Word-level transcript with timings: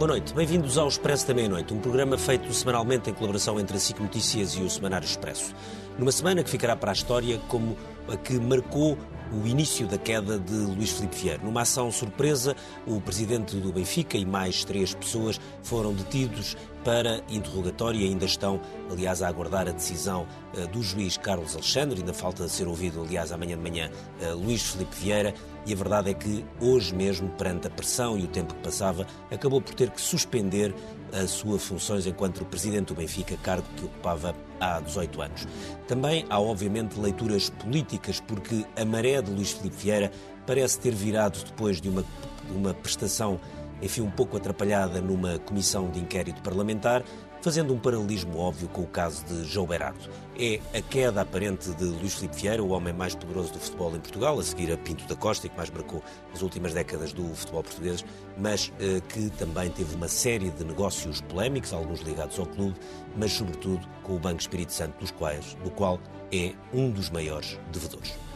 Boa 0.00 0.12
noite, 0.12 0.32
bem-vindos 0.32 0.78
ao 0.78 0.88
Expresso 0.88 1.28
da 1.28 1.34
Meia-Noite, 1.34 1.74
um 1.74 1.78
programa 1.78 2.16
feito 2.16 2.50
semanalmente 2.54 3.10
em 3.10 3.12
colaboração 3.12 3.60
entre 3.60 3.76
a 3.76 3.78
SIC 3.78 4.00
Notícias 4.00 4.54
e 4.54 4.62
o 4.62 4.70
Semanário 4.70 5.04
Expresso. 5.04 5.54
Numa 5.98 6.10
semana 6.10 6.42
que 6.42 6.48
ficará 6.48 6.74
para 6.74 6.90
a 6.90 6.94
história 6.94 7.38
como 7.48 7.76
a 8.08 8.16
que 8.16 8.40
marcou 8.40 8.96
o 9.30 9.46
início 9.46 9.86
da 9.86 9.98
queda 9.98 10.38
de 10.38 10.54
Luís 10.54 10.90
Filipe 10.90 11.16
Vieira. 11.16 11.42
Numa 11.44 11.60
ação 11.60 11.92
surpresa, 11.92 12.56
o 12.86 12.98
presidente 12.98 13.56
do 13.56 13.70
Benfica 13.72 14.16
e 14.16 14.24
mais 14.24 14.64
três 14.64 14.94
pessoas 14.94 15.38
foram 15.62 15.92
detidos 15.92 16.56
para 16.82 17.22
interrogatório 17.28 18.00
e 18.00 18.04
ainda 18.04 18.24
estão, 18.24 18.58
aliás, 18.90 19.22
a 19.22 19.28
aguardar 19.28 19.68
a 19.68 19.72
decisão 19.72 20.26
uh, 20.54 20.66
do 20.68 20.82
juiz 20.82 21.18
Carlos 21.18 21.54
Alexandre. 21.54 22.00
Ainda 22.00 22.14
falta 22.14 22.48
ser 22.48 22.66
ouvido, 22.66 23.02
aliás, 23.02 23.32
amanhã 23.32 23.56
de 23.56 23.62
manhã, 23.62 23.90
uh, 24.22 24.34
Luís 24.34 24.62
Filipe 24.62 24.96
Vieira. 24.96 25.34
E 25.66 25.72
a 25.72 25.76
verdade 25.76 26.10
é 26.10 26.14
que 26.14 26.44
hoje 26.60 26.94
mesmo, 26.94 27.28
perante 27.30 27.66
a 27.66 27.70
pressão 27.70 28.18
e 28.18 28.24
o 28.24 28.28
tempo 28.28 28.54
que 28.54 28.62
passava, 28.62 29.06
acabou 29.30 29.60
por 29.60 29.74
ter 29.74 29.90
que 29.90 30.00
suspender 30.00 30.74
as 31.12 31.30
suas 31.30 31.62
funções 31.62 32.06
enquanto 32.06 32.44
presidente 32.44 32.88
do 32.88 32.94
Benfica, 32.94 33.36
cargo 33.42 33.66
que 33.76 33.84
ocupava 33.84 34.34
há 34.58 34.80
18 34.80 35.22
anos. 35.22 35.46
Também 35.86 36.24
há, 36.30 36.40
obviamente, 36.40 36.98
leituras 36.98 37.50
políticas, 37.50 38.20
porque 38.20 38.64
a 38.76 38.84
maré 38.84 39.20
de 39.20 39.30
Luís 39.30 39.52
Filipe 39.52 39.76
Vieira 39.76 40.10
parece 40.46 40.78
ter 40.78 40.94
virado 40.94 41.44
depois 41.44 41.80
de 41.80 41.88
uma, 41.88 42.02
de 42.02 42.56
uma 42.56 42.72
prestação 42.72 43.38
enfim, 43.82 44.02
um 44.02 44.10
pouco 44.10 44.36
atrapalhada 44.36 45.00
numa 45.00 45.38
comissão 45.38 45.90
de 45.90 45.98
inquérito 46.00 46.42
parlamentar, 46.42 47.02
fazendo 47.40 47.72
um 47.72 47.78
paralelismo 47.78 48.38
óbvio 48.38 48.68
com 48.68 48.82
o 48.82 48.86
caso 48.86 49.24
de 49.24 49.44
João 49.44 49.66
Berardo. 49.66 49.98
É 50.38 50.60
a 50.76 50.80
queda 50.80 51.20
aparente 51.20 51.70
de 51.72 51.84
Luís 51.84 52.14
Filipe 52.14 52.36
Vieira, 52.36 52.62
o 52.62 52.70
homem 52.70 52.92
mais 52.92 53.14
poderoso 53.14 53.52
do 53.52 53.58
futebol 53.58 53.94
em 53.94 54.00
Portugal, 54.00 54.38
a 54.38 54.42
seguir 54.42 54.72
a 54.72 54.76
Pinto 54.76 55.06
da 55.06 55.14
Costa 55.14 55.46
e 55.46 55.50
que 55.50 55.56
mais 55.56 55.70
marcou 55.70 56.02
as 56.34 56.42
últimas 56.42 56.72
décadas 56.72 57.12
do 57.12 57.24
futebol 57.34 57.62
português, 57.62 58.04
mas 58.38 58.72
eh, 58.80 59.00
que 59.08 59.30
também 59.30 59.70
teve 59.70 59.94
uma 59.94 60.08
série 60.08 60.50
de 60.50 60.64
negócios 60.64 61.20
polémicos, 61.22 61.72
alguns 61.72 62.00
ligados 62.00 62.38
ao 62.38 62.46
clube, 62.46 62.76
mas 63.16 63.32
sobretudo 63.32 63.86
com 64.02 64.16
o 64.16 64.18
Banco 64.18 64.40
Espírito 64.40 64.72
Santo, 64.72 64.98
dos 64.98 65.10
quais, 65.10 65.54
do 65.62 65.70
qual 65.70 66.00
é 66.32 66.52
um 66.72 66.90
dos 66.90 67.10
maiores 67.10 67.58
devedores. 67.72 68.29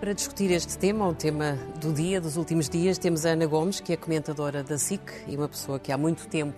Para 0.00 0.12
discutir 0.12 0.52
este 0.52 0.78
tema, 0.78 1.08
o 1.08 1.12
tema 1.12 1.58
do 1.80 1.92
dia, 1.92 2.20
dos 2.20 2.36
últimos 2.36 2.68
dias, 2.68 2.98
temos 2.98 3.26
a 3.26 3.30
Ana 3.30 3.46
Gomes, 3.46 3.80
que 3.80 3.92
é 3.92 3.96
comentadora 3.96 4.62
da 4.62 4.78
SIC 4.78 5.00
e 5.26 5.36
uma 5.36 5.48
pessoa 5.48 5.80
que 5.80 5.90
há 5.90 5.98
muito 5.98 6.28
tempo. 6.28 6.56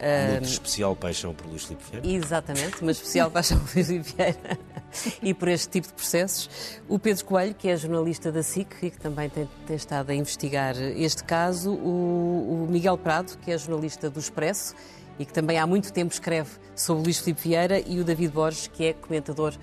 Uma 0.00 0.40
uh... 0.40 0.42
especial 0.42 0.96
paixão 0.96 1.32
por 1.32 1.46
Luís 1.46 1.64
Filipe 1.64 1.84
Vieira. 1.88 2.08
Exatamente, 2.08 2.82
uma 2.82 2.90
especial 2.90 3.30
paixão 3.30 3.60
por 3.60 3.76
Luís 3.76 3.86
Filipe 3.86 4.12
Vieira 4.16 4.58
e 5.22 5.32
por 5.32 5.46
este 5.46 5.68
tipo 5.68 5.86
de 5.86 5.94
processos. 5.94 6.50
O 6.88 6.98
Pedro 6.98 7.24
Coelho, 7.24 7.54
que 7.54 7.68
é 7.68 7.76
jornalista 7.76 8.32
da 8.32 8.42
SIC 8.42 8.74
e 8.82 8.90
que 8.90 8.98
também 8.98 9.30
tem, 9.30 9.48
tem 9.68 9.76
estado 9.76 10.10
a 10.10 10.14
investigar 10.14 10.74
este 10.76 11.22
caso. 11.22 11.70
O, 11.70 12.64
o 12.64 12.68
Miguel 12.68 12.98
Prado, 12.98 13.38
que 13.38 13.52
é 13.52 13.58
jornalista 13.58 14.10
do 14.10 14.18
Expresso 14.18 14.74
e 15.16 15.24
que 15.24 15.32
também 15.32 15.60
há 15.60 15.66
muito 15.66 15.92
tempo 15.92 16.12
escreve 16.12 16.50
sobre 16.74 17.04
Luís 17.04 17.20
Filipe 17.20 17.40
Vieira. 17.40 17.78
E 17.78 18.00
o 18.00 18.04
David 18.04 18.32
Borges, 18.32 18.66
que 18.66 18.86
é 18.86 18.92
comentador 18.92 19.54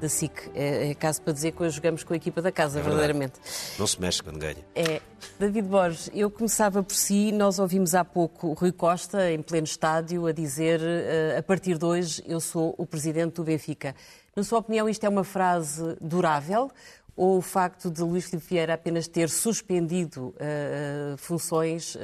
da 0.00 0.08
SIC. 0.08 0.50
É, 0.54 0.90
é 0.90 0.94
caso 0.94 1.22
para 1.22 1.32
dizer 1.32 1.52
que 1.52 1.62
hoje 1.62 1.76
jogamos 1.76 2.02
com 2.04 2.12
a 2.12 2.16
equipa 2.16 2.40
da 2.40 2.50
casa, 2.50 2.78
é 2.78 2.82
verdadeiramente. 2.82 3.34
Não 3.78 3.86
se 3.86 4.00
mexe 4.00 4.22
quando 4.22 4.38
ganha. 4.38 4.64
É. 4.74 5.00
David 5.38 5.68
Borges, 5.68 6.10
eu 6.14 6.30
começava 6.30 6.82
por 6.82 6.94
si, 6.94 7.32
nós 7.32 7.58
ouvimos 7.58 7.94
há 7.94 8.04
pouco 8.04 8.48
o 8.48 8.52
Rui 8.52 8.72
Costa, 8.72 9.30
em 9.30 9.42
pleno 9.42 9.66
estádio, 9.66 10.26
a 10.26 10.32
dizer 10.32 10.80
uh, 10.80 11.38
a 11.38 11.42
partir 11.42 11.76
de 11.78 11.84
hoje 11.84 12.22
eu 12.26 12.40
sou 12.40 12.74
o 12.78 12.86
presidente 12.86 13.34
do 13.34 13.44
Benfica. 13.44 13.94
Na 14.34 14.42
sua 14.42 14.58
opinião, 14.58 14.88
isto 14.88 15.04
é 15.04 15.08
uma 15.08 15.24
frase 15.24 15.96
durável 16.00 16.70
ou 17.16 17.38
o 17.38 17.42
facto 17.42 17.90
de 17.90 18.00
Luís 18.00 18.26
Filipe 18.26 18.46
Vieira 18.48 18.74
apenas 18.74 19.08
ter 19.08 19.28
suspendido 19.28 20.28
uh, 20.28 21.16
funções 21.16 21.96
uh, 21.96 21.98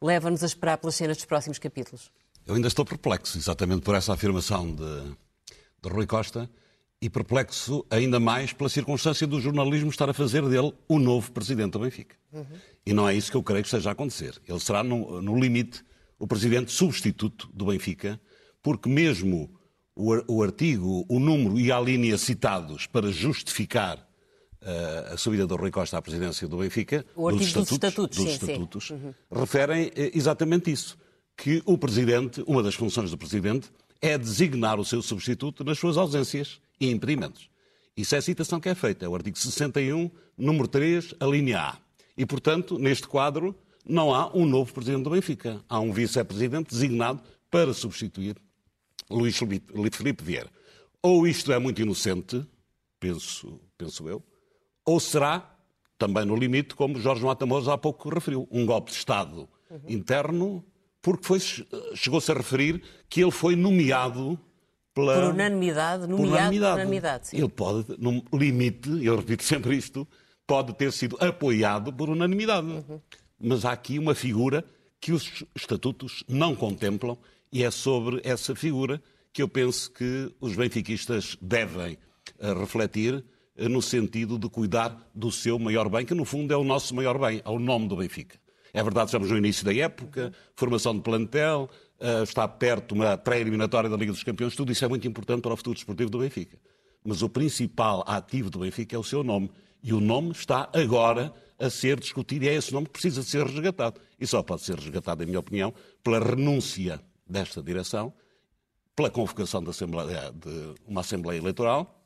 leva-nos 0.00 0.42
a 0.42 0.46
esperar 0.46 0.78
pelas 0.78 0.94
cenas 0.94 1.18
dos 1.18 1.26
próximos 1.26 1.58
capítulos? 1.58 2.10
Eu 2.46 2.54
ainda 2.54 2.68
estou 2.68 2.84
perplexo, 2.84 3.36
exatamente 3.36 3.82
por 3.82 3.94
essa 3.94 4.14
afirmação 4.14 4.74
de, 4.74 5.16
de 5.82 5.88
Rui 5.90 6.06
Costa 6.06 6.48
e 7.00 7.08
perplexo 7.08 7.84
ainda 7.90 8.18
mais 8.18 8.52
pela 8.52 8.68
circunstância 8.68 9.26
do 9.26 9.40
jornalismo 9.40 9.88
estar 9.90 10.10
a 10.10 10.14
fazer 10.14 10.42
dele 10.48 10.72
o 10.88 10.98
novo 10.98 11.30
presidente 11.30 11.72
do 11.72 11.78
Benfica. 11.78 12.16
Uhum. 12.32 12.44
E 12.84 12.92
não 12.92 13.08
é 13.08 13.14
isso 13.14 13.30
que 13.30 13.36
eu 13.36 13.42
creio 13.42 13.62
que 13.62 13.68
esteja 13.68 13.90
a 13.90 13.92
acontecer. 13.92 14.40
Ele 14.46 14.58
será, 14.58 14.82
no, 14.82 15.22
no 15.22 15.38
limite, 15.38 15.84
o 16.18 16.26
presidente 16.26 16.72
substituto 16.72 17.48
do 17.54 17.66
Benfica, 17.66 18.20
porque 18.62 18.88
mesmo 18.88 19.48
o, 19.94 20.38
o, 20.38 20.42
artigo, 20.42 21.04
o 21.08 21.20
número 21.20 21.58
e 21.58 21.70
a 21.70 21.80
linha 21.80 22.18
citados 22.18 22.86
para 22.86 23.12
justificar 23.12 23.98
uh, 23.98 25.14
a 25.14 25.16
subida 25.16 25.46
do 25.46 25.54
Rui 25.54 25.70
Costa 25.70 25.98
à 25.98 26.02
presidência 26.02 26.48
do 26.48 26.58
Benfica, 26.58 27.06
o 27.14 27.30
dos 27.30 27.42
estatutos, 27.42 27.68
dos 27.68 27.72
estatutos, 27.72 28.16
dos 28.18 28.26
sim, 28.26 28.32
estatutos 28.32 28.86
sim. 28.88 28.94
Uhum. 28.94 29.14
referem 29.30 29.92
eh, 29.94 30.10
exatamente 30.14 30.70
isso. 30.70 30.98
Que 31.36 31.62
o 31.64 31.78
presidente, 31.78 32.42
uma 32.48 32.64
das 32.64 32.74
funções 32.74 33.12
do 33.12 33.18
presidente, 33.18 33.70
é 34.00 34.16
designar 34.16 34.78
o 34.78 34.84
seu 34.84 35.02
substituto 35.02 35.64
nas 35.64 35.78
suas 35.78 35.96
ausências 35.96 36.60
e 36.80 36.90
impedimentos. 36.90 37.48
Isso 37.96 38.14
é 38.14 38.18
a 38.18 38.22
citação 38.22 38.60
que 38.60 38.68
é 38.68 38.74
feita, 38.74 39.04
é 39.04 39.08
o 39.08 39.14
artigo 39.14 39.36
61, 39.36 40.10
número 40.36 40.68
3, 40.68 41.14
a 41.18 41.26
linha 41.26 41.60
A. 41.60 41.78
E, 42.16 42.24
portanto, 42.24 42.78
neste 42.78 43.08
quadro, 43.08 43.54
não 43.84 44.14
há 44.14 44.34
um 44.36 44.44
novo 44.46 44.72
presidente 44.72 45.04
do 45.04 45.10
Benfica. 45.10 45.64
Há 45.68 45.80
um 45.80 45.92
vice-presidente 45.92 46.70
designado 46.70 47.22
para 47.50 47.72
substituir 47.72 48.36
Luís 49.10 49.36
Felipe 49.36 50.22
Vieira. 50.22 50.50
Ou 51.02 51.26
isto 51.26 51.52
é 51.52 51.58
muito 51.58 51.80
inocente, 51.80 52.44
penso, 53.00 53.60
penso 53.76 54.08
eu, 54.08 54.22
ou 54.84 54.98
será, 55.00 55.56
também 55.96 56.24
no 56.24 56.36
limite, 56.36 56.74
como 56.74 56.98
Jorge 57.00 57.24
Matamoros 57.24 57.68
há 57.68 57.78
pouco 57.78 58.08
referiu, 58.08 58.48
um 58.50 58.66
golpe 58.66 58.90
de 58.90 58.96
Estado 58.96 59.48
uhum. 59.70 59.80
interno, 59.88 60.64
porque 61.00 61.38
chegou-se 61.94 62.30
a 62.30 62.34
referir 62.34 62.82
que 63.08 63.22
ele 63.22 63.30
foi 63.30 63.56
nomeado 63.56 64.38
pela... 64.94 65.14
Por 65.14 65.34
unanimidade, 65.34 66.06
nomeado 66.06 66.16
por 66.16 66.28
unanimidade. 66.28 66.72
Por 66.72 66.80
unanimidade 66.80 67.28
Ele 67.32 67.48
pode, 67.48 67.86
no 67.98 68.24
limite, 68.32 69.04
eu 69.04 69.16
repito 69.16 69.44
sempre 69.44 69.76
isto, 69.76 70.06
pode 70.46 70.74
ter 70.74 70.92
sido 70.92 71.16
apoiado 71.20 71.92
por 71.92 72.10
unanimidade. 72.10 72.66
Uhum. 72.66 73.00
Mas 73.40 73.64
há 73.64 73.72
aqui 73.72 73.98
uma 73.98 74.14
figura 74.14 74.64
que 75.00 75.12
os 75.12 75.44
estatutos 75.54 76.24
não 76.28 76.56
contemplam 76.56 77.16
e 77.52 77.62
é 77.62 77.70
sobre 77.70 78.20
essa 78.24 78.54
figura 78.54 79.00
que 79.32 79.42
eu 79.42 79.48
penso 79.48 79.90
que 79.92 80.34
os 80.40 80.56
benfiquistas 80.56 81.36
devem 81.40 81.96
eh, 82.40 82.52
refletir 82.52 83.24
eh, 83.56 83.68
no 83.68 83.80
sentido 83.80 84.38
de 84.38 84.48
cuidar 84.48 85.08
do 85.14 85.30
seu 85.30 85.58
maior 85.58 85.88
bem, 85.88 86.04
que 86.04 86.14
no 86.14 86.24
fundo 86.24 86.52
é 86.52 86.56
o 86.56 86.64
nosso 86.64 86.94
maior 86.94 87.18
bem, 87.18 87.40
é 87.44 87.48
o 87.48 87.58
nome 87.58 87.86
do 87.86 87.96
Benfica. 87.96 88.38
É 88.78 88.82
verdade, 88.84 89.08
estamos 89.08 89.28
no 89.28 89.36
início 89.36 89.64
da 89.64 89.74
época, 89.74 90.32
formação 90.54 90.94
de 90.94 91.00
plantel, 91.00 91.68
uh, 91.98 92.22
está 92.22 92.46
perto 92.46 92.94
uma 92.94 93.18
pré-eliminatória 93.18 93.90
da 93.90 93.96
Liga 93.96 94.12
dos 94.12 94.22
Campeões, 94.22 94.54
tudo 94.54 94.70
isso 94.70 94.84
é 94.84 94.88
muito 94.88 95.04
importante 95.08 95.42
para 95.42 95.52
o 95.52 95.56
futuro 95.56 95.74
desportivo 95.74 96.08
do 96.08 96.20
Benfica. 96.20 96.56
Mas 97.04 97.20
o 97.20 97.28
principal 97.28 98.04
ativo 98.06 98.50
do 98.50 98.60
Benfica 98.60 98.94
é 98.94 98.98
o 98.98 99.02
seu 99.02 99.24
nome. 99.24 99.50
E 99.82 99.92
o 99.92 100.00
nome 100.00 100.30
está 100.30 100.70
agora 100.72 101.34
a 101.58 101.68
ser 101.68 101.98
discutido 101.98 102.44
e 102.44 102.48
é 102.50 102.54
esse 102.54 102.72
nome 102.72 102.86
que 102.86 102.92
precisa 102.92 103.20
ser 103.24 103.44
resgatado. 103.44 104.00
E 104.16 104.24
só 104.28 104.44
pode 104.44 104.62
ser 104.62 104.78
resgatado, 104.78 105.24
em 105.24 105.26
minha 105.26 105.40
opinião, 105.40 105.74
pela 106.00 106.20
renúncia 106.20 107.00
desta 107.28 107.60
direção, 107.60 108.12
pela 108.94 109.10
convocação 109.10 109.60
de, 109.60 109.70
Assembleia, 109.70 110.30
de 110.32 110.74
uma 110.86 111.00
Assembleia 111.00 111.38
Eleitoral 111.40 112.00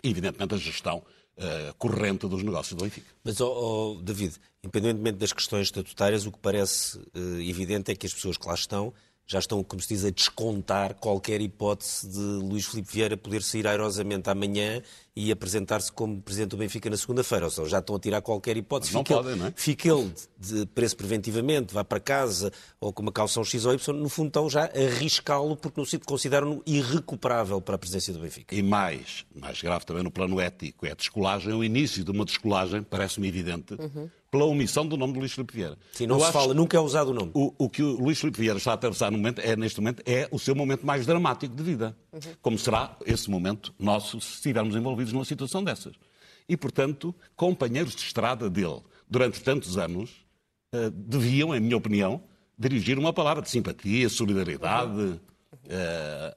e, 0.00 0.10
evidentemente, 0.10 0.54
a 0.54 0.58
gestão 0.58 1.02
uh, 1.38 1.74
corrente 1.78 2.26
dos 2.26 2.42
negócios 2.42 2.76
do 2.76 2.84
Benfica. 2.84 3.06
Mas, 3.22 3.40
oh, 3.40 3.96
oh, 3.98 4.02
David, 4.02 4.34
independentemente 4.62 5.18
das 5.18 5.32
questões 5.32 5.68
estatutárias, 5.68 6.26
o 6.26 6.32
que 6.32 6.38
parece 6.38 6.98
uh, 6.98 7.40
evidente 7.40 7.90
é 7.90 7.94
que 7.94 8.06
as 8.06 8.14
pessoas 8.14 8.36
que 8.36 8.46
lá 8.46 8.54
estão 8.54 8.92
já 9.26 9.38
estão, 9.38 9.62
como 9.64 9.80
se 9.80 9.88
diz, 9.88 10.04
a 10.04 10.10
descontar 10.10 10.94
qualquer 10.94 11.40
hipótese 11.40 12.08
de 12.08 12.18
Luís 12.18 12.66
Filipe 12.66 12.92
Vieira 12.92 13.16
poder 13.16 13.42
sair 13.42 13.66
airosamente 13.66 14.28
amanhã 14.28 14.82
e 15.16 15.30
apresentar-se 15.30 15.92
como 15.92 16.20
Presidente 16.20 16.50
do 16.50 16.56
Benfica 16.56 16.90
na 16.90 16.96
segunda-feira. 16.96 17.44
Ou 17.44 17.50
seja, 17.50 17.68
já 17.68 17.78
estão 17.78 17.94
a 17.94 17.98
tirar 18.00 18.20
qualquer 18.20 18.56
hipótese. 18.56 18.92
Mas 18.92 19.08
não 19.08 19.16
podem, 19.16 19.36
não 19.36 19.46
é? 19.46 19.52
Fica 19.54 19.88
ele 19.88 20.12
de 20.38 20.66
preço 20.66 20.96
preventivamente, 20.96 21.72
vá 21.72 21.84
para 21.84 22.00
casa 22.00 22.52
ou 22.80 22.92
com 22.92 23.02
uma 23.02 23.12
calção 23.12 23.44
X 23.44 23.64
ou 23.64 23.72
Y, 23.72 23.96
no 23.96 24.08
fundo 24.08 24.28
estão 24.28 24.50
já 24.50 24.64
a 24.64 24.66
arriscá-lo 24.66 25.56
porque 25.56 25.80
no 25.80 25.86
sítio 25.86 26.06
consideram-no 26.06 26.62
irrecuperável 26.66 27.60
para 27.60 27.76
a 27.76 27.78
presidência 27.78 28.12
do 28.12 28.18
Benfica. 28.18 28.54
E 28.54 28.62
mais, 28.62 29.24
mais 29.34 29.60
grave 29.62 29.84
também 29.86 30.02
no 30.02 30.10
plano 30.10 30.40
ético, 30.40 30.84
é 30.84 30.90
a 30.90 30.94
descolagem, 30.94 31.52
o 31.52 31.62
início 31.62 32.04
de 32.04 32.10
uma 32.10 32.24
descolagem, 32.24 32.82
parece-me 32.82 33.28
evidente, 33.28 33.74
uhum 33.74 34.08
pela 34.34 34.46
omissão 34.46 34.84
do 34.84 34.96
nome 34.96 35.12
de 35.12 35.20
Luís 35.20 35.32
Filipe 35.32 35.54
Vieira. 35.54 35.78
Sim, 35.92 36.08
não 36.08 36.18
Eu 36.18 36.26
se 36.26 36.32
fala, 36.32 36.52
nunca 36.52 36.76
é 36.76 36.80
usado 36.80 37.12
o 37.12 37.14
nome. 37.14 37.30
O, 37.34 37.54
o, 37.56 37.70
que 37.70 37.84
o 37.84 38.02
Luís 38.02 38.18
Filipe 38.18 38.40
Vieira 38.40 38.58
está 38.58 38.72
a 38.72 38.74
atravessar 38.74 39.08
no 39.12 39.16
momento, 39.16 39.40
é, 39.40 39.54
neste 39.54 39.80
momento 39.80 40.02
é 40.04 40.28
o 40.32 40.40
seu 40.40 40.56
momento 40.56 40.84
mais 40.84 41.06
dramático 41.06 41.54
de 41.54 41.62
vida. 41.62 41.96
Uhum. 42.12 42.20
Como 42.42 42.58
será 42.58 42.96
esse 43.06 43.30
momento 43.30 43.72
nosso 43.78 44.20
se 44.20 44.34
estivermos 44.34 44.74
envolvidos 44.74 45.03
numa 45.12 45.24
situação 45.24 45.62
dessas. 45.62 45.94
E, 46.48 46.56
portanto, 46.56 47.14
companheiros 47.34 47.94
de 47.94 48.02
estrada 48.02 48.50
dele, 48.50 48.80
durante 49.08 49.40
tantos 49.42 49.78
anos, 49.78 50.10
uh, 50.74 50.90
deviam, 50.90 51.54
em 51.54 51.60
minha 51.60 51.76
opinião, 51.76 52.22
dirigir 52.58 52.98
uma 52.98 53.12
palavra 53.12 53.42
de 53.42 53.50
simpatia, 53.50 54.08
solidariedade 54.08 55.00
uh, 55.00 55.20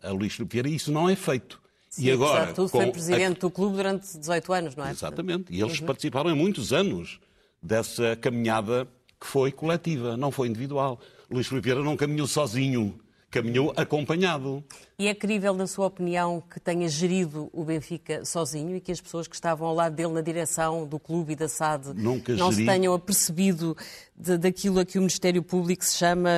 a 0.01 0.11
Luís 0.11 0.33
Filipe 0.33 0.53
Vieira, 0.53 0.69
e 0.69 0.75
isso 0.75 0.91
não 0.91 1.09
é 1.09 1.15
feito. 1.15 1.61
Sim, 1.89 2.05
e 2.05 2.11
agora, 2.11 2.53
tudo, 2.53 2.69
foi 2.69 2.91
presidente 2.91 3.37
a... 3.37 3.39
do 3.41 3.49
clube 3.49 3.75
durante 3.75 4.17
18 4.17 4.53
anos, 4.53 4.75
não 4.75 4.85
é? 4.85 4.91
Exatamente. 4.91 5.53
E 5.53 5.61
eles 5.61 5.79
uhum. 5.79 5.85
participaram 5.85 6.29
em 6.29 6.35
muitos 6.35 6.73
anos 6.73 7.19
dessa 7.61 8.15
caminhada 8.15 8.87
que 9.19 9.25
foi 9.25 9.51
coletiva, 9.51 10.15
não 10.15 10.31
foi 10.31 10.47
individual. 10.47 10.99
Luís 11.29 11.47
Filipe 11.47 11.65
Vieira 11.65 11.83
não 11.83 11.97
caminhou 11.97 12.27
sozinho, 12.27 12.99
caminhou 13.41 13.73
acompanhado. 13.75 14.63
E 14.99 15.07
é 15.07 15.13
crível, 15.13 15.53
na 15.53 15.67
sua 15.67 15.85
opinião, 15.87 16.41
que 16.41 16.59
tenha 16.59 16.87
gerido 16.89 17.49
o 17.53 17.63
Benfica 17.63 18.25
sozinho 18.25 18.75
e 18.75 18.81
que 18.81 18.91
as 18.91 18.99
pessoas 18.99 19.27
que 19.27 19.35
estavam 19.35 19.67
ao 19.67 19.75
lado 19.75 19.95
dele 19.95 20.13
na 20.13 20.21
direção 20.21 20.87
do 20.87 20.99
clube 20.99 21.33
e 21.33 21.35
da 21.35 21.47
SAD 21.47 21.93
Nunca 21.95 22.33
não 22.35 22.51
geri. 22.51 22.65
se 22.65 22.71
tenham 22.71 22.93
apercebido 22.93 23.77
de, 24.15 24.37
daquilo 24.37 24.79
a 24.79 24.85
que 24.85 24.97
o 24.97 25.01
Ministério 25.01 25.43
Público 25.43 25.85
se 25.85 25.97
chama, 25.97 26.29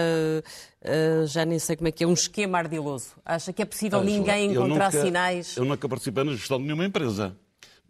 uh, 0.81 1.27
já 1.27 1.45
nem 1.45 1.57
sei 1.59 1.75
como 1.75 1.87
é 1.87 1.91
que 1.91 2.03
é, 2.03 2.07
um 2.07 2.13
esquema 2.13 2.57
ardiloso? 2.57 3.11
Acha 3.25 3.53
que 3.53 3.61
é 3.61 3.65
possível 3.65 3.99
Ângela, 3.99 4.17
ninguém 4.17 4.53
eu 4.53 4.65
encontrar 4.65 4.91
nunca- 4.91 5.01
sinais? 5.05 5.55
Eu 5.57 5.65
nunca 5.65 5.87
participei 5.87 6.23
na 6.23 6.31
gestão 6.33 6.57
de 6.57 6.65
nenhuma 6.65 6.85
empresa. 6.85 7.35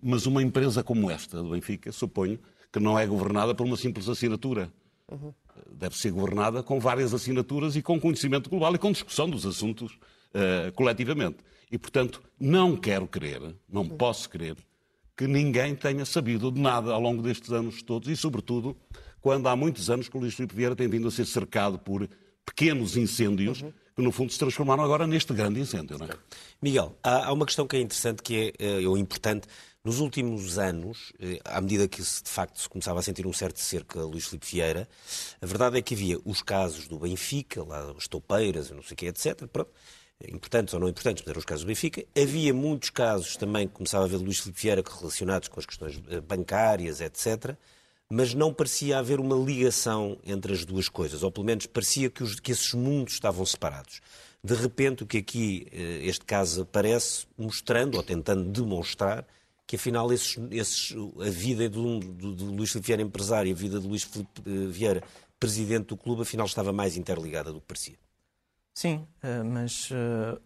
Mas 0.02 0.26
uma 0.26 0.42
empresa 0.42 0.82
como 0.84 1.12
esta, 1.12 1.44
do 1.44 1.50
Benfica, 1.50 1.92
suponho 1.92 2.40
que 2.72 2.80
não 2.80 2.98
é 2.98 3.06
governada 3.06 3.54
por 3.54 3.66
uma 3.66 3.76
simples 3.76 4.08
assinatura. 4.08 4.72
Deve 5.72 5.98
ser 5.98 6.12
governada 6.12 6.64
com 6.64 6.80
várias 6.80 7.14
assinaturas 7.14 7.76
e 7.76 7.82
com 7.82 8.00
conhecimento 8.00 8.50
global 8.50 8.76
e 8.76 8.78
com 8.78 8.92
discussão 8.92 9.30
dos 9.30 9.46
assuntos 9.46 9.98
eh, 10.34 10.72
coletivamente. 10.76 11.38
E, 11.72 11.78
portanto, 11.78 12.22
não 12.40 12.76
quero 12.76 13.08
crer, 13.08 13.56
não 13.68 13.88
posso 13.88 14.30
crer, 14.30 14.56
que 15.16 15.28
ninguém 15.28 15.76
tenha 15.76 16.06
sabido 16.06 16.52
de 16.52 16.60
nada 16.60 16.94
ao 16.94 17.02
longo 17.02 17.22
destes 17.22 17.52
anos 17.52 17.82
todos 17.82 18.08
e, 18.08 18.16
sobretudo, 18.16 18.76
quando 19.22 19.48
há 19.48 19.56
muitos 19.56 19.90
anos 19.90 20.08
que 20.08 20.16
o 20.16 20.20
Luís 20.20 20.34
Filipe 20.34 20.56
Vieira 20.56 20.76
tem 20.76 20.88
vindo 20.88 21.08
a 21.08 21.12
ser 21.12 21.26
cercado 21.26 21.78
por 21.78 22.08
pequenos 22.46 22.96
incêndios 22.96 23.64
que, 23.96 24.02
no 24.02 24.12
fundo, 24.12 24.32
se 24.32 24.40
transformaram 24.40 24.84
agora 24.84 25.06
neste 25.06 25.34
grande 25.34 25.60
incêndio. 25.60 25.98
Não 25.98 26.06
é? 26.06 26.10
Miguel, 26.62 26.98
há, 27.04 27.28
há 27.28 27.34
uma 27.34 27.46
questão 27.46 27.68
que 27.68 27.76
é 27.76 27.82
interessante, 27.82 28.24
que 28.24 28.54
é, 28.60 28.82
eh, 28.82 28.88
ou 28.88 28.98
importante. 28.98 29.48
Nos 29.84 30.00
últimos 30.00 30.58
anos, 30.60 31.14
eh, 31.20 31.40
à 31.46 31.62
medida 31.62 31.88
que 31.88 32.04
se, 32.04 32.22
de 32.22 32.30
facto 32.30 32.60
se 32.60 32.68
começava 32.68 33.00
a 33.00 33.02
sentir 33.02 33.26
um 33.26 33.32
certo 33.32 33.60
cerco 33.60 33.98
a 33.98 34.04
Luís 34.04 34.26
Filipe 34.26 34.46
Vieira, 34.46 34.90
a 35.42 35.46
verdade 35.46 35.78
é 35.78 35.82
que 35.82 35.94
havia 35.94 36.20
os 36.26 36.42
casos 36.42 36.88
do 36.88 37.00
Benfica, 37.00 37.64
lá 37.64 37.94
as 37.98 38.08
toupeiras, 38.08 38.70
não 38.72 38.84
sei 38.84 38.94
o 38.94 38.98
que, 38.98 39.06
etc. 39.06 39.48
Pronto, 39.48 39.72
importantes 40.28 40.74
ou 40.74 40.82
não 40.82 40.90
importantes, 40.90 41.24
mas 41.24 41.30
eram 41.30 41.40
os 41.40 41.46
casos 41.46 41.64
do 41.64 41.68
Benfica. 41.68 42.04
Havia 42.14 42.54
muitos 42.54 42.90
casos 42.90 43.38
também 43.38 43.70
que 43.70 43.74
começava 43.74 44.04
a 44.04 44.08
ver 44.08 44.18
Luís 44.18 44.40
Filipe 44.40 44.62
Vieira 44.62 44.84
relacionados 44.86 45.48
com 45.48 45.60
as 45.62 45.66
questões 45.66 46.02
eh, 46.10 46.20
bancárias, 46.20 47.00
etc. 47.00 47.56
Mas 48.12 48.34
não 48.34 48.54
parecia 48.54 48.98
haver 49.00 49.20
uma 49.22 49.36
ligação 49.38 50.18
entre 50.26 50.52
as 50.52 50.66
duas 50.66 50.90
coisas, 50.90 51.24
ou 51.24 51.32
pelo 51.32 51.46
menos 51.46 51.68
parecia 51.68 52.10
que, 52.10 52.22
os- 52.22 52.38
que 52.40 52.52
esses 52.52 52.74
mundos 52.74 53.14
estavam 53.14 53.46
separados. 53.46 54.02
De 54.44 54.56
repente, 54.56 55.04
o 55.04 55.08
que 55.08 55.20
aqui 55.20 55.68
eh, 55.72 56.02
este 56.04 56.26
caso 56.26 56.64
aparece, 56.64 57.26
mostrando 57.38 57.96
ou 57.96 58.04
tentando 58.04 58.44
demonstrar 58.44 59.26
que 59.70 59.76
afinal 59.76 60.12
esses, 60.12 60.36
esses- 60.50 60.96
a 61.22 61.30
vida 61.30 61.70
do, 61.70 62.00
do, 62.00 62.34
do 62.34 62.46
Luís 62.46 62.72
Filipe 62.72 62.88
Vieira 62.88 63.04
empresário 63.04 63.50
e 63.52 63.54
a 63.54 63.56
vida 63.56 63.80
de 63.80 63.86
Luís 63.88 64.02
Filipe 64.02 64.42
eh, 64.44 64.66
Vieira 64.68 65.04
presidente 65.40 65.90
do 65.90 65.96
clube 65.96 66.24
afinal 66.24 66.48
estava 66.48 66.74
mais 66.74 66.98
interligada 66.98 67.54
do 67.54 67.62
que 67.62 67.68
parecia. 67.68 67.96
Sim, 68.74 69.06
eh, 69.22 69.44
mas 69.44 69.90
eh, 69.92 70.40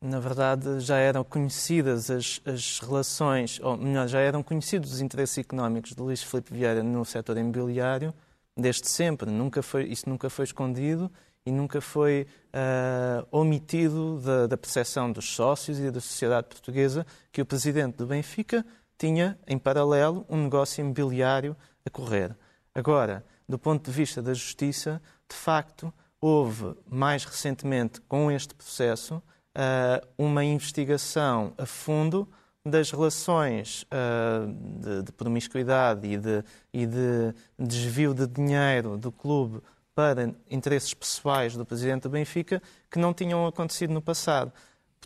na 0.00 0.18
verdade 0.18 0.80
já 0.80 0.96
eram 0.96 1.22
conhecidas 1.22 2.10
as, 2.10 2.40
as 2.44 2.80
relações, 2.80 3.60
ou 3.62 3.76
melhor, 3.76 4.08
já 4.08 4.18
eram 4.18 4.42
conhecidos 4.42 4.92
os 4.94 5.00
interesses 5.00 5.38
económicos 5.38 5.94
de 5.94 6.02
Luís 6.02 6.20
Filipe 6.24 6.52
Vieira 6.52 6.82
no 6.82 7.04
setor 7.04 7.36
imobiliário 7.38 8.12
desde 8.56 8.88
sempre. 8.88 9.30
Nunca 9.30 9.62
foi, 9.62 9.84
isso 9.84 10.08
nunca 10.08 10.28
foi 10.28 10.44
escondido 10.44 11.08
e 11.46 11.52
nunca 11.52 11.80
foi 11.80 12.26
eh, 12.52 13.24
omitido 13.30 14.20
da, 14.20 14.48
da 14.48 14.56
percepção 14.56 15.10
dos 15.12 15.30
sócios 15.32 15.78
e 15.78 15.90
da 15.92 16.00
sociedade 16.00 16.48
portuguesa 16.48 17.06
que 17.30 17.40
o 17.40 17.46
presidente 17.46 17.96
do 17.96 18.06
Benfica 18.06 18.66
tinha, 18.98 19.38
em 19.46 19.56
paralelo, 19.56 20.26
um 20.28 20.42
negócio 20.42 20.80
imobiliário 20.80 21.56
a 21.84 21.90
correr. 21.90 22.36
Agora, 22.74 23.24
do 23.48 23.58
ponto 23.58 23.88
de 23.88 23.96
vista 23.96 24.20
da 24.20 24.34
justiça, 24.34 25.00
de 25.28 25.36
facto, 25.36 25.92
houve 26.20 26.74
mais 26.90 27.24
recentemente, 27.24 28.00
com 28.02 28.30
este 28.30 28.54
processo, 28.54 29.22
ah, 29.54 30.02
uma 30.18 30.44
investigação 30.44 31.54
a 31.56 31.64
fundo 31.64 32.28
das 32.64 32.90
relações 32.90 33.86
ah, 33.90 34.46
de, 34.80 35.04
de 35.04 35.12
promiscuidade 35.12 36.16
de, 36.16 36.44
e 36.72 36.86
de 36.86 37.34
desvio 37.58 38.12
de 38.12 38.26
dinheiro 38.26 38.98
do 38.98 39.12
clube 39.12 39.62
para 39.96 40.30
interesses 40.50 40.92
pessoais 40.92 41.56
do 41.56 41.64
presidente 41.64 42.02
do 42.02 42.10
Benfica 42.10 42.62
que 42.90 42.98
não 42.98 43.14
tinham 43.14 43.46
acontecido 43.46 43.94
no 43.94 44.02
passado. 44.02 44.52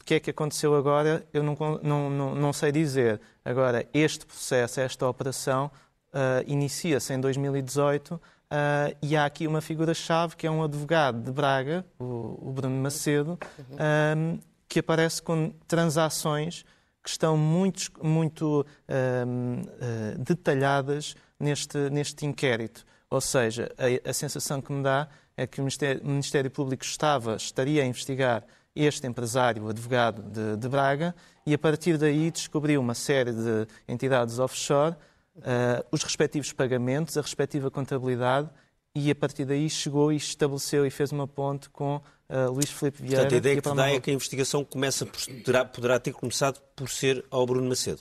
O 0.00 0.04
que 0.04 0.14
é 0.14 0.20
que 0.20 0.30
aconteceu 0.30 0.74
agora, 0.74 1.24
eu 1.32 1.44
não, 1.44 1.56
não, 1.80 2.10
não, 2.10 2.34
não 2.34 2.52
sei 2.52 2.72
dizer. 2.72 3.20
Agora, 3.44 3.86
este 3.94 4.26
processo, 4.26 4.80
esta 4.80 5.06
operação, 5.06 5.70
ah, 6.12 6.42
inicia-se 6.44 7.14
em 7.14 7.20
2018 7.20 8.20
ah, 8.50 8.92
e 9.00 9.16
há 9.16 9.24
aqui 9.24 9.46
uma 9.46 9.60
figura-chave 9.60 10.34
que 10.34 10.44
é 10.44 10.50
um 10.50 10.60
advogado 10.60 11.22
de 11.22 11.30
Braga, 11.30 11.86
o, 11.96 12.48
o 12.48 12.52
Bruno 12.52 12.74
Macedo, 12.82 13.38
ah, 13.78 14.36
que 14.68 14.80
aparece 14.80 15.22
com 15.22 15.50
transações 15.68 16.64
que 17.00 17.10
estão 17.10 17.36
muito, 17.36 17.92
muito 18.02 18.66
ah, 18.88 19.24
ah, 19.80 20.14
detalhadas 20.18 21.14
neste, 21.38 21.78
neste 21.90 22.26
inquérito. 22.26 22.84
Ou 23.10 23.20
seja, 23.20 23.70
a, 23.76 24.10
a 24.10 24.12
sensação 24.12 24.62
que 24.62 24.72
me 24.72 24.82
dá 24.82 25.08
é 25.36 25.46
que 25.46 25.60
o 25.60 25.62
Ministério, 25.62 26.02
o 26.02 26.08
Ministério 26.08 26.50
Público 26.50 26.84
estava, 26.84 27.34
estaria 27.36 27.82
a 27.82 27.86
investigar 27.86 28.44
este 28.74 29.06
empresário, 29.06 29.64
o 29.64 29.68
advogado 29.68 30.22
de, 30.22 30.56
de 30.56 30.68
Braga, 30.68 31.14
e 31.44 31.52
a 31.52 31.58
partir 31.58 31.98
daí 31.98 32.30
descobriu 32.30 32.80
uma 32.80 32.94
série 32.94 33.32
de 33.32 33.66
entidades 33.88 34.38
offshore, 34.38 34.94
eh, 35.42 35.84
os 35.90 36.02
respectivos 36.02 36.52
pagamentos, 36.52 37.16
a 37.16 37.20
respectiva 37.20 37.70
contabilidade, 37.70 38.48
e 38.94 39.10
a 39.10 39.14
partir 39.14 39.44
daí 39.44 39.68
chegou 39.68 40.12
e 40.12 40.16
estabeleceu 40.16 40.86
e 40.86 40.90
fez 40.90 41.12
uma 41.12 41.26
ponte 41.26 41.68
com 41.70 42.00
eh, 42.28 42.46
Luís 42.46 42.70
Filipe 42.70 43.02
Vieira. 43.02 43.22
Portanto, 43.22 43.34
a 43.34 43.38
ideia 43.38 43.56
que 43.56 43.62
te 43.62 43.64
Palma 43.64 43.82
dá 43.82 43.90
é 43.90 44.00
que 44.00 44.10
a 44.10 44.14
investigação 44.14 44.64
começa 44.64 45.06
por, 45.06 45.20
terá, 45.44 45.64
poderá 45.64 45.98
ter 45.98 46.12
começado 46.12 46.60
por 46.76 46.88
ser 46.88 47.24
ao 47.30 47.46
Bruno 47.46 47.68
Macedo, 47.68 48.00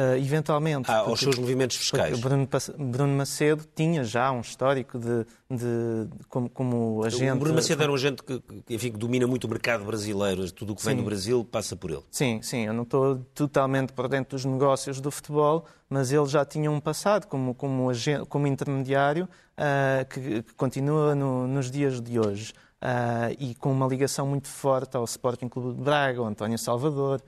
Eh, 0.00 0.18
eventualmente. 0.20 0.88
ah, 0.88 0.98
aos 0.98 1.08
porque- 1.08 1.24
seus 1.24 1.38
movimentos 1.38 1.76
fiscais. 1.76 2.20
Bruno, 2.20 2.48
Bruno 2.78 3.16
Macedo 3.16 3.64
tinha 3.74 4.04
já 4.04 4.30
um 4.30 4.40
histórico 4.40 4.96
de, 4.96 5.24
de- 5.50 5.56
de- 5.58 6.24
como, 6.28 6.48
como 6.48 7.02
agente. 7.04 7.32
O 7.32 7.36
Bruno 7.36 7.56
Macedo 7.56 7.82
era 7.82 7.90
um 7.90 7.96
agente 7.96 8.22
que, 8.22 8.40
enfim, 8.70 8.92
que 8.92 8.96
domina 8.96 9.26
muito 9.26 9.44
o 9.44 9.48
mercado 9.50 9.84
brasileiro, 9.84 10.52
tudo 10.52 10.72
o 10.72 10.76
que 10.76 10.84
vem 10.84 10.94
Sim. 10.94 11.02
do 11.02 11.04
Brasil 11.04 11.44
passa 11.44 11.74
por 11.74 11.90
ele. 11.90 12.04
Sim, 12.12 12.40
sim, 12.42 12.64
eu 12.66 12.72
não 12.72 12.84
estou 12.84 13.16
totalmente 13.34 13.92
por 13.92 14.06
dentro 14.08 14.36
dos 14.36 14.44
negócios 14.44 15.00
do 15.00 15.10
futebol, 15.10 15.64
mas 15.90 16.12
ele 16.12 16.26
já 16.26 16.44
tinha 16.44 16.70
um 16.70 16.78
passado 16.78 17.26
como, 17.26 17.52
como, 17.52 17.90
agen- 17.90 18.24
como 18.26 18.46
intermediário 18.46 19.28
ah, 19.56 20.04
que, 20.08 20.44
que 20.44 20.54
continua 20.54 21.16
no- 21.16 21.48
nos 21.48 21.72
dias 21.72 22.00
de 22.00 22.20
hoje 22.20 22.52
ah, 22.80 23.30
e 23.36 23.52
com 23.56 23.72
uma 23.72 23.88
ligação 23.88 24.28
muito 24.28 24.46
forte 24.46 24.96
ao 24.96 25.02
Sporting 25.02 25.48
Clube 25.48 25.76
de 25.76 25.82
Braga, 25.82 26.20
ao 26.20 26.26
António 26.26 26.56
Salvador. 26.56 27.20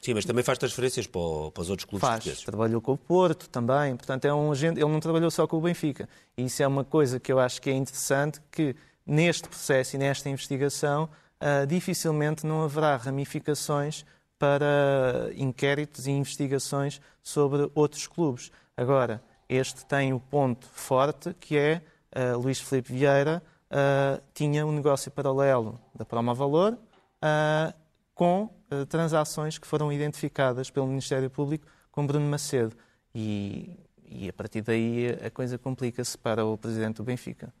Sim, 0.00 0.14
mas 0.14 0.24
também 0.24 0.44
faz 0.44 0.58
transferências 0.58 1.06
para, 1.06 1.20
os 1.20 1.70
outros 1.70 1.84
clubes 1.84 2.00
Faz, 2.00 2.16
portugueses. 2.16 2.44
trabalhou 2.44 2.80
com 2.80 2.92
o 2.92 2.98
Porto 2.98 3.48
também, 3.48 3.96
portanto 3.96 4.24
é 4.26 4.34
um 4.34 4.52
agente, 4.52 4.78
ele 4.78 4.90
não 4.90 5.00
trabalhou 5.00 5.30
só 5.30 5.46
com 5.46 5.56
o 5.56 5.60
Benfica. 5.60 6.08
E 6.36 6.44
isso 6.44 6.62
é 6.62 6.66
uma 6.66 6.84
coisa 6.84 7.18
que 7.18 7.32
eu 7.32 7.38
acho 7.38 7.60
que 7.60 7.70
é 7.70 7.72
interessante, 7.72 8.40
que 8.50 8.76
neste 9.06 9.48
processo 9.48 9.96
e 9.96 9.98
nesta 9.98 10.28
investigação 10.28 11.08
ah, 11.40 11.64
dificilmente 11.64 12.46
não 12.46 12.62
haverá 12.62 12.96
ramificações 12.96 14.04
para 14.38 15.30
inquéritos 15.36 16.06
e 16.06 16.10
investigações 16.10 17.00
sobre 17.22 17.70
outros 17.74 18.06
clubes. 18.06 18.50
Agora, 18.76 19.22
este 19.48 19.86
tem 19.86 20.12
o 20.12 20.20
ponto 20.20 20.66
forte 20.66 21.34
que 21.40 21.56
é 21.56 21.82
ah, 22.14 22.36
Luís 22.36 22.60
Filipe 22.60 22.92
Vieira 22.92 23.42
ah, 23.70 24.20
tinha 24.34 24.66
um 24.66 24.72
negócio 24.72 25.10
paralelo 25.10 25.80
da 25.94 26.04
Proma 26.04 26.34
Valor 26.34 26.76
ah, 27.22 27.72
com 28.14 28.50
eh, 28.70 28.84
transações 28.84 29.58
que 29.58 29.66
foram 29.66 29.92
identificadas 29.92 30.70
pelo 30.70 30.86
Ministério 30.86 31.30
Público 31.30 31.66
com 31.90 32.06
Bruno 32.06 32.26
Macedo. 32.26 32.76
E, 33.14 33.78
e 34.06 34.28
a 34.28 34.32
partir 34.32 34.62
daí 34.62 35.08
a 35.24 35.30
coisa 35.30 35.58
complica-se 35.58 36.16
para 36.16 36.44
o 36.44 36.56
presidente 36.56 36.96
do 36.96 37.04
Benfica. 37.04 37.52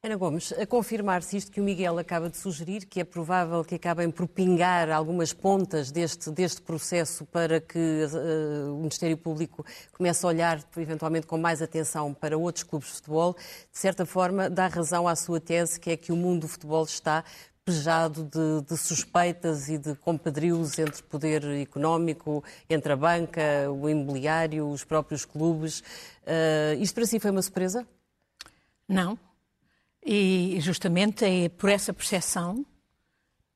Ana 0.00 0.14
Gomes, 0.14 0.52
a 0.52 0.64
confirmar-se 0.64 1.36
isto 1.36 1.50
que 1.50 1.60
o 1.60 1.64
Miguel 1.64 1.98
acaba 1.98 2.30
de 2.30 2.36
sugerir, 2.36 2.86
que 2.86 3.00
é 3.00 3.04
provável 3.04 3.64
que 3.64 3.74
acabem 3.74 4.12
por 4.12 4.28
pingar 4.28 4.88
algumas 4.90 5.32
pontas 5.32 5.90
deste, 5.90 6.30
deste 6.30 6.62
processo 6.62 7.26
para 7.26 7.60
que 7.60 7.76
eh, 7.76 8.70
o 8.70 8.76
Ministério 8.76 9.16
Público 9.16 9.66
comece 9.92 10.24
a 10.24 10.28
olhar, 10.28 10.62
eventualmente, 10.76 11.26
com 11.26 11.36
mais 11.36 11.60
atenção 11.60 12.14
para 12.14 12.38
outros 12.38 12.62
clubes 12.62 12.90
de 12.90 12.94
futebol, 12.94 13.34
de 13.34 13.78
certa 13.78 14.06
forma, 14.06 14.48
dá 14.48 14.68
razão 14.68 15.08
à 15.08 15.16
sua 15.16 15.40
tese, 15.40 15.80
que 15.80 15.90
é 15.90 15.96
que 15.96 16.12
o 16.12 16.16
mundo 16.16 16.42
do 16.42 16.48
futebol 16.48 16.84
está 16.84 17.24
pejado 17.68 18.24
de, 18.24 18.66
de 18.66 18.76
suspeitas 18.78 19.68
e 19.68 19.76
de 19.76 19.94
compadrios 19.96 20.78
entre 20.78 21.02
poder 21.02 21.44
económico, 21.60 22.42
entre 22.68 22.94
a 22.94 22.96
banca, 22.96 23.70
o 23.70 23.90
imobiliário, 23.90 24.66
os 24.66 24.84
próprios 24.84 25.26
clubes. 25.26 25.84
Eh, 26.24 26.78
isto 26.80 26.94
para 26.94 27.04
si 27.04 27.20
foi 27.20 27.30
uma 27.30 27.42
surpresa? 27.42 27.86
Não. 28.88 29.18
E 30.02 30.56
justamente 30.62 31.26
é 31.26 31.50
por 31.50 31.68
essa 31.68 31.92
percepção 31.92 32.64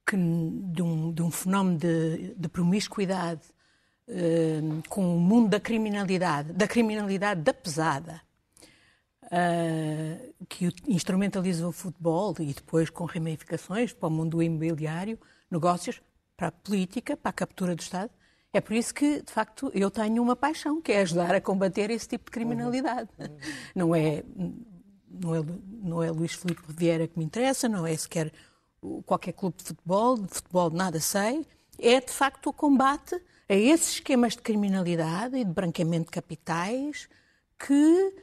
que, 0.07 0.14
de, 0.14 0.83
um, 0.83 1.11
de 1.11 1.23
um 1.23 1.31
fenómeno 1.31 1.78
de, 1.78 2.35
de 2.37 2.49
promiscuidade 2.50 3.40
eh, 4.07 4.61
com 4.90 5.16
o 5.16 5.19
mundo 5.19 5.49
da 5.49 5.59
criminalidade, 5.59 6.52
da 6.52 6.69
criminalidade 6.69 7.40
da 7.40 7.54
pesada, 7.54 8.21
uh, 9.32 10.34
que 10.48 10.68
instrumentaliza 10.86 11.66
o 11.66 11.72
futebol 11.72 12.34
e 12.38 12.52
depois 12.52 12.90
com 12.90 13.04
ramificações 13.04 13.92
para 13.92 14.08
o 14.08 14.10
mundo 14.10 14.42
imobiliário, 14.42 15.18
negócios, 15.50 16.00
para 16.36 16.48
a 16.48 16.52
política, 16.52 17.16
para 17.16 17.30
a 17.30 17.32
captura 17.32 17.74
do 17.74 17.80
Estado. 17.80 18.10
É 18.52 18.60
por 18.60 18.74
isso 18.74 18.92
que, 18.94 19.22
de 19.22 19.32
facto, 19.32 19.70
eu 19.74 19.90
tenho 19.90 20.22
uma 20.22 20.36
paixão, 20.36 20.82
que 20.82 20.92
é 20.92 21.00
ajudar 21.00 21.34
a 21.34 21.40
combater 21.40 21.90
esse 21.90 22.06
tipo 22.06 22.26
de 22.26 22.30
criminalidade. 22.30 23.08
Uhum. 23.18 23.38
Não, 23.74 23.94
é, 23.94 24.22
não, 25.08 25.34
é, 25.34 25.44
não 25.82 26.02
é 26.02 26.10
Luís 26.10 26.34
Filipe 26.34 26.62
Vieira 26.68 27.08
que 27.08 27.18
me 27.18 27.24
interessa, 27.24 27.68
não 27.68 27.86
é 27.86 27.96
sequer 27.96 28.30
qualquer 29.06 29.32
clube 29.32 29.56
de 29.56 29.64
futebol, 29.64 30.18
de 30.18 30.28
futebol 30.28 30.70
nada 30.70 31.00
sei. 31.00 31.46
É, 31.78 32.00
de 32.00 32.12
facto, 32.12 32.48
o 32.48 32.52
combate 32.52 33.14
a 33.48 33.54
esses 33.54 33.94
esquemas 33.94 34.34
de 34.34 34.42
criminalidade 34.42 35.36
e 35.36 35.44
de 35.44 35.52
branqueamento 35.52 36.06
de 36.06 36.10
capitais 36.10 37.08
que, 37.58 38.14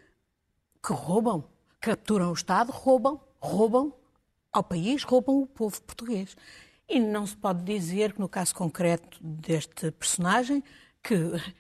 que 0.86 0.94
roubam, 0.94 1.44
capturam 1.80 2.30
o 2.30 2.34
Estado, 2.34 2.72
roubam, 2.72 3.20
roubam 3.40 3.94
ao 4.52 4.64
país, 4.64 5.04
roubam 5.04 5.42
o 5.42 5.48
povo 5.48 5.82
português. 5.82 6.36
E 6.88 7.00
não 7.00 7.26
se 7.28 7.36
pode 7.36 7.64
dizer 7.64 8.14
que, 8.14 8.20
no 8.20 8.28
caso 8.28 8.56
concreto 8.56 9.18
deste 9.22 9.92
personagem, 9.92 10.64
que 11.04 11.16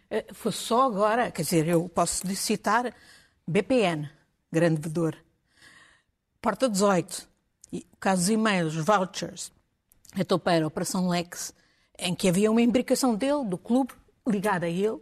eh, 0.09 0.25
fosse 0.33 0.57
só 0.57 0.83
agora, 0.83 1.31
quer 1.31 1.43
dizer, 1.43 1.67
eu 1.67 1.87
posso 1.87 2.25
citar 2.35 2.93
BPN, 3.47 4.09
grande 4.51 4.81
vedor, 4.81 5.15
Porta 6.41 6.69
18, 6.69 7.27
o 7.73 7.97
caso 7.99 8.21
dos 8.21 8.29
e-mails, 8.29 8.75
vouchers, 8.75 9.51
a 10.17 10.23
topeira, 10.23 10.63
a 10.63 10.67
Operação 10.69 11.09
Lex, 11.09 11.53
em 11.97 12.15
que 12.15 12.29
havia 12.29 12.49
uma 12.49 12.61
imbricação 12.61 13.13
dele, 13.13 13.43
do 13.45 13.57
clube, 13.57 13.93
ligada 14.25 14.65
a 14.65 14.69
ele, 14.69 14.99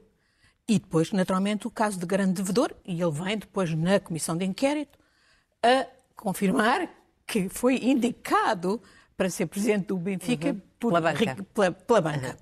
e 0.68 0.80
depois, 0.80 1.12
naturalmente, 1.12 1.66
o 1.66 1.72
caso 1.72 1.98
de 1.98 2.06
grande 2.06 2.34
devedor, 2.34 2.74
e 2.86 3.02
ele 3.02 3.12
vem 3.12 3.38
depois 3.38 3.74
na 3.74 4.00
comissão 4.00 4.36
de 4.36 4.46
inquérito 4.46 5.00
a 5.64 5.88
confirmar 6.16 6.90
que 7.26 7.48
foi 7.50 7.78
indicado 7.84 8.82
para 9.16 9.30
ser 9.30 9.48
presidente 9.48 9.88
do 9.88 9.98
Benfica 9.98 10.50
uhum. 10.50 10.62
por, 10.80 10.94
pela 10.94 11.02
banca. 11.02 11.46
Pela, 11.54 11.72
pela 11.72 12.02
banca. 12.02 12.38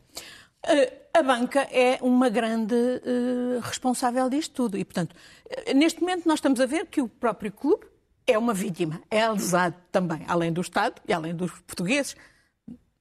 Uhum. 0.68 0.82
Uh, 0.82 0.92
a 1.14 1.24
banca 1.24 1.62
é 1.72 2.00
uma 2.02 2.28
grande 2.28 2.76
uh, 2.76 3.60
responsável 3.62 4.30
disto 4.30 4.54
tudo. 4.54 4.78
E, 4.78 4.84
portanto, 4.84 5.14
uh, 5.14 5.74
neste 5.74 6.02
momento 6.02 6.28
nós 6.28 6.40
estamos 6.40 6.60
a 6.60 6.66
ver 6.66 6.88
que 6.88 7.02
o 7.02 7.08
próprio 7.08 7.52
clube 7.52 7.86
é 8.28 8.38
uma 8.38 8.54
vítima, 8.54 9.02
é 9.10 9.28
lesado 9.30 9.76
também, 9.92 10.24
além 10.28 10.52
do 10.52 10.62
Estado 10.62 11.02
e 11.08 11.14
além 11.14 11.36
dos 11.36 11.52
portugueses. 11.62 12.16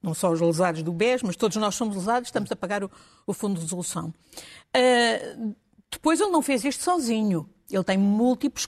Não 0.04 0.14
só 0.14 0.30
os 0.30 0.40
lesados 0.40 0.82
do 0.82 0.92
BES, 0.92 1.22
mas 1.22 1.34
todos 1.34 1.56
nós 1.56 1.74
somos 1.74 1.96
lesados, 1.96 2.28
estamos 2.28 2.52
a 2.52 2.56
pagar 2.56 2.84
o, 2.84 2.90
o 3.26 3.32
Fundo 3.32 3.54
de 3.54 3.62
Resolução. 3.62 4.12
depois 5.90 6.20
ele 6.20 6.30
não 6.30 6.42
fez 6.42 6.64
isto 6.64 6.82
sozinho. 6.84 7.48
Ele 7.70 7.84
tem 7.84 7.96
múltiplos 7.96 8.66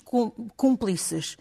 cúmplices. 0.56 1.36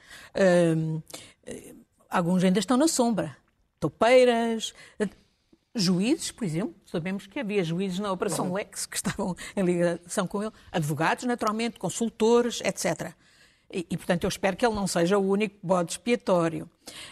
alguns 2.09 2.43
ainda 2.43 2.59
estão 2.59 2.75
na 2.75 2.87
sombra 2.87 3.37
topeiras, 3.79 4.73
juízes, 5.73 6.31
por 6.31 6.43
exemplo, 6.43 6.75
sabemos 6.85 7.27
que 7.27 7.39
havia 7.39 7.63
juízes 7.63 7.99
na 7.99 8.11
Operação 8.11 8.51
Lex 8.53 8.85
que 8.85 8.95
estavam 8.95 9.35
em 9.55 9.63
ligação 9.63 10.25
com 10.25 10.41
ele, 10.41 10.51
advogados, 10.71 11.25
naturalmente, 11.25 11.77
consultores, 11.77 12.61
etc. 12.61 13.13
E, 13.71 13.85
e 13.89 13.97
portanto, 13.97 14.23
eu 14.23 14.27
espero 14.27 14.55
que 14.55 14.65
ele 14.65 14.75
não 14.75 14.87
seja 14.87 15.17
o 15.17 15.29
único 15.29 15.55
bode 15.61 15.93
expiatório. 15.93 16.69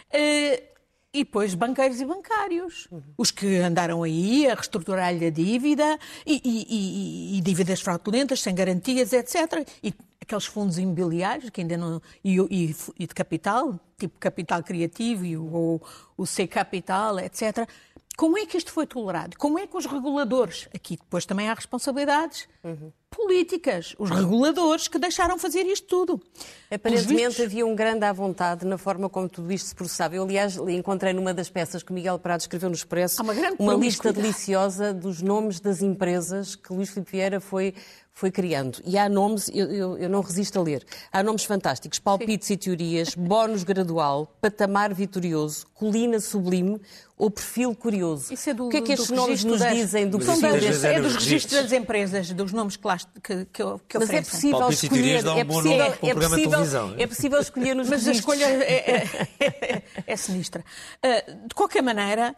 Uh, 0.08 0.73
e 1.14 1.18
depois 1.18 1.54
banqueiros 1.54 2.00
e 2.00 2.04
bancários, 2.04 2.88
uhum. 2.90 3.00
os 3.16 3.30
que 3.30 3.58
andaram 3.58 4.02
aí 4.02 4.48
a 4.48 4.54
reestruturar-lhe 4.54 5.26
a 5.26 5.30
dívida 5.30 5.96
e, 6.26 6.42
e, 6.44 6.66
e, 6.68 7.38
e, 7.38 7.40
dívidas 7.40 7.80
fraudulentas, 7.80 8.40
sem 8.40 8.52
garantias, 8.52 9.12
etc. 9.12 9.64
E 9.80 9.94
aqueles 10.20 10.44
fundos 10.44 10.76
imobiliários 10.76 11.50
que 11.50 11.60
ainda 11.60 11.76
não. 11.76 12.02
e, 12.24 12.74
de 12.98 13.14
capital, 13.14 13.78
tipo 13.96 14.18
capital 14.18 14.60
criativo 14.64 15.24
e 15.24 15.36
o, 15.36 15.80
o 16.16 16.26
C 16.26 16.48
Capital, 16.48 17.20
etc. 17.20 17.68
Como 18.16 18.38
é 18.38 18.46
que 18.46 18.56
isto 18.56 18.72
foi 18.72 18.86
tolerado? 18.86 19.36
Como 19.36 19.58
é 19.58 19.66
que 19.66 19.76
os 19.76 19.86
reguladores, 19.86 20.68
aqui 20.74 20.96
depois 20.96 21.26
também 21.26 21.48
há 21.48 21.54
responsabilidades 21.54 22.48
uhum. 22.62 22.92
políticas, 23.10 23.94
os 23.98 24.08
reguladores 24.08 24.86
que 24.86 24.98
deixaram 24.98 25.36
fazer 25.36 25.62
isto 25.66 25.86
tudo. 25.86 26.22
Aparentemente 26.70 27.28
vistos... 27.28 27.44
havia 27.44 27.66
um 27.66 27.74
grande 27.74 28.04
à 28.04 28.12
vontade 28.12 28.64
na 28.64 28.78
forma 28.78 29.08
como 29.08 29.28
tudo 29.28 29.52
isto 29.52 29.66
se 29.66 29.74
processava. 29.74 30.14
Eu, 30.14 30.22
aliás, 30.22 30.56
encontrei 30.56 31.12
numa 31.12 31.34
das 31.34 31.50
peças 31.50 31.82
que 31.82 31.90
o 31.90 31.94
Miguel 31.94 32.18
Prado 32.18 32.40
escreveu 32.40 32.68
no 32.68 32.74
Expresso 32.76 33.20
uma, 33.20 33.34
uma 33.58 33.74
lista 33.74 34.12
deliciosa 34.12 34.94
dos 34.94 35.20
nomes 35.20 35.58
das 35.58 35.82
empresas 35.82 36.54
que 36.54 36.72
Luís 36.72 36.90
Filipe 36.90 37.10
Vieira 37.10 37.40
foi 37.40 37.74
foi 38.14 38.30
criando. 38.30 38.80
E 38.86 38.96
há 38.96 39.08
nomes, 39.08 39.50
eu, 39.52 39.66
eu, 39.72 39.98
eu, 39.98 40.08
não 40.08 40.20
resisto 40.20 40.56
a 40.60 40.62
ler, 40.62 40.84
há 41.12 41.20
nomes 41.20 41.44
fantásticos, 41.44 41.98
palpites 41.98 42.46
Sim. 42.46 42.54
e 42.54 42.56
teorias, 42.56 43.14
bónus 43.16 43.64
gradual, 43.64 44.32
patamar 44.40 44.94
vitorioso, 44.94 45.66
colina 45.74 46.20
sublime 46.20 46.80
ou 47.18 47.28
perfil 47.28 47.74
curioso. 47.74 48.32
Isso 48.32 48.50
é 48.50 48.54
do, 48.54 48.66
o 48.66 48.68
que 48.68 48.76
é 48.76 48.82
que 48.82 48.92
estes 48.92 49.10
nomes 49.10 49.42
nos 49.42 49.58
das... 49.58 49.74
dizem 49.74 50.08
do 50.08 50.20
perfil 50.20 50.40
das, 50.40 50.84
É 50.84 51.00
dos 51.00 51.16
registros 51.16 51.60
das 51.60 51.72
empresas, 51.72 52.30
dos 52.30 52.52
nomes 52.52 52.76
que, 52.76 52.86
lá, 52.86 52.98
que, 52.98 53.44
que, 53.46 53.62
que 53.88 53.98
Mas 53.98 54.10
é 54.10 54.22
possível 54.22 54.58
palpites 54.60 54.84
escolher... 54.84 55.26
É 55.26 55.44
possível, 55.44 55.84
é, 55.84 55.86
é, 55.86 56.14
possível, 56.14 56.94
é 56.96 57.06
possível 57.08 57.40
escolher 57.40 57.74
nos 57.74 57.88
Mas 57.88 58.04
registros. 58.04 58.32
a 58.32 58.44
escolha 58.44 58.64
é, 58.64 59.02
é, 59.40 59.82
é 60.06 60.16
sinistra. 60.16 60.64
Uh, 61.04 61.46
de 61.48 61.54
qualquer 61.54 61.82
maneira... 61.82 62.34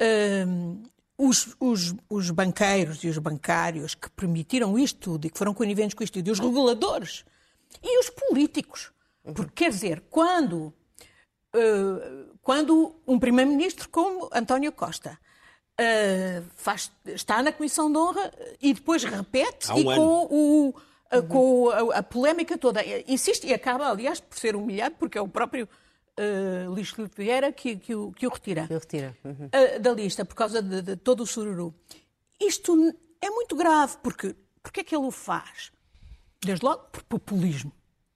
Uh, 0.00 0.90
os, 1.20 1.54
os, 1.60 1.94
os, 2.08 2.30
banqueiros 2.30 3.04
e 3.04 3.08
os 3.08 3.18
bancários 3.18 3.94
que 3.94 4.08
permitiram 4.10 4.78
isto 4.78 4.98
tudo 4.98 5.26
e 5.26 5.30
que 5.30 5.38
foram 5.38 5.52
coniventes 5.52 5.94
com 5.94 6.02
isto 6.02 6.14
tudo, 6.14 6.28
e 6.28 6.30
os 6.30 6.38
reguladores 6.38 7.24
e 7.82 7.98
os 8.00 8.08
políticos. 8.08 8.90
Porque, 9.34 9.64
quer 9.64 9.70
dizer, 9.70 10.02
quando, 10.08 10.72
uh, 11.54 12.36
quando 12.40 12.96
um 13.06 13.18
primeiro-ministro 13.18 13.88
como 13.90 14.30
António 14.32 14.72
Costa 14.72 15.18
uh, 15.78 16.44
faz, 16.56 16.90
está 17.04 17.42
na 17.42 17.52
Comissão 17.52 17.92
de 17.92 17.98
Honra 17.98 18.32
e 18.60 18.72
depois 18.72 19.04
repete 19.04 19.70
um 19.72 19.78
e 19.78 19.84
com, 19.84 20.26
o, 20.30 20.68
uh, 20.68 21.22
com 21.28 21.68
a, 21.70 21.98
a 21.98 22.02
polémica 22.02 22.56
toda, 22.56 22.80
insiste 23.06 23.46
e 23.46 23.52
acaba, 23.52 23.90
aliás, 23.90 24.20
por 24.20 24.38
ser 24.38 24.56
humilhado, 24.56 24.94
porque 24.98 25.18
é 25.18 25.20
o 25.20 25.28
próprio 25.28 25.68
uh, 26.20 26.70
Luís 26.70 26.90
Filipe 26.90 27.14
Vieira 27.16 27.52
que, 27.52 27.76
que, 27.76 27.94
o, 27.94 28.12
que 28.12 28.26
o 28.26 28.30
retira, 28.30 28.66
que 28.66 28.74
o 28.74 28.78
retira. 28.78 29.16
Uhum. 29.24 29.46
Uh, 29.46 29.80
da 29.80 29.92
lista 29.92 30.24
por 30.24 30.34
causa 30.34 30.62
de, 30.62 30.82
de, 30.82 30.96
todo 30.96 31.22
o 31.22 31.26
sururu. 31.26 31.74
Isto 32.40 32.94
é 33.20 33.30
muito 33.30 33.56
grave, 33.56 33.96
porque 34.02 34.34
porque 34.62 34.80
é 34.80 34.84
que 34.84 34.94
ele 34.94 35.04
o 35.04 35.10
faz? 35.10 35.72
Desde 36.42 36.64
logo 36.64 36.84
por 36.92 37.02
populismo. 37.04 37.72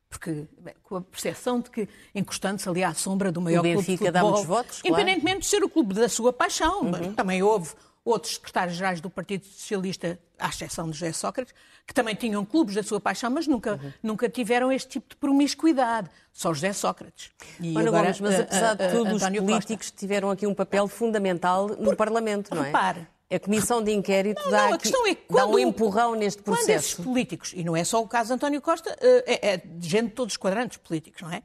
Porque 0.09 0.47
bem, 0.59 0.75
com 0.83 0.97
a 0.97 1.01
percepção 1.01 1.61
de 1.61 1.71
que, 1.71 1.89
encostando-se 2.15 2.69
ali 2.69 2.85
à 2.85 2.95
sombra 2.95 3.33
do 3.33 3.41
maior 3.41 3.63
clube 3.63 3.79
de 3.79 3.97
futebol, 3.97 4.13
dá 4.13 4.23
muitos 4.23 4.45
votos, 4.45 4.81
independentemente 4.85 5.23
claro. 5.25 5.41
de 5.41 5.47
ser 5.47 5.65
o 5.65 5.69
clube 5.69 5.95
da 5.95 6.09
sua 6.09 6.33
paixão, 6.33 6.83
uhum. 6.83 7.15
também 7.15 7.43
houve 7.43 7.75
outros 8.05 8.35
secretários-gerais 8.35 9.01
do 9.01 9.09
Partido 9.09 9.47
Socialista, 9.47 10.19
à 10.39 10.49
exceção 10.49 10.91
de 10.91 10.93
José 10.93 11.13
Sócrates, 11.13 11.55
que 11.87 11.95
também 11.95 12.15
tinham 12.15 12.45
clubes 12.45 12.75
da 12.75 12.83
sua 12.83 13.01
paixão, 13.01 13.31
mas 13.31 13.47
nunca, 13.47 13.75
uhum. 13.75 13.93
nunca 14.03 14.29
tiveram 14.29 14.71
este 14.71 14.89
tipo 14.89 15.11
de 15.11 15.17
promiscuidade. 15.17 16.11
Só 16.33 16.53
José 16.53 16.73
Sócrates. 16.73 17.31
E 17.61 17.77
agora, 17.77 18.03
Gomes, 18.03 18.21
mas 18.21 18.41
apesar 18.41 18.75
de 18.75 18.89
tudo, 18.91 19.15
os 19.15 19.23
políticos 19.23 19.87
Costa. 19.87 19.99
tiveram 19.99 20.31
aqui 20.31 20.47
um 20.47 20.55
papel 20.55 20.87
fundamental 20.89 21.69
no 21.69 21.77
Por, 21.77 21.97
Parlamento, 21.97 22.55
não 22.55 22.63
é? 22.63 22.67
Repare, 22.67 23.07
a 23.31 23.39
comissão 23.39 23.83
de 23.83 23.93
inquérito 23.93 24.43
não, 24.45 24.51
dá, 24.51 24.67
não, 24.69 24.75
aqui, 24.75 24.89
é 24.89 25.15
quando, 25.15 25.37
dá 25.37 25.47
um 25.47 25.59
empurrão 25.59 26.15
neste 26.15 26.43
processo. 26.43 26.67
Quando 26.67 26.77
esses 26.77 26.95
políticos, 26.95 27.53
e 27.55 27.65
não 27.65 27.75
é 27.75 27.85
só 27.85 28.03
o 28.03 28.09
caso 28.09 28.29
de 28.29 28.35
António 28.35 28.61
Costa, 28.61 28.97
eh, 29.01 29.25
é, 29.27 29.49
é 29.55 29.57
de 29.57 29.89
gente 29.89 30.09
de 30.09 30.13
todos 30.13 30.35
os 30.35 30.37
quadrantes 30.37 30.77
políticos, 30.77 31.23
não 31.23 31.31
é? 31.33 31.43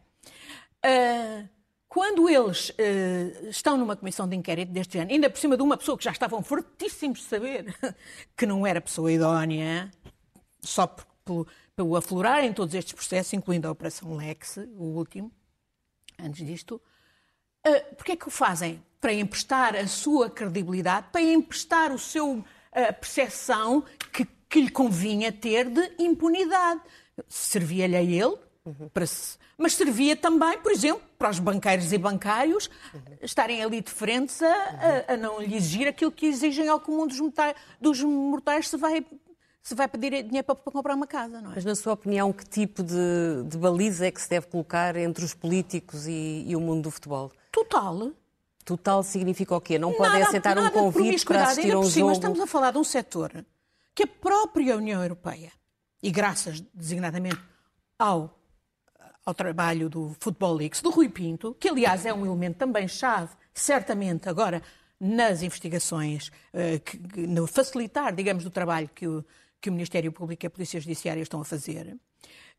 Uh, 0.85 1.49
quando 1.89 2.29
eles 2.29 2.69
uh, 2.69 3.49
estão 3.49 3.75
numa 3.75 3.95
comissão 3.95 4.29
de 4.29 4.35
inquérito 4.35 4.71
deste 4.71 4.93
género, 4.93 5.11
ainda 5.11 5.27
por 5.27 5.39
cima 5.39 5.57
de 5.57 5.63
uma 5.63 5.75
pessoa 5.75 5.97
que 5.97 6.03
já 6.03 6.11
estavam 6.11 6.43
fortíssimos 6.43 7.19
de 7.19 7.25
saber 7.25 7.75
que 8.37 8.45
não 8.45 8.65
era 8.65 8.79
pessoa 8.79 9.11
idónea, 9.11 9.89
só 10.61 10.85
pelo, 11.25 11.47
pelo 11.75 11.95
aflorar 11.95 12.43
em 12.43 12.53
todos 12.53 12.75
estes 12.75 12.93
processos, 12.93 13.33
incluindo 13.33 13.67
a 13.67 13.71
Operação 13.71 14.15
Lex, 14.15 14.57
o 14.75 14.83
último, 14.83 15.31
antes 16.19 16.45
disto, 16.45 16.79
uh, 17.67 17.95
porque 17.95 18.11
é 18.11 18.15
que 18.15 18.27
o 18.27 18.31
fazem? 18.31 18.83
Para 19.01 19.11
emprestar 19.11 19.75
a 19.75 19.87
sua 19.87 20.29
credibilidade, 20.29 21.07
para 21.11 21.23
emprestar 21.23 21.91
o 21.91 21.97
seu 21.97 22.33
uh, 22.33 22.45
percepção 22.99 23.83
que, 24.13 24.27
que 24.47 24.61
lhe 24.61 24.69
convinha 24.69 25.31
ter 25.31 25.67
de 25.67 25.91
impunidade. 25.97 26.81
Servia-lhe 27.27 27.95
a 27.95 28.03
ele, 28.03 28.37
uhum. 28.63 28.89
se 29.07 29.39
mas 29.57 29.73
servia 29.73 30.15
também, 30.15 30.57
por 30.59 30.71
exemplo, 30.71 31.08
para 31.19 31.29
os 31.29 31.37
banqueiros 31.37 31.91
e 31.91 31.97
bancários 31.97 32.69
estarem 33.21 33.61
ali 33.61 33.81
de 33.81 33.91
frente 33.91 34.41
a, 34.41 35.05
a, 35.09 35.13
a 35.13 35.17
não 35.17 35.41
lhe 35.41 35.53
exigir 35.53 35.85
aquilo 35.85 36.13
que 36.13 36.25
exigem 36.25 36.69
ao 36.69 36.79
comum 36.79 37.05
dos 37.05 37.19
mortais, 37.19 37.55
dos 37.79 38.01
mortais 38.01 38.69
se 38.69 38.77
vai 38.77 39.05
se 39.61 39.75
vai 39.75 39.89
pedir 39.89 40.23
dinheiro 40.23 40.45
para, 40.45 40.55
para, 40.55 40.71
comprar 40.71 40.95
uma 40.95 41.05
casa, 41.05 41.41
não 41.41 41.51
é? 41.51 41.55
Mas, 41.55 41.65
na 41.65 41.75
sua 41.75 41.93
opinião, 41.93 42.31
que 42.31 42.45
tipo 42.45 42.81
de, 42.81 43.43
de 43.45 43.57
baliza 43.57 44.07
é 44.07 44.11
que 44.11 44.19
se 44.21 44.29
deve 44.29 44.47
colocar 44.47 44.95
entre 44.95 45.23
os 45.23 45.33
políticos 45.33 46.07
e, 46.07 46.45
e 46.47 46.55
o 46.55 46.61
mundo 46.61 46.83
do 46.83 46.91
futebol? 46.91 47.31
Total. 47.51 48.11
Total 48.63 49.03
significa 49.03 49.53
o 49.53 49.61
quê? 49.61 49.77
Não 49.77 49.93
podem 49.93 50.23
aceitar 50.23 50.57
um 50.57 50.69
convite 50.69 51.25
para 51.25 51.43
assistir 51.43 51.73
a 51.73 51.79
um 51.79 51.83
jogo? 51.83 52.13
Estamos 52.13 52.39
a 52.39 52.47
falar 52.47 52.71
de 52.71 52.77
um 52.77 52.83
setor 52.83 53.45
que 53.93 54.03
a 54.03 54.07
própria 54.07 54.77
União 54.77 55.03
Europeia, 55.03 55.51
e 56.01 56.09
graças 56.09 56.61
designadamente 56.73 57.39
ao 57.97 58.38
ao 59.25 59.33
trabalho 59.33 59.89
do 59.89 60.15
Futebol 60.19 60.53
Leaks, 60.53 60.81
do 60.81 60.89
Rui 60.89 61.09
Pinto, 61.09 61.55
que 61.59 61.69
aliás 61.69 62.05
é 62.05 62.13
um 62.13 62.25
elemento 62.25 62.57
também 62.57 62.87
chave, 62.87 63.35
certamente 63.53 64.27
agora 64.27 64.61
nas 64.99 65.41
investigações, 65.41 66.31
eh, 66.53 66.81
no 67.15 67.47
facilitar, 67.47 68.13
digamos, 68.13 68.43
do 68.43 68.49
trabalho 68.49 68.89
que 68.93 69.07
o, 69.07 69.23
que 69.61 69.69
o 69.69 69.73
Ministério 69.73 70.11
Público 70.11 70.45
e 70.45 70.47
a 70.47 70.49
Polícia 70.49 70.79
Judiciária 70.79 71.21
estão 71.21 71.41
a 71.41 71.45
fazer. 71.45 71.97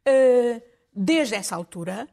Eh, 0.04 0.62
desde 0.94 1.34
essa 1.34 1.54
altura, 1.54 2.08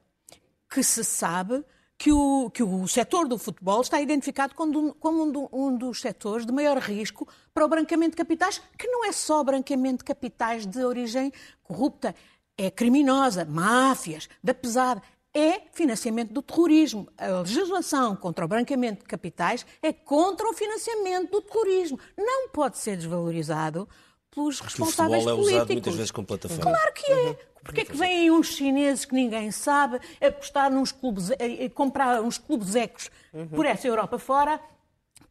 que 0.70 0.84
se 0.84 1.04
sabe 1.04 1.64
que 1.98 2.12
o, 2.12 2.52
que 2.52 2.62
o 2.62 2.88
setor 2.88 3.28
do 3.28 3.38
futebol 3.40 3.82
está 3.82 4.00
identificado 4.00 4.54
como, 4.54 4.94
como 4.96 5.24
um, 5.24 5.32
do, 5.32 5.50
um, 5.52 5.76
dos 5.76 6.00
setores 6.00 6.46
de 6.46 6.52
maior 6.52 6.78
risco 6.78 7.28
para 7.54 7.66
o 7.66 7.68
branqueamento 7.68 8.12
de 8.12 8.18
capitais, 8.18 8.62
que 8.78 8.88
não 8.88 9.04
é 9.04 9.12
só 9.12 9.44
branqueamento 9.44 10.00
de 10.00 10.04
capitais 10.04 10.66
de 10.66 10.84
origem 10.84 11.32
corrupta, 11.64 12.14
é 12.58 12.72
criminosa, 12.72 13.46
máfias, 13.46 14.28
da 14.44 14.54
pesada, 14.54 15.02
é 15.34 15.62
financiamento 15.72 16.34
do 16.34 16.42
terrorismo. 16.42 17.08
A 17.18 17.42
legislação 17.42 18.16
contra 18.16 18.44
o 18.44 18.48
branqueamento 18.48 19.02
de 19.02 19.06
capitais 19.06 19.66
é 19.82 19.94
contra 19.94 20.50
o 20.50 20.54
financiamento 20.54 21.32
do 21.32 21.42
terrorismo. 21.42 22.00
Não 22.18 22.50
pode 22.50 22.80
ser 22.80 22.98
desvalorizado 22.98 23.88
pelos 24.32 24.60
responsáveis 24.60 25.26
o 25.26 25.30
futebol 25.30 25.44
políticos. 25.44 25.52
é 25.52 25.56
usado 25.56 25.74
muitas 25.74 25.96
vezes 25.96 26.12
como 26.12 26.28
plataforma. 26.28 26.64
Claro 26.64 26.94
que 26.94 27.12
é. 27.12 27.48
Porquê 27.64 27.82
é 27.82 27.86
que 27.86 27.98
vêm 27.98 28.32
uns 28.32 28.48
chineses 28.48 29.04
que 29.04 29.14
ninguém 29.14 29.52
sabe 29.52 30.00
apostar 30.22 30.72
nos 30.72 30.92
clubes, 30.92 31.30
comprar 31.74 32.22
uns 32.22 32.38
clubes 32.38 32.76
ecos 32.76 33.12
por 33.54 33.66
essa 33.66 33.86
Europa 33.86 34.18
fora 34.18 34.60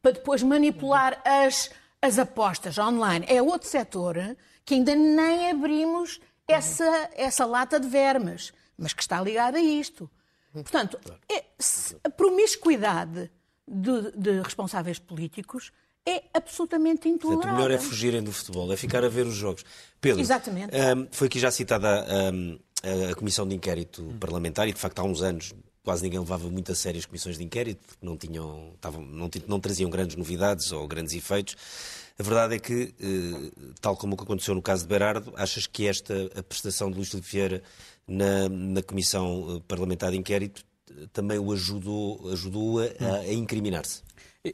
para 0.03 0.11
depois 0.13 0.43
manipular 0.43 1.21
as, 1.25 1.71
as 2.01 2.19
apostas 2.19 2.77
online? 2.77 3.25
É 3.27 3.41
outro 3.41 3.67
setor 3.67 4.37
que 4.67 4.75
ainda 4.75 4.95
nem 4.95 5.51
abrimos 5.51 6.21
essa, 6.49 7.11
essa 7.15 7.45
lata 7.45 7.79
de 7.81 7.89
vermes, 7.89 8.53
mas 8.77 8.93
que 8.93 9.03
está 9.03 9.21
ligado 9.21 9.57
a 9.57 9.61
isto. 9.61 10.11
Portanto, 10.53 10.99
é, 11.31 11.45
a 12.03 12.09
promiscuidade 12.09 13.31
de, 13.69 14.13
de 14.13 14.41
responsáveis 14.41 14.99
políticos 14.99 15.71
é 16.07 16.23
absolutamente 16.33 17.09
intolerável. 17.09 17.43
Portanto, 17.43 17.53
o 17.53 17.63
melhor 17.63 17.71
é 17.71 17.79
fugirem 17.79 18.23
do 18.23 18.33
futebol, 18.33 18.73
é 18.73 18.77
ficar 18.77 19.05
a 19.05 19.09
ver 19.09 19.27
os 19.27 19.35
jogos. 19.35 19.65
Pedro, 20.01 20.21
Exatamente. 20.21 20.75
Um, 20.75 21.09
foi 21.11 21.27
aqui 21.27 21.39
já 21.39 21.51
citada 21.51 22.07
um, 22.33 22.59
a 23.11 23.15
Comissão 23.17 23.47
de 23.47 23.55
Inquérito 23.55 24.05
Parlamentar 24.21 24.69
e, 24.69 24.73
de 24.73 24.79
facto, 24.79 25.01
há 25.01 25.05
uns 25.05 25.21
anos 25.21 25.53
quase 25.83 26.03
ninguém 26.03 26.19
levava 26.19 26.49
muito 26.51 26.73
a 26.73 26.75
sério 26.75 26.99
as 26.99 27.07
comissões 27.07 27.39
de 27.39 27.45
inquérito, 27.45 27.81
porque 27.87 28.05
não, 28.05 28.17
tinham, 28.17 28.73
estavam, 28.75 29.03
não, 29.03 29.31
não 29.47 29.61
traziam 29.61 29.89
grandes 29.89 30.17
novidades 30.17 30.73
ou 30.73 30.87
grandes 30.89 31.15
efeitos. 31.15 31.57
A 32.19 32.23
verdade 32.23 32.55
é 32.55 32.59
que, 32.59 32.95
eh, 32.99 33.71
tal 33.81 33.97
como 33.97 34.15
o 34.15 34.17
que 34.17 34.25
aconteceu 34.25 34.55
no 34.55 34.63
caso 34.63 34.83
de 34.83 34.89
Berardo, 34.89 35.33
achas 35.37 35.67
que 35.67 35.87
esta 35.87 36.31
a 36.35 36.43
prestação 36.43 36.91
de 36.91 36.97
Luís 36.97 37.11
Filipe 37.11 37.29
Vieira 37.31 37.63
na, 38.09 38.49
na 38.49 38.83
Comissão 38.83 39.63
Parlamentar 39.69 40.11
de 40.11 40.17
Inquérito 40.17 40.65
também 41.13 41.39
o 41.39 41.53
ajudou, 41.53 42.31
ajudou 42.33 42.81
a, 42.81 42.85
a 43.21 43.33
incriminar-se? 43.33 44.03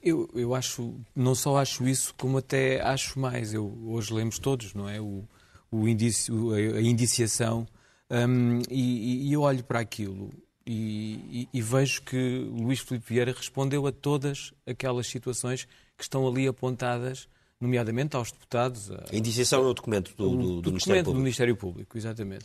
Eu, 0.03 0.29
eu 0.35 0.55
acho, 0.55 0.95
não 1.15 1.35
só 1.35 1.59
acho 1.59 1.87
isso, 1.87 2.15
como 2.17 2.39
até 2.39 2.81
acho 2.81 3.19
mais. 3.19 3.53
Eu, 3.53 3.79
hoje 3.87 4.13
lemos 4.13 4.39
todos, 4.39 4.73
não 4.75 4.89
é? 4.89 5.01
O, 5.01 5.25
o 5.71 5.87
indício, 5.87 6.53
a 6.53 6.81
indiciação, 6.81 7.67
um, 8.11 8.61
e, 8.71 9.29
e, 9.29 9.33
eu 9.33 9.41
olho 9.41 9.65
para 9.65 9.81
aquilo 9.81 10.31
e, 10.67 11.49
e, 11.53 11.59
e, 11.59 11.63
vejo 11.63 12.03
que 12.03 12.47
Luís 12.53 12.81
Filipe 12.81 13.07
Vieira 13.09 13.33
respondeu 13.33 13.87
a 13.87 13.93
todas 13.93 14.53
aquelas 14.67 15.07
situações 15.07 15.65
que 15.97 16.03
estão 16.03 16.29
ali 16.29 16.47
apontadas, 16.47 17.27
nomeadamente 17.63 18.17
aos 18.17 18.33
deputados. 18.33 18.91
A 18.91 19.17
indiciação 19.17 19.63
é 19.63 19.67
o 19.69 19.73
documento 19.73 20.13
do, 20.17 20.31
do, 20.31 20.37
do, 20.37 20.37
do 20.37 20.71
Ministério 20.71 20.73
documento 20.73 21.05
Público. 21.05 21.13
do 21.13 21.23
Ministério 21.23 21.57
Público, 21.57 21.99
exatamente. 21.99 22.45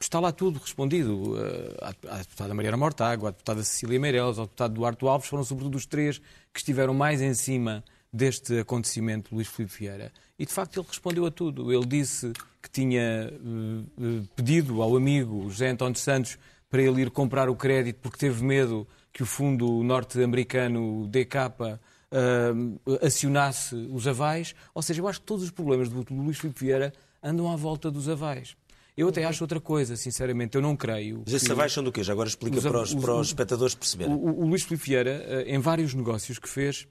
Está 0.00 0.18
lá 0.18 0.32
tudo 0.32 0.58
respondido. 0.58 1.34
À 1.82 2.18
deputada 2.18 2.54
Mariana 2.54 2.76
Mortágua, 2.76 3.28
à 3.28 3.32
deputada 3.32 3.62
Cecília 3.62 4.00
Meireles, 4.00 4.38
ao 4.38 4.46
deputado 4.46 4.74
Duarte 4.74 5.06
Alves, 5.06 5.28
foram 5.28 5.44
sobretudo 5.44 5.76
os 5.76 5.84
três 5.84 6.18
que 6.52 6.58
estiveram 6.58 6.94
mais 6.94 7.20
em 7.20 7.34
cima 7.34 7.84
deste 8.12 8.58
acontecimento, 8.58 9.34
Luís 9.34 9.48
Filipe 9.48 9.74
Vieira. 9.78 10.12
E, 10.38 10.46
de 10.46 10.52
facto, 10.52 10.78
ele 10.78 10.86
respondeu 10.88 11.26
a 11.26 11.30
tudo. 11.30 11.72
Ele 11.72 11.84
disse 11.84 12.32
que 12.62 12.70
tinha 12.70 13.30
uh, 13.32 14.28
pedido 14.34 14.80
ao 14.80 14.96
amigo 14.96 15.48
José 15.50 15.68
António 15.68 15.98
Santos 15.98 16.38
para 16.70 16.82
ele 16.82 17.02
ir 17.02 17.10
comprar 17.10 17.50
o 17.50 17.56
crédito 17.56 17.98
porque 18.00 18.18
teve 18.18 18.44
medo 18.44 18.86
que 19.12 19.22
o 19.22 19.26
fundo 19.26 19.82
norte-americano 19.82 21.06
DK 21.08 21.78
uh, 22.12 22.96
acionasse 23.04 23.74
os 23.74 24.06
avais. 24.06 24.54
Ou 24.74 24.82
seja, 24.82 25.00
eu 25.00 25.08
acho 25.08 25.20
que 25.20 25.26
todos 25.26 25.44
os 25.44 25.50
problemas 25.50 25.88
do 25.88 26.04
Luís 26.10 26.38
Filipe 26.38 26.60
Vieira 26.60 26.92
andam 27.22 27.50
à 27.50 27.56
volta 27.56 27.90
dos 27.90 28.08
avais. 28.08 28.56
Eu 28.96 29.08
até 29.08 29.24
acho 29.24 29.44
outra 29.44 29.60
coisa, 29.60 29.96
sinceramente, 29.96 30.56
eu 30.56 30.62
não 30.62 30.76
creio. 30.76 31.22
Mas 31.24 31.34
esses 31.34 31.50
avais 31.50 31.72
são 31.72 31.84
do 31.84 31.92
quê? 31.92 32.02
Já 32.02 32.12
agora 32.12 32.28
explica 32.28 32.58
os, 32.58 32.64
para, 32.64 32.82
os, 32.82 32.92
os, 32.92 33.00
para 33.00 33.14
os 33.14 33.26
espectadores 33.28 33.74
perceberem. 33.74 34.12
O, 34.12 34.42
o 34.42 34.46
Luís 34.46 34.64
Filipe 34.64 34.84
Vieira, 34.86 35.44
em 35.46 35.58
vários 35.60 35.94
negócios 35.94 36.36
que 36.38 36.48
fez, 36.48 36.88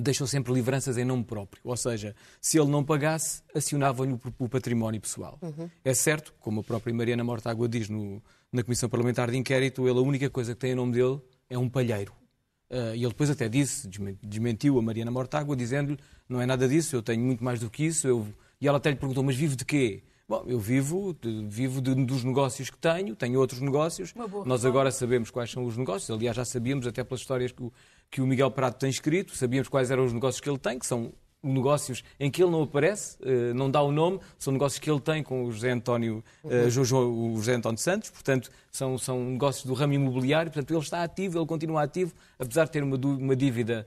deixou 0.00 0.26
sempre 0.26 0.52
livranças 0.52 0.96
em 0.98 1.04
nome 1.04 1.24
próprio. 1.24 1.60
Ou 1.64 1.76
seja, 1.76 2.14
se 2.40 2.58
ele 2.58 2.70
não 2.70 2.84
pagasse, 2.84 3.42
acionavam-lhe 3.54 4.18
o 4.38 4.48
património 4.48 5.00
pessoal. 5.00 5.38
Uhum. 5.42 5.70
É 5.84 5.94
certo, 5.94 6.34
como 6.40 6.60
a 6.60 6.64
própria 6.64 6.94
Mariana 6.94 7.22
Mortágua 7.22 7.68
diz 7.68 7.88
no, 7.88 8.22
na 8.52 8.62
Comissão 8.62 8.88
Parlamentar 8.88 9.30
de 9.30 9.36
Inquérito, 9.36 9.88
ele 9.88 9.98
a 9.98 10.02
única 10.02 10.28
coisa 10.30 10.54
que 10.54 10.60
tem 10.60 10.72
em 10.72 10.76
nome 10.76 10.92
dele 10.92 11.20
é 11.48 11.58
um 11.58 11.68
palheiro. 11.68 12.12
Uh, 12.72 12.94
e 12.94 13.00
ele 13.00 13.08
depois 13.08 13.28
até 13.28 13.50
disse, 13.50 13.86
desmentiu 14.22 14.78
a 14.78 14.82
Mariana 14.82 15.10
Mortágua, 15.10 15.54
dizendo-lhe 15.54 15.98
não 16.26 16.40
é 16.40 16.46
nada 16.46 16.66
disso, 16.66 16.96
eu 16.96 17.02
tenho 17.02 17.22
muito 17.22 17.44
mais 17.44 17.60
do 17.60 17.68
que 17.68 17.84
isso. 17.84 18.08
Eu... 18.08 18.26
E 18.58 18.66
ela 18.66 18.78
até 18.78 18.88
lhe 18.88 18.96
perguntou, 18.96 19.22
mas 19.22 19.36
vive 19.36 19.56
de 19.56 19.64
quê? 19.66 20.02
Bom, 20.26 20.44
eu 20.46 20.58
vivo, 20.58 21.14
de, 21.20 21.46
vivo 21.46 21.82
de, 21.82 21.94
dos 21.94 22.24
negócios 22.24 22.70
que 22.70 22.78
tenho, 22.78 23.14
tenho 23.14 23.38
outros 23.38 23.60
negócios. 23.60 24.14
Nós 24.46 24.64
agora 24.64 24.90
sabemos 24.90 25.30
quais 25.30 25.50
são 25.50 25.66
os 25.66 25.76
negócios. 25.76 26.10
Aliás, 26.10 26.34
já 26.34 26.46
sabíamos, 26.46 26.86
até 26.86 27.04
pelas 27.04 27.20
histórias 27.20 27.52
que 27.52 27.62
o, 27.62 27.70
que 28.10 28.22
o 28.22 28.26
Miguel 28.26 28.50
Prato 28.50 28.78
tem 28.78 28.88
escrito, 28.88 29.36
sabíamos 29.36 29.68
quais 29.68 29.90
eram 29.90 30.06
os 30.06 30.12
negócios 30.14 30.40
que 30.40 30.48
ele 30.48 30.58
tem, 30.58 30.78
que 30.78 30.86
são 30.86 31.12
negócios 31.42 32.04
em 32.20 32.30
que 32.30 32.42
ele 32.42 32.50
não 32.50 32.62
aparece, 32.62 33.18
não 33.54 33.70
dá 33.70 33.82
o 33.82 33.90
nome, 33.90 34.20
são 34.38 34.52
negócios 34.52 34.78
que 34.78 34.90
ele 34.90 35.00
tem 35.00 35.22
com 35.22 35.44
o 35.44 35.52
José 35.52 35.70
António, 35.70 36.22
uhum. 36.44 37.32
o 37.32 37.36
José 37.36 37.54
António 37.54 37.78
Santos, 37.78 38.10
portanto, 38.10 38.50
são, 38.70 38.96
são 38.96 39.24
negócios 39.24 39.64
do 39.64 39.74
ramo 39.74 39.92
imobiliário, 39.92 40.52
portanto, 40.52 40.70
ele 40.70 40.80
está 40.80 41.02
ativo, 41.02 41.38
ele 41.38 41.46
continua 41.46 41.82
ativo, 41.82 42.12
apesar 42.38 42.66
de 42.66 42.70
ter 42.70 42.82
uma, 42.82 42.96
uma 42.96 43.34
dívida 43.34 43.86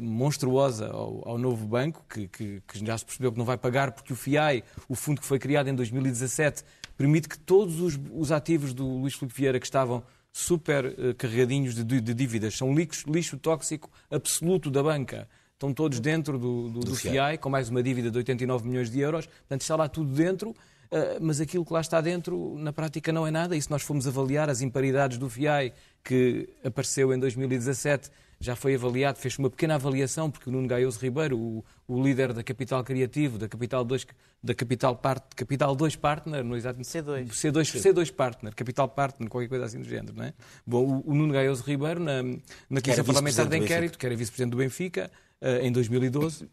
monstruosa 0.00 0.88
ao, 0.88 1.22
ao 1.28 1.38
novo 1.38 1.66
banco, 1.66 2.04
que, 2.08 2.26
que, 2.28 2.62
que, 2.66 2.84
já 2.84 2.98
se 2.98 3.04
percebeu 3.04 3.30
que 3.30 3.38
não 3.38 3.44
vai 3.44 3.56
pagar, 3.56 3.92
porque 3.92 4.12
o 4.12 4.16
FIAI, 4.16 4.64
o 4.88 4.94
fundo 4.94 5.20
que 5.20 5.26
foi 5.26 5.38
criado 5.38 5.68
em 5.68 5.74
2017, 5.74 6.64
permite 6.96 7.28
que 7.28 7.38
todos 7.38 7.80
os, 7.80 7.98
os 8.12 8.32
ativos 8.32 8.74
do 8.74 8.84
Luís 8.84 9.14
Filipe 9.14 9.36
Vieira 9.36 9.60
que 9.60 9.66
estavam 9.66 10.02
super 10.32 11.14
carregadinhos 11.14 11.74
de, 11.74 11.84
de, 11.84 12.00
de, 12.00 12.14
dívidas, 12.14 12.56
são 12.56 12.74
lixo, 12.74 13.10
lixo 13.10 13.38
tóxico 13.38 13.90
absoluto 14.10 14.70
da 14.70 14.82
banca. 14.82 15.28
Estão 15.56 15.72
todos 15.72 16.00
dentro 16.00 16.38
do, 16.38 16.68
do, 16.68 16.80
do, 16.80 16.80
do 16.80 16.94
FIAI, 16.94 17.12
FIAI, 17.12 17.38
com 17.38 17.48
mais 17.48 17.70
uma 17.70 17.82
dívida 17.82 18.10
de 18.10 18.18
89 18.18 18.68
milhões 18.68 18.90
de 18.90 19.00
euros. 19.00 19.24
Portanto, 19.24 19.62
está 19.62 19.74
lá 19.74 19.88
tudo 19.88 20.12
dentro. 20.12 20.50
Uh, 20.50 21.18
mas 21.18 21.40
aquilo 21.40 21.64
que 21.64 21.72
lá 21.72 21.80
está 21.80 21.98
dentro, 21.98 22.56
na 22.58 22.74
prática, 22.74 23.10
não 23.10 23.26
é 23.26 23.30
nada. 23.30 23.56
E 23.56 23.62
se 23.62 23.70
nós 23.70 23.80
formos 23.80 24.06
avaliar 24.06 24.50
as 24.50 24.60
imparidades 24.60 25.16
do 25.16 25.30
FIAI, 25.30 25.72
que 26.04 26.46
apareceu 26.62 27.10
em 27.10 27.18
2017, 27.18 28.10
já 28.38 28.54
foi 28.54 28.74
avaliado, 28.74 29.18
fez 29.18 29.38
uma 29.38 29.48
pequena 29.48 29.76
avaliação, 29.76 30.30
porque 30.30 30.50
o 30.50 30.52
Nuno 30.52 30.68
Gaioso 30.68 31.00
Ribeiro, 31.00 31.38
o, 31.38 31.64
o, 31.88 32.02
líder 32.02 32.34
da 32.34 32.42
Capital 32.42 32.84
Criativo, 32.84 33.38
da 33.38 33.48
Capital 33.48 33.82
2, 33.82 34.06
da 34.42 34.54
Capital, 34.54 34.94
Part, 34.94 35.24
Capital 35.34 35.74
2 35.74 35.96
Partner, 35.96 36.44
no 36.44 36.54
exato 36.54 36.78
C2. 36.80 37.28
C2, 37.28 37.80
C2 37.80 38.12
Partner, 38.12 38.54
Capital 38.54 38.88
Partner, 38.88 39.30
qualquer 39.30 39.48
coisa 39.48 39.64
assim 39.64 39.80
do 39.80 39.88
género, 39.88 40.14
não 40.14 40.24
é? 40.24 40.34
Bom, 40.66 40.84
o, 40.84 41.12
o 41.12 41.14
Nuno 41.14 41.32
Gaioso 41.32 41.64
Ribeiro, 41.64 41.98
na, 41.98 42.22
na 42.22 42.80
Comissão 42.82 43.04
Parlamentar 43.06 43.48
de 43.48 43.56
Inquérito, 43.56 43.98
que 43.98 44.04
era 44.04 44.14
vice-presidente 44.14 44.50
do 44.50 44.58
Benfica, 44.58 45.10
em 45.62 45.70
2012, 45.70 46.48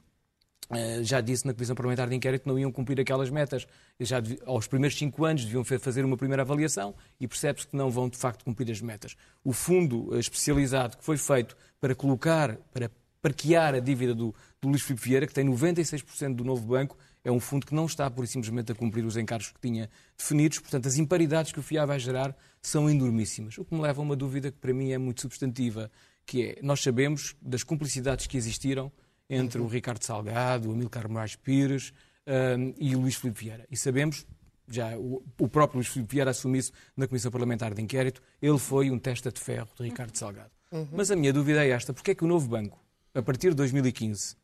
Uh, 0.70 1.04
já 1.04 1.20
disse 1.20 1.46
na 1.46 1.54
Comissão 1.54 1.76
Parlamentar 1.76 2.08
de 2.08 2.16
Inquérito 2.16 2.44
que 2.44 2.48
não 2.48 2.58
iam 2.58 2.72
cumprir 2.72 3.00
aquelas 3.00 3.30
metas. 3.30 3.68
Já 4.00 4.22
aos 4.46 4.66
primeiros 4.66 4.98
cinco 4.98 5.26
anos 5.26 5.44
deviam 5.44 5.64
fazer 5.64 6.06
uma 6.06 6.18
primeira 6.18 6.42
avaliação 6.42 6.96
e 7.20 7.28
percebe-se 7.28 7.68
que 7.68 7.76
não 7.76 7.92
vão 7.92 8.08
de 8.10 8.18
facto 8.18 8.44
cumprir 8.46 8.72
as 8.72 8.82
metas. 8.82 9.16
O 9.44 9.52
fundo 9.52 10.18
especializado 10.18 10.98
que 10.98 11.04
foi 11.04 11.18
feito 11.18 11.56
para 11.82 11.94
colocar, 11.94 12.56
para 12.72 12.90
parquear 13.22 13.76
a 13.76 13.80
dívida 13.80 14.16
do, 14.16 14.34
do 14.62 14.70
Luís 14.70 14.82
Filipe 14.82 15.04
Vieira, 15.08 15.28
que 15.28 15.34
tem 15.34 15.46
96% 15.46 16.36
do 16.36 16.44
novo 16.44 16.66
banco, 16.66 16.98
é 17.24 17.32
um 17.32 17.40
fundo 17.40 17.66
que 17.66 17.74
não 17.74 17.86
está, 17.86 18.10
por 18.10 18.28
simplesmente, 18.28 18.72
a 18.72 18.76
cumprir 18.76 19.06
os 19.06 19.16
encargos 19.16 19.50
que 19.50 19.60
tinha 19.62 19.90
definidos. 20.18 20.60
Portanto, 20.60 20.88
as 20.88 20.98
imparidades 20.98 21.52
que 21.52 21.60
o 21.60 21.64
FIA 21.64 21.86
vai 21.86 22.00
gerar 22.00 22.36
são 22.62 22.90
enormíssimas. 22.90 23.58
O 23.58 23.64
que 23.64 23.74
me 23.74 23.82
leva 23.82 24.02
a 24.02 24.04
uma 24.04 24.16
dúvida 24.16 24.52
que, 24.52 24.58
para 24.58 24.74
mim, 24.74 24.92
é 24.92 24.98
muito 24.98 25.22
substantiva, 25.22 25.90
que 26.26 26.44
é, 26.44 26.60
nós 26.62 26.82
sabemos 26.82 27.36
das 27.42 27.64
cumplicidades 27.64 28.28
que 28.28 28.38
existiram 28.38 28.92
entre 29.30 29.60
o 29.62 29.68
Ricardo 29.68 30.04
Salgado, 30.04 30.70
o 30.70 30.74
Amilcar 30.74 31.10
Moraes 31.10 31.36
Pires 31.36 31.94
um, 32.28 32.74
e 32.78 32.96
o 32.96 33.00
Luís 33.00 33.16
Filipe 33.16 33.46
Vieira. 33.46 33.68
E 33.70 33.78
sabemos, 33.78 34.26
já 34.68 34.98
o, 34.98 35.24
o 35.40 35.48
próprio 35.48 35.78
Luís 35.78 35.88
Filipe 35.88 36.12
Vieira 36.14 36.32
assumiu 36.32 36.60
isso 36.60 36.72
na 36.96 37.08
Comissão 37.08 37.32
Parlamentar 37.32 37.74
de 37.74 37.82
Inquérito, 37.82 38.22
ele 38.42 38.58
foi 38.58 38.92
um 38.92 39.00
testa 39.00 39.32
de 39.32 39.40
ferro 39.40 39.70
de 39.78 39.84
Ricardo 39.84 40.16
Salgado. 40.16 40.52
Uhum. 40.72 40.88
Mas 40.92 41.12
a 41.12 41.16
minha 41.16 41.34
dúvida 41.34 41.66
é 41.66 41.70
esta, 41.70 41.94
porque 41.94 42.12
é 42.12 42.16
que 42.16 42.24
o 42.24 42.28
novo 42.28 42.48
banco, 42.48 42.80
a 43.14 43.22
partir 43.22 43.50
de 43.50 43.56
2015, 43.56 44.36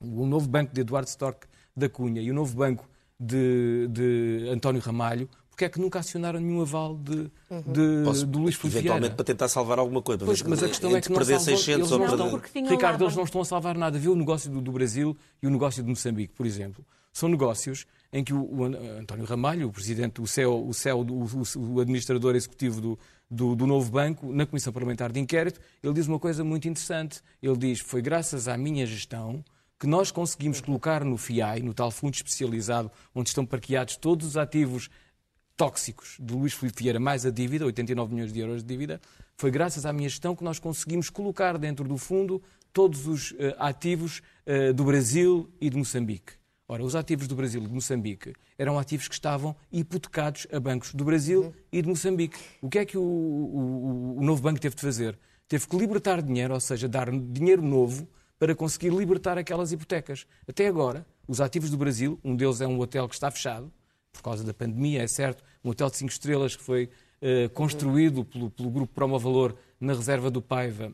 o 0.00 0.26
novo 0.26 0.48
banco 0.48 0.74
de 0.74 0.80
Eduardo 0.80 1.08
Storck 1.08 1.46
da 1.76 1.88
Cunha 1.88 2.20
e 2.22 2.30
o 2.30 2.34
novo 2.34 2.56
banco 2.56 2.88
de, 3.18 3.88
de 3.90 4.48
António 4.50 4.80
Ramalho, 4.80 5.28
porque 5.56 5.64
é 5.64 5.68
que 5.70 5.80
nunca 5.80 6.00
acionaram 6.00 6.38
nenhum 6.38 6.60
aval 6.60 6.94
de, 6.98 7.24
de, 7.24 8.04
Posso, 8.04 8.26
do 8.26 8.38
Luís 8.40 8.56
Filipe 8.56 8.76
eventualmente 8.76 9.00
Vieira? 9.04 9.14
para 9.16 9.24
tentar 9.24 9.48
salvar 9.48 9.78
alguma 9.78 10.02
coisa. 10.02 10.22
Pois, 10.22 10.42
mas 10.42 10.62
a 10.62 10.68
questão 10.68 10.94
é 10.94 11.00
que 11.00 11.08
não 11.08 11.16
perder 11.16 11.40
salvam, 11.40 11.56
600 11.56 11.68
eles 11.68 11.92
ou 11.92 11.98
não 12.18 12.38
perder... 12.38 12.70
Ricardo, 12.70 13.02
eles 13.04 13.16
não 13.16 13.24
estão 13.24 13.40
a 13.40 13.44
salvar 13.46 13.74
nada. 13.78 13.98
Viu 13.98 14.12
o 14.12 14.14
negócio 14.16 14.50
do, 14.50 14.60
do 14.60 14.70
Brasil 14.70 15.16
e 15.42 15.46
o 15.46 15.50
negócio 15.50 15.82
de 15.82 15.88
Moçambique, 15.88 16.34
por 16.34 16.44
exemplo. 16.44 16.84
São 17.10 17.26
negócios 17.30 17.86
em 18.12 18.22
que 18.22 18.34
o, 18.34 18.42
o 18.54 18.64
An- 18.64 18.98
António 19.00 19.24
Ramalho, 19.24 19.68
o 19.68 19.72
presidente, 19.72 20.20
o 20.20 20.26
CEO, 20.26 20.68
o, 20.68 20.74
CEO, 20.74 21.02
do- 21.02 21.14
o, 21.14 21.42
o 21.74 21.80
administrador 21.80 22.36
executivo 22.36 22.78
do, 22.82 22.98
do, 23.30 23.56
do 23.56 23.66
novo 23.66 23.90
banco, 23.90 24.30
na 24.34 24.44
Comissão 24.44 24.70
Parlamentar 24.74 25.10
de 25.10 25.18
Inquérito, 25.18 25.58
ele 25.82 25.94
diz 25.94 26.06
uma 26.06 26.18
coisa 26.18 26.44
muito 26.44 26.68
interessante. 26.68 27.22
Ele 27.42 27.56
diz, 27.56 27.80
foi 27.80 28.02
graças 28.02 28.46
à 28.46 28.58
minha 28.58 28.84
gestão 28.84 29.42
que 29.80 29.86
nós 29.86 30.10
conseguimos 30.10 30.60
colocar 30.60 31.02
no 31.04 31.16
FIAI, 31.16 31.60
no 31.60 31.72
tal 31.72 31.90
fundo 31.90 32.14
especializado, 32.14 32.90
onde 33.14 33.30
estão 33.30 33.46
parqueados 33.46 33.96
todos 33.96 34.26
os 34.26 34.36
ativos 34.36 34.90
tóxicos 35.56 36.16
de 36.20 36.34
Luís 36.34 36.52
Filipe 36.52 36.82
Vieira, 36.82 37.00
mais 37.00 37.24
a 37.24 37.30
dívida, 37.30 37.64
89 37.64 38.14
milhões 38.14 38.32
de 38.32 38.40
euros 38.40 38.62
de 38.62 38.68
dívida, 38.68 39.00
foi 39.36 39.50
graças 39.50 39.86
à 39.86 39.92
minha 39.92 40.08
gestão 40.08 40.34
que 40.36 40.44
nós 40.44 40.58
conseguimos 40.58 41.08
colocar 41.10 41.56
dentro 41.58 41.86
do 41.88 41.96
fundo 41.96 42.42
todos 42.72 43.06
os 43.06 43.34
eh, 43.38 43.54
ativos 43.58 44.20
eh, 44.44 44.72
do 44.72 44.84
Brasil 44.84 45.48
e 45.60 45.70
de 45.70 45.76
Moçambique. 45.76 46.34
Ora, 46.68 46.82
os 46.82 46.94
ativos 46.96 47.26
do 47.28 47.34
Brasil 47.36 47.62
e 47.62 47.66
de 47.66 47.72
Moçambique 47.72 48.32
eram 48.58 48.78
ativos 48.78 49.08
que 49.08 49.14
estavam 49.14 49.54
hipotecados 49.72 50.46
a 50.52 50.58
bancos 50.60 50.92
do 50.92 51.04
Brasil 51.04 51.54
e 51.72 51.80
de 51.80 51.88
Moçambique. 51.88 52.36
O 52.60 52.68
que 52.68 52.78
é 52.80 52.84
que 52.84 52.98
o, 52.98 53.02
o- 53.02 54.16
o 54.18 54.22
novo 54.24 54.42
banco 54.42 54.60
teve 54.60 54.74
de 54.74 54.80
fazer? 54.82 55.18
Teve 55.48 55.66
que 55.66 55.76
libertar 55.76 56.20
dinheiro, 56.20 56.52
ou 56.54 56.60
seja, 56.60 56.88
dar 56.88 57.10
dinheiro 57.10 57.62
novo 57.62 58.06
para 58.38 58.54
conseguir 58.54 58.90
libertar 58.90 59.38
aquelas 59.38 59.70
hipotecas. 59.72 60.26
Até 60.46 60.66
agora, 60.66 61.06
os 61.26 61.40
ativos 61.40 61.70
do 61.70 61.76
Brasil, 61.76 62.18
um 62.24 62.34
deles 62.36 62.60
é 62.60 62.66
um 62.66 62.78
hotel 62.80 63.08
que 63.08 63.14
está 63.14 63.30
fechado, 63.30 63.72
por 64.16 64.22
causa 64.22 64.42
da 64.42 64.54
pandemia, 64.54 65.02
é 65.02 65.06
certo, 65.06 65.44
um 65.62 65.70
hotel 65.70 65.90
de 65.90 65.96
5 65.98 66.10
estrelas 66.10 66.56
que 66.56 66.62
foi 66.62 66.90
eh, 67.20 67.48
construído 67.48 68.24
pelo, 68.24 68.50
pelo 68.50 68.70
Grupo 68.70 68.92
Promo 68.92 69.18
Valor 69.18 69.56
na 69.78 69.92
reserva 69.92 70.30
do 70.30 70.42
Paiva, 70.42 70.92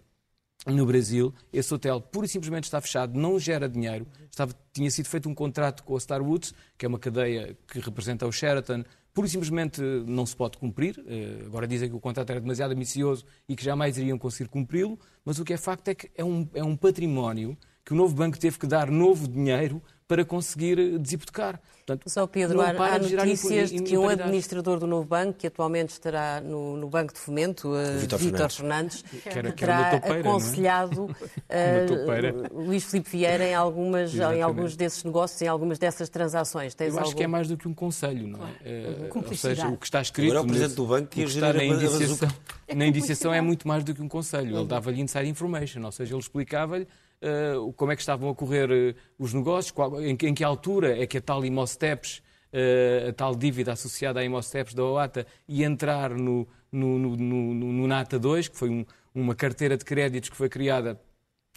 no 0.66 0.86
Brasil. 0.86 1.34
Esse 1.52 1.72
hotel 1.74 2.00
pura 2.00 2.26
e 2.26 2.28
simplesmente 2.28 2.64
está 2.64 2.80
fechado, 2.80 3.18
não 3.18 3.38
gera 3.38 3.68
dinheiro. 3.68 4.06
Estava, 4.30 4.54
tinha 4.72 4.90
sido 4.90 5.08
feito 5.08 5.28
um 5.28 5.34
contrato 5.34 5.82
com 5.82 5.94
a 5.94 5.98
Starwoods, 5.98 6.54
que 6.78 6.84
é 6.84 6.88
uma 6.88 6.98
cadeia 6.98 7.56
que 7.66 7.80
representa 7.80 8.26
o 8.26 8.32
Sheraton, 8.32 8.84
pura 9.12 9.26
e 9.26 9.30
simplesmente 9.30 9.80
não 10.06 10.24
se 10.24 10.36
pode 10.36 10.58
cumprir. 10.58 11.02
Eh, 11.06 11.42
Agora 11.46 11.66
dizem 11.66 11.88
que 11.88 11.96
o 11.96 12.00
contrato 12.00 12.30
era 12.30 12.40
demasiado 12.40 12.72
ambicioso 12.72 13.24
e 13.48 13.56
que 13.56 13.64
jamais 13.64 13.98
iriam 13.98 14.18
conseguir 14.18 14.48
cumpri-lo, 14.48 14.98
mas 15.24 15.38
o 15.38 15.44
que 15.44 15.52
é 15.52 15.56
facto 15.56 15.88
é 15.88 15.94
que 15.94 16.10
é 16.16 16.24
um, 16.24 16.48
é 16.54 16.62
um 16.62 16.76
património 16.76 17.56
que 17.84 17.92
o 17.92 17.96
novo 17.96 18.14
banco 18.14 18.38
teve 18.38 18.58
que 18.58 18.66
dar 18.66 18.90
novo 18.90 19.26
dinheiro 19.26 19.82
para 20.08 20.24
conseguir 20.24 20.78
eh, 20.78 20.98
deshipotecar. 20.98 21.60
Portanto, 21.86 22.08
Só 22.08 22.26
Pedro, 22.28 22.60
há, 22.60 22.68
há 22.70 22.98
notícias 22.98 23.70
de 23.70 23.82
que 23.82 23.98
um 23.98 24.08
administrador 24.08 24.78
do 24.78 24.86
novo 24.86 25.04
banco, 25.04 25.32
que 25.38 25.48
atualmente 25.48 25.90
estará 25.90 26.40
no, 26.40 26.76
no 26.76 26.88
Banco 26.88 27.12
de 27.12 27.18
Fomento, 27.18 27.70
uh, 27.70 27.98
Vítor 27.98 28.18
Vítor 28.20 28.50
Fernandes, 28.52 29.04
era- 29.26 29.50
que 29.50 29.58
terá 29.58 29.90
topeira, 29.98 30.16
é? 30.16 30.20
aconselhado 30.20 31.08
topeira. 31.88 32.34
uh, 32.52 32.60
Luís 32.62 32.84
Filipe 32.84 33.10
Vieira 33.10 33.44
em, 33.44 33.54
algumas, 33.54 34.14
em 34.14 34.42
alguns 34.42 34.76
desses 34.76 35.02
negócios, 35.02 35.40
em 35.42 35.48
algumas 35.48 35.78
dessas 35.78 36.08
transações. 36.08 36.74
Tens 36.74 36.92
Eu 36.94 36.98
acho 37.00 37.06
algum... 37.08 37.16
que 37.16 37.24
é 37.24 37.26
mais 37.26 37.48
do 37.48 37.56
que 37.56 37.66
um 37.68 37.74
conselho, 37.74 38.28
não 38.28 38.40
é? 38.46 38.50
Eh, 38.64 38.96
Ou 39.02 39.08
Cumplicidade. 39.08 39.56
seja, 39.60 39.68
o 39.68 39.76
que 39.76 39.84
está 39.86 40.00
escrito. 40.00 40.26
Agora 40.30 40.38
é 40.38 40.42
o 40.42 40.46
presidente 40.46 40.68
nesse- 40.68 40.76
do 40.76 40.86
banco 40.86 41.08
que 41.08 41.22
está 41.22 41.52
na 41.52 41.64
indiciação, 41.64 42.28
bazuca. 42.28 42.28
na 42.76 42.86
indiciação 42.86 43.34
é 43.34 43.40
muito 43.40 43.66
mais 43.66 43.82
do 43.84 43.94
que 43.94 44.02
um 44.02 44.08
conselho. 44.08 44.56
Ele 44.56 44.66
dava-lhe 44.66 45.00
inside 45.00 45.28
information, 45.28 45.82
ou 45.84 45.92
seja, 45.92 46.14
ele 46.14 46.20
explicava-lhe 46.20 46.86
eh, 47.20 47.54
como 47.76 47.92
é 47.92 47.96
que 47.96 48.02
estavam 48.02 48.28
a 48.30 48.34
correr 48.34 48.68
eh, 48.70 48.94
os 49.18 49.32
negócios, 49.32 49.70
qual- 49.70 49.91
em, 50.00 50.16
que- 50.16 50.26
em 50.28 50.34
que 50.34 50.44
altura 50.44 50.96
é 51.00 51.06
que 51.06 51.18
a 51.18 51.20
tal 51.20 51.44
Imosteps, 51.44 52.22
eh, 52.52 53.06
a 53.10 53.12
tal 53.12 53.34
dívida 53.34 53.72
associada 53.72 54.20
à 54.20 54.24
Imosteps 54.24 54.74
da 54.74 54.84
OATA, 54.84 55.26
ia 55.48 55.66
entrar 55.66 56.10
no, 56.10 56.46
no, 56.70 56.98
no, 56.98 57.16
no- 57.16 57.54
no- 57.54 57.72
no 57.72 57.86
NATA 57.86 58.18
2, 58.18 58.48
que 58.48 58.56
foi 58.56 58.70
um- 58.70 58.84
uma 59.14 59.34
carteira 59.34 59.76
de 59.76 59.84
créditos 59.84 60.30
que 60.30 60.36
foi 60.36 60.48
criada 60.48 61.00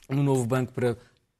no 0.09 0.21
novo 0.23 0.45
banco 0.45 0.71
para 0.73 0.95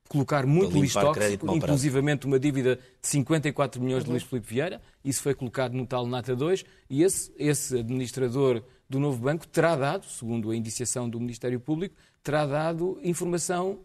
colocar 0.08 0.46
muito 0.46 0.72
lixo 0.82 0.94
tóxico, 1.14 1.46
inclusivamente 1.68 2.26
uma 2.28 2.40
dívida 2.40 2.76
de 3.02 3.08
54 3.08 3.82
milhões 3.82 4.04
de 4.04 4.10
Luís 4.12 4.24
Filipe 4.24 4.48
Vieira. 4.48 4.82
Isso 5.04 5.22
foi 5.22 5.34
colocado 5.34 5.74
no 5.74 5.86
tal 5.86 6.06
Nata 6.06 6.36
2 6.36 6.64
e 6.90 7.02
esse, 7.04 7.32
esse 7.38 7.80
administrador 7.80 8.62
do 8.90 9.00
novo 9.00 9.18
banco 9.22 9.48
terá 9.48 9.76
dado, 9.76 10.06
segundo 10.06 10.52
a 10.52 10.56
indiciação 10.56 11.10
do 11.10 11.20
Ministério 11.20 11.60
Público, 11.60 11.96
terá 12.24 12.46
dado 12.46 13.00
informação, 13.04 13.80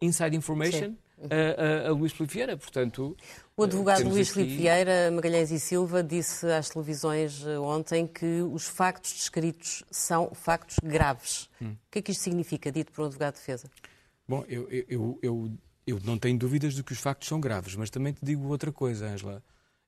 inside 0.00 0.36
information, 0.36 0.94
a, 1.22 1.86
a, 1.86 1.88
a 1.88 1.92
Luís 1.92 2.12
Filipe 2.12 2.34
Vieira. 2.34 2.56
Portanto, 2.56 3.16
O 3.56 3.62
advogado 3.62 4.08
Luís 4.08 4.30
aqui- 4.30 4.40
Filipe 4.40 4.56
Vieira, 4.62 5.10
Magalhães 5.10 5.50
e 5.50 5.58
Silva, 5.60 6.02
disse 6.02 6.46
às 6.50 6.68
televisões 6.68 7.44
eh, 7.46 7.58
ontem 7.58 8.06
que 8.06 8.42
os 8.42 8.64
factos 8.66 9.12
descritos 9.14 9.84
são 9.90 10.30
factos 10.34 10.76
graves. 10.82 11.48
Hum. 11.60 11.72
O 11.72 11.90
que 11.90 11.98
é 11.98 12.02
que 12.02 12.12
isto 12.12 12.22
significa, 12.22 12.70
dito 12.72 12.92
por 12.92 13.02
um 13.02 13.06
advogado 13.06 13.34
de 13.34 13.40
defesa? 13.40 13.70
Bom, 14.28 14.44
eu, 14.48 14.68
eu, 14.70 15.18
eu, 15.22 15.52
eu, 15.86 16.00
não 16.04 16.18
tenho 16.18 16.38
dúvidas 16.38 16.74
de 16.74 16.82
que 16.82 16.92
os 16.92 16.98
factos 16.98 17.28
são 17.28 17.40
graves, 17.40 17.76
mas 17.76 17.90
também 17.90 18.12
te 18.12 18.24
digo 18.24 18.46
outra 18.48 18.72
coisa, 18.72 19.06
Angela. 19.06 19.42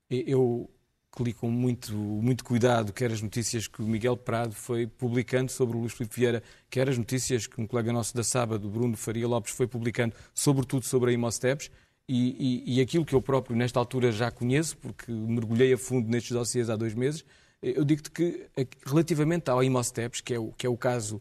Eu 0.08 0.70
que 1.16 1.22
li 1.22 1.32
com 1.32 1.50
muito, 1.50 1.94
muito 1.94 2.44
cuidado 2.44 2.92
quer 2.92 3.10
as 3.10 3.22
notícias 3.22 3.66
que 3.66 3.80
o 3.80 3.86
Miguel 3.86 4.18
Prado 4.18 4.52
foi 4.52 4.86
publicando 4.86 5.50
sobre 5.50 5.74
o 5.74 5.80
Luís 5.80 5.94
Filipe 5.94 6.14
Vieira, 6.14 6.42
quer 6.68 6.90
as 6.90 6.98
notícias 6.98 7.46
que 7.46 7.58
um 7.58 7.66
colega 7.66 7.90
nosso 7.90 8.14
da 8.14 8.22
sábado, 8.22 8.68
Bruno 8.68 8.96
Faria 8.98 9.26
Lopes, 9.26 9.52
foi 9.52 9.66
publicando, 9.66 10.14
sobretudo 10.34 10.84
sobre 10.84 11.10
a 11.10 11.14
Imosteps, 11.14 11.70
e, 12.06 12.64
e, 12.66 12.76
e 12.76 12.80
aquilo 12.82 13.04
que 13.04 13.14
eu 13.14 13.22
próprio, 13.22 13.56
nesta 13.56 13.80
altura, 13.80 14.12
já 14.12 14.30
conheço, 14.30 14.76
porque 14.76 15.10
mergulhei 15.10 15.72
a 15.72 15.78
fundo 15.78 16.08
nestes 16.08 16.32
dossiês 16.32 16.68
há 16.68 16.76
dois 16.76 16.94
meses, 16.94 17.24
eu 17.62 17.84
digo-te 17.84 18.10
que, 18.10 18.46
eh, 18.54 18.66
relativamente 18.84 19.50
ao 19.50 19.64
Imosteps, 19.64 20.20
que 20.20 20.34
é 20.34 20.38
o, 20.38 20.52
que 20.52 20.66
é 20.66 20.70
o 20.70 20.76
caso 20.76 21.20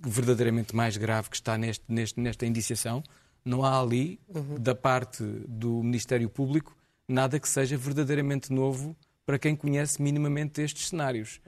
verdadeiramente 0.00 0.74
mais 0.74 0.96
grave 0.96 1.28
que 1.28 1.36
está 1.36 1.58
neste, 1.58 1.84
neste, 1.88 2.20
nesta 2.20 2.46
indiciação, 2.46 3.02
não 3.44 3.64
há 3.64 3.80
ali, 3.80 4.20
da 4.60 4.74
parte 4.74 5.24
do 5.48 5.82
Ministério 5.82 6.30
Público, 6.30 6.76
nada 7.08 7.40
que 7.40 7.48
seja 7.48 7.76
verdadeiramente 7.76 8.52
novo 8.52 8.96
para 9.24 9.38
quem 9.38 9.54
conhece 9.56 10.00
minimamente 10.02 10.60
estes 10.60 10.88
cenários. 10.88 11.40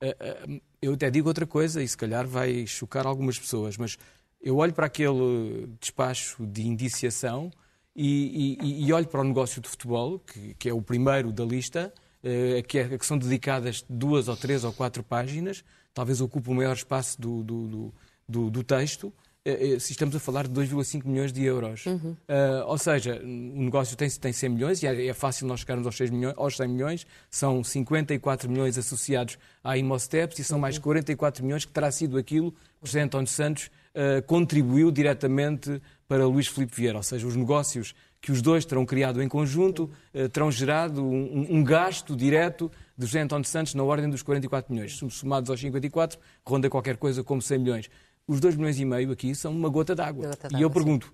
Ah, 0.00 0.06
ah, 0.20 0.60
Eu 0.80 0.94
até 0.94 1.10
digo 1.10 1.28
outra 1.28 1.46
coisa, 1.46 1.82
e 1.82 1.88
se 1.88 1.96
calhar 1.96 2.26
vai 2.26 2.66
chocar 2.66 3.06
algumas 3.06 3.38
pessoas, 3.38 3.76
mas 3.76 3.96
eu 4.40 4.56
olho 4.56 4.72
para 4.72 4.86
aquele 4.86 5.68
despacho 5.80 6.44
de 6.46 6.66
indiciação 6.66 7.50
e, 7.94 8.56
e- 8.60 8.84
e 8.86 8.92
olho 8.92 9.06
para 9.06 9.20
o 9.20 9.24
negócio 9.24 9.60
de 9.62 9.68
futebol, 9.68 10.18
que, 10.18 10.54
que 10.54 10.68
é 10.68 10.74
o 10.74 10.82
primeiro 10.82 11.30
da 11.32 11.44
lista, 11.44 11.92
eh, 12.22 12.62
que, 12.62 12.78
é- 12.78 12.98
que 12.98 13.06
são 13.06 13.16
dedicadas 13.16 13.84
duas 13.88 14.28
ou 14.28 14.36
três 14.36 14.64
ou 14.64 14.72
quatro 14.72 15.02
páginas, 15.04 15.64
talvez 15.94 16.20
ocupe 16.20 16.50
o 16.50 16.54
maior 16.54 16.74
espaço 16.74 17.20
do, 17.20 17.42
do, 17.44 17.92
do- 18.28 18.50
do- 18.50 18.64
texto, 18.64 19.06
eh, 19.06 19.12
eh, 19.12 19.31
se 19.80 19.92
estamos 19.92 20.14
a 20.14 20.20
falar 20.20 20.46
de 20.46 20.54
2,5 20.54 21.04
milhões 21.04 21.32
de 21.32 21.42
euros. 21.44 21.84
Eh, 22.28 22.62
ou 22.66 22.78
seja, 22.78 23.20
o 23.22 23.26
negócio 23.62 23.96
tem, 23.96 24.08
tem 24.08 24.32
100 24.32 24.48
milhões 24.50 24.82
e 24.82 24.86
é, 24.86 25.06
é 25.06 25.12
fácil 25.14 25.46
nós 25.48 25.60
chegarmos 25.60 25.84
aos, 25.86 25.96
6 25.96 26.10
milhões, 26.10 26.34
aos 26.36 26.56
100 26.56 26.68
milhões. 26.68 27.06
São 27.28 27.64
54 27.64 28.48
milhões 28.48 28.78
associados 28.78 29.36
à 29.64 29.76
Imosteps 29.76 30.38
e 30.38 30.44
são 30.44 30.58
mais 30.60 30.78
44 30.78 31.44
milhões 31.44 31.64
que 31.64 31.72
terá 31.72 31.90
sido 31.90 32.16
aquilo 32.16 32.52
que 32.52 32.58
o 32.82 32.86
José 32.86 33.00
António 33.02 33.26
Santos 33.26 33.68
eh, 33.94 34.20
contribuiu 34.22 34.90
diretamente 34.92 35.82
para 36.06 36.24
Luís 36.26 36.46
Filipe 36.46 36.74
Vieira. 36.76 36.98
Ou 36.98 37.02
seja, 37.02 37.26
os 37.26 37.34
negócios 37.34 37.94
que 38.20 38.30
os 38.30 38.40
dois 38.40 38.64
terão 38.64 38.86
criado 38.86 39.20
em 39.20 39.28
conjunto 39.28 39.90
eh, 40.14 40.28
terão 40.28 40.52
gerado 40.52 41.02
um, 41.04 41.40
um- 41.40 41.56
um 41.56 41.64
gasto 41.64 42.14
direto 42.14 42.70
de 42.96 43.06
José 43.06 43.20
António 43.22 43.44
Santos 43.48 43.74
na 43.74 43.82
ordem 43.82 44.08
dos 44.08 44.22
44 44.22 44.72
milhões. 44.72 45.00
Somados 45.10 45.50
aos 45.50 45.58
54, 45.58 46.16
ronda 46.46 46.70
qualquer 46.70 46.96
coisa 46.96 47.24
como 47.24 47.42
100 47.42 47.58
milhões. 47.58 47.90
Os 48.26 48.40
2 48.40 48.56
milhões 48.56 48.78
e 48.78 48.84
meio 48.84 49.10
aqui 49.10 49.34
são 49.34 49.52
uma 49.52 49.68
gota 49.68 49.94
d'água. 49.94 50.30
E 50.56 50.62
eu 50.62 50.70
pergunto, 50.70 51.12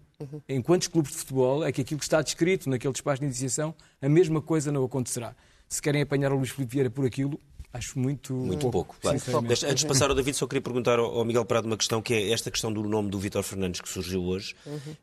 em 0.49 0.61
quantos 0.61 0.89
clubes 0.89 1.13
de 1.13 1.19
futebol 1.19 1.65
é 1.65 1.73
que 1.73 1.81
aquilo 1.81 1.99
que 1.99 2.05
está 2.05 2.21
descrito 2.21 2.69
naquele 2.69 2.93
despacho 2.93 3.21
de 3.21 3.27
iniciação, 3.27 3.75
a 4.01 4.09
mesma 4.09 4.41
coisa 4.43 4.71
não 4.71 4.85
acontecerá? 4.85 5.35
Se 5.69 5.81
querem 5.83 6.03
apanhar 6.03 6.33
o 6.33 6.37
Luís 6.37 6.51
Filipe 6.51 6.73
Vieira 6.73 6.91
por 6.91 7.05
aquilo, 7.07 7.41
acho 7.73 7.99
muito, 7.99 8.33
Muito 8.35 8.71
pouco. 8.71 8.97
claro. 9.01 9.19
sinceramente. 9.19 9.49
Deixa- 9.49 9.67
Antes 9.69 9.83
de 9.83 9.87
passar 9.89 10.09
ao 10.11 10.15
David, 10.17 10.37
só 10.37 10.47
queria 10.47 10.63
perguntar 10.63 10.99
ao 10.99 11.25
Miguel 11.25 11.45
Prado 11.45 11.67
uma 11.67 11.77
questão, 11.77 12.01
que 12.03 12.13
é 12.15 12.31
esta 12.31 12.51
questão 12.51 12.73
do 12.73 12.83
nome 12.85 13.11
do 13.11 13.19
Vítor 13.19 13.43
Fernandes 13.43 13.81
que 13.81 13.89
surgiu 13.89 14.23
hoje. 14.25 14.55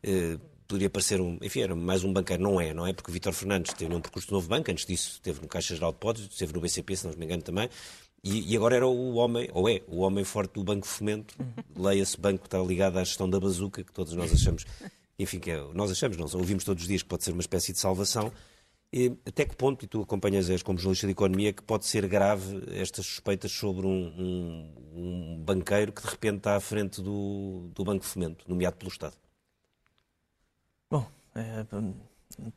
Eh, 0.03 0.37
poderia 0.67 0.89
parecer 0.89 1.21
um, 1.21 1.37
enfim, 1.43 1.61
era 1.61 1.75
mais 1.75 2.03
um 2.03 2.11
banqueiro, 2.11 2.41
não 2.41 2.59
é, 2.59 2.73
não 2.73 2.87
é? 2.87 2.91
Porque 2.93 3.11
o 3.11 3.13
Vítor 3.13 3.33
Fernandes 3.33 3.71
teve 3.73 3.93
um 3.93 4.01
percurso 4.01 4.27
de 4.27 4.33
novo 4.33 4.47
banco, 4.47 4.71
antes 4.71 4.85
disso 4.85 5.11
esteve 5.13 5.39
no 5.41 5.47
Caixa 5.47 5.75
Geral 5.75 5.91
de 5.91 5.97
Depósitos, 5.97 6.31
esteve 6.33 6.53
no 6.53 6.59
BCP, 6.59 6.95
se 6.95 7.05
não 7.07 7.13
me 7.15 7.25
engano 7.25 7.43
também, 7.43 7.69
e, 8.25 8.51
e 8.51 8.57
agora 8.57 8.75
era 8.75 8.88
o 8.88 9.13
homem, 9.13 9.47
ou 9.53 9.69
é, 9.69 9.81
o 9.88 9.99
homem 10.01 10.23
forte 10.25 10.53
do 10.55 10.63
Banco 10.63 10.88
Fomento, 10.88 11.35
leia-se 11.75 12.19
banco 12.19 12.39
que 12.41 12.47
está 12.47 12.59
ligado 12.59 12.97
à 12.97 13.03
gestão 13.03 13.29
da 13.29 13.39
bazuca, 13.39 13.83
que 13.83 13.93
todos 13.93 14.13
nós 14.13 14.33
achamos, 14.33 14.65
enfim, 15.19 15.39
que 15.39 15.51
é, 15.51 15.61
nós 15.73 15.91
achamos, 15.91 16.17
não, 16.17 16.25
ouvimos 16.39 16.63
todos 16.63 16.81
os 16.83 16.88
dias 16.89 17.03
que 17.03 17.07
pode 17.07 17.23
ser 17.23 17.31
uma 17.31 17.41
espécie 17.41 17.71
de 17.71 17.79
salvação. 17.79 18.31
E 18.93 19.11
até 19.25 19.43
que 19.45 19.55
ponto, 19.55 19.83
e 19.83 19.88
tu 19.88 20.01
acompanhas 20.01 20.49
és 20.49 20.63
como 20.63 20.77
jornalista 20.79 21.05
de 21.07 21.11
economia, 21.11 21.51
que 21.51 21.61
pode 21.61 21.85
ser 21.85 22.07
grave 22.07 22.63
estas 22.79 23.05
suspeitas 23.05 23.51
sobre 23.51 23.85
um, 23.85 24.07
um- 24.17 24.73
um 24.95 25.43
banqueiro 25.43 25.91
que 25.91 26.01
de 26.01 26.07
repente 26.07 26.38
está 26.38 26.55
à 26.55 26.59
frente 26.61 27.01
do, 27.01 27.69
do 27.75 27.83
Banco 27.83 28.05
Fomento, 28.05 28.45
nomeado 28.47 28.77
pelo 28.77 28.89
Estado? 28.89 29.15
Bom, 30.89 31.05
é, 31.35 31.65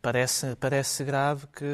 Parece, 0.03 0.57
parece 0.57 1.05
grave 1.05 1.47
que 1.49 1.65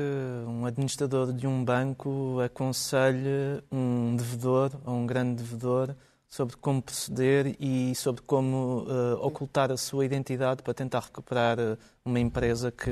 um 0.46 0.66
administrador 0.66 1.32
de 1.32 1.46
um 1.46 1.64
banco 1.64 2.38
aconselhe 2.44 3.62
um 3.72 4.14
devedor 4.16 4.70
ou 4.84 4.94
um 4.94 5.06
grande 5.06 5.42
devedor 5.42 5.94
sobre 6.28 6.56
como 6.56 6.82
proceder 6.82 7.54
e 7.60 7.94
sobre 7.94 8.22
como 8.22 8.86
uh, 8.88 9.14
ocultar 9.24 9.70
a 9.70 9.76
sua 9.76 10.04
identidade 10.04 10.62
para 10.62 10.74
tentar 10.74 11.00
recuperar 11.00 11.58
eh, 11.60 11.76
uma 12.04 12.18
empresa 12.18 12.72
que, 12.72 12.90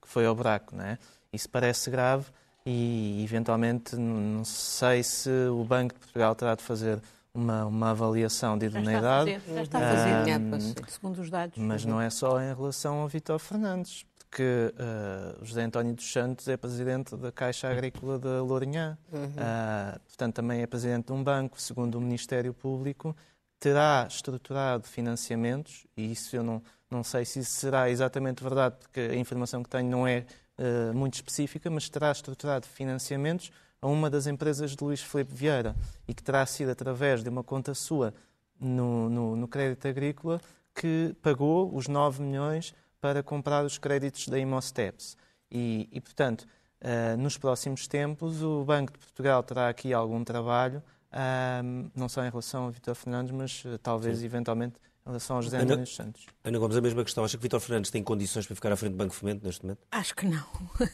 que 0.00 0.08
foi 0.08 0.24
ao 0.24 0.34
buraco. 0.34 0.74
Não 0.74 0.82
é? 0.82 0.98
Isso 1.30 1.48
parece 1.48 1.90
grave 1.90 2.24
e, 2.64 3.22
eventualmente, 3.22 3.96
não 3.96 4.44
sei 4.44 5.02
se 5.02 5.30
o 5.50 5.62
Banco 5.62 5.94
de 5.94 6.00
Portugal 6.00 6.34
terá 6.34 6.54
de 6.54 6.62
fazer 6.62 7.00
uma, 7.34 7.66
uma 7.66 7.90
avaliação 7.90 8.58
de 8.58 8.66
idoneidade. 8.66 9.40
Já 9.46 9.62
está 9.62 9.78
a 9.78 9.82
fazer, 9.82 10.10
já 10.10 10.22
está 10.22 10.36
a 10.36 10.50
fazer. 10.50 10.90
segundo 10.90 11.20
os 11.20 11.30
dados. 11.30 11.58
Mas 11.58 11.84
não 11.84 12.00
é 12.00 12.10
só 12.10 12.40
em 12.40 12.54
relação 12.54 13.00
ao 13.00 13.08
Vítor 13.08 13.38
Fernandes, 13.38 14.04
porque 14.28 14.42
uh, 14.42 15.44
José 15.44 15.62
António 15.62 15.94
dos 15.94 16.12
Santos 16.12 16.46
é 16.48 16.56
presidente 16.56 17.16
da 17.16 17.32
Caixa 17.32 17.68
Agrícola 17.68 18.18
da 18.18 18.42
Lourinhã, 18.42 18.98
uhum. 19.10 19.24
uh, 19.24 19.98
portanto 20.06 20.34
também 20.34 20.60
é 20.60 20.66
presidente 20.66 21.06
de 21.06 21.12
um 21.12 21.24
banco, 21.24 21.60
segundo 21.60 21.96
o 21.96 22.00
Ministério 22.00 22.52
Público, 22.52 23.16
terá 23.58 24.06
estruturado 24.08 24.86
financiamentos, 24.86 25.86
e 25.96 26.12
isso 26.12 26.36
eu 26.36 26.42
não, 26.42 26.62
não 26.90 27.02
sei 27.02 27.24
se 27.24 27.40
isso 27.40 27.52
será 27.52 27.88
exatamente 27.88 28.42
verdade, 28.42 28.76
porque 28.78 29.00
a 29.00 29.14
informação 29.14 29.62
que 29.62 29.70
tenho 29.70 29.88
não 29.88 30.06
é 30.06 30.26
uh, 30.58 30.94
muito 30.94 31.14
específica, 31.14 31.70
mas 31.70 31.88
terá 31.88 32.12
estruturado 32.12 32.66
financiamentos 32.66 33.50
a 33.80 33.88
uma 33.88 34.10
das 34.10 34.26
empresas 34.26 34.76
de 34.76 34.84
Luís 34.84 35.00
Filipe 35.00 35.34
Vieira 35.34 35.74
e 36.06 36.12
que 36.12 36.22
terá 36.22 36.44
sido 36.44 36.70
através 36.70 37.22
de 37.22 37.30
uma 37.30 37.42
conta 37.42 37.72
sua 37.74 38.12
no, 38.60 39.08
no, 39.08 39.36
no 39.36 39.48
crédito 39.48 39.88
agrícola 39.88 40.38
que 40.74 41.16
pagou 41.22 41.74
os 41.74 41.88
9 41.88 42.22
milhões 42.22 42.74
para 43.00 43.22
comprar 43.22 43.64
os 43.64 43.78
créditos 43.78 44.28
da 44.28 44.38
Imosteps. 44.38 45.16
E, 45.50 45.88
e 45.92 46.00
portanto, 46.00 46.46
uh, 46.82 47.16
nos 47.16 47.38
próximos 47.38 47.86
tempos, 47.86 48.42
o 48.42 48.64
Banco 48.64 48.92
de 48.92 48.98
Portugal 48.98 49.42
terá 49.42 49.68
aqui 49.68 49.92
algum 49.92 50.22
trabalho, 50.24 50.82
uh, 51.12 51.90
não 51.94 52.08
só 52.08 52.24
em 52.24 52.30
relação 52.30 52.66
a 52.66 52.70
Vitor 52.70 52.94
Fernandes, 52.94 53.32
mas 53.32 53.64
uh, 53.64 53.78
talvez, 53.78 54.18
Sim. 54.18 54.26
eventualmente, 54.26 54.76
em 55.06 55.10
relação 55.10 55.36
aos 55.36 55.46
José 55.46 55.58
Ana, 55.58 55.86
Santos. 55.86 56.26
Ana 56.44 56.58
Gomes, 56.58 56.76
a 56.76 56.80
mesma 56.82 57.02
questão. 57.02 57.24
Acha 57.24 57.38
que 57.38 57.42
Vitor 57.42 57.60
Fernandes 57.60 57.90
tem 57.90 58.02
condições 58.02 58.46
para 58.46 58.54
ficar 58.54 58.72
à 58.72 58.76
frente 58.76 58.92
do 58.92 58.98
Banco 58.98 59.14
Fomento 59.14 59.42
neste 59.42 59.62
momento? 59.62 59.80
Acho 59.90 60.14
que 60.14 60.26
não. 60.26 60.44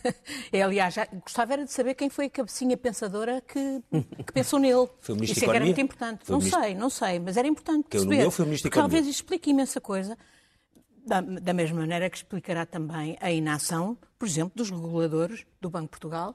é, 0.53 0.63
aliás, 0.63 0.95
já, 0.95 1.05
gostava 1.07 1.55
era 1.55 1.65
de 1.65 1.73
saber 1.73 1.95
quem 1.95 2.09
foi 2.09 2.27
a 2.27 2.31
cabecinha 2.31 2.77
pensadora 2.77 3.41
que, 3.41 3.83
que 4.25 4.33
pensou 4.33 4.61
nele. 4.61 4.89
Foi 5.01 5.15
o 5.15 5.17
Ministro 5.17 5.39
Isso 5.39 5.45
é 5.45 5.49
que 5.51 5.57
era 5.57 5.65
muito 5.65 5.81
importante. 5.81 6.25
Foi 6.25 6.33
não 6.33 6.39
ministro... 6.39 6.63
sei, 6.63 6.75
não 6.77 6.91
sei, 6.91 7.19
mas 7.19 7.37
era 7.37 7.49
importante 7.49 7.85
que 7.85 7.91
perceber. 7.91 8.31
foi 8.31 8.45
o 8.45 8.47
Ministro 8.47 8.71
porque 8.71 8.81
talvez 8.81 9.05
explique 9.09 9.51
imensa 9.51 9.81
coisa. 9.81 10.17
Da, 11.07 11.21
da, 11.21 11.53
mesma 11.53 11.81
maneira 11.81 12.09
que 12.09 12.17
explicará 12.17 12.65
também 12.65 13.17
a 13.21 13.31
inação, 13.31 13.99
por 14.19 14.27
exemplo, 14.27 14.53
dos 14.55 14.71
reguladores 14.71 15.45
do 15.61 15.69
Banco 15.69 15.85
de 15.85 15.91
Portugal, 15.91 16.35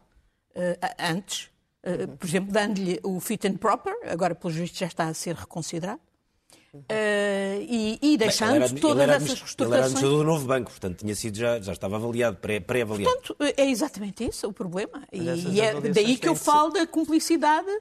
uh, 0.56 0.88
antes, 1.00 1.50
uh, 1.84 2.08
por 2.18 2.28
exemplo, 2.28 2.52
dando-lhe 2.52 3.00
o 3.04 3.20
fit 3.20 3.48
and 3.48 3.58
proper, 3.58 3.94
agora 4.08 4.36
pelo 4.36 4.54
juiz 4.54 4.70
já 4.70 4.86
está 4.86 5.08
a 5.08 5.14
ser 5.14 5.36
reconsiderado, 5.36 6.02
Uh, 6.72 7.58
e, 7.62 7.98
e, 8.00 8.18
deixando 8.18 8.52
Bem, 8.52 8.62
era, 8.62 8.76
todas 8.76 9.04
era, 9.04 9.16
essas 9.16 9.40
reestruturações... 9.40 9.60
Ele 9.60 9.76
era 9.76 9.86
administrador 9.86 10.18
do 10.20 10.24
novo 10.24 10.46
banco, 10.46 10.70
portanto 10.70 11.00
tinha 11.00 11.16
sido 11.16 11.36
já, 11.36 11.60
já 11.60 11.72
estava 11.74 11.96
avaliado, 11.96 12.38
pré-avaliado. 12.38 12.96
Pré 12.96 13.04
portanto, 13.04 13.36
é 13.58 13.70
exatamente 13.70 14.24
isso 14.24 14.48
o 14.48 14.54
problema. 14.54 15.04
E 15.12 15.60
é 15.60 15.82
daí 15.82 16.16
que 16.18 16.28
eu 16.28 16.36
falo 16.36 16.70
da 16.70 16.86
cumplicidade 16.86 17.72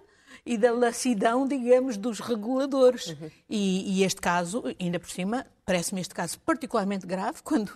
e 0.48 0.56
da 0.56 0.72
lacidão, 0.72 1.46
digamos, 1.46 1.98
dos 1.98 2.20
reguladores. 2.20 3.08
Uhum. 3.08 3.30
E, 3.50 4.00
e, 4.00 4.04
este 4.04 4.18
caso, 4.20 4.64
ainda 4.80 4.98
por 4.98 5.10
cima, 5.10 5.46
parece-me 5.66 6.00
este 6.00 6.14
caso 6.14 6.40
particularmente 6.40 7.06
grave, 7.06 7.42
quando 7.44 7.70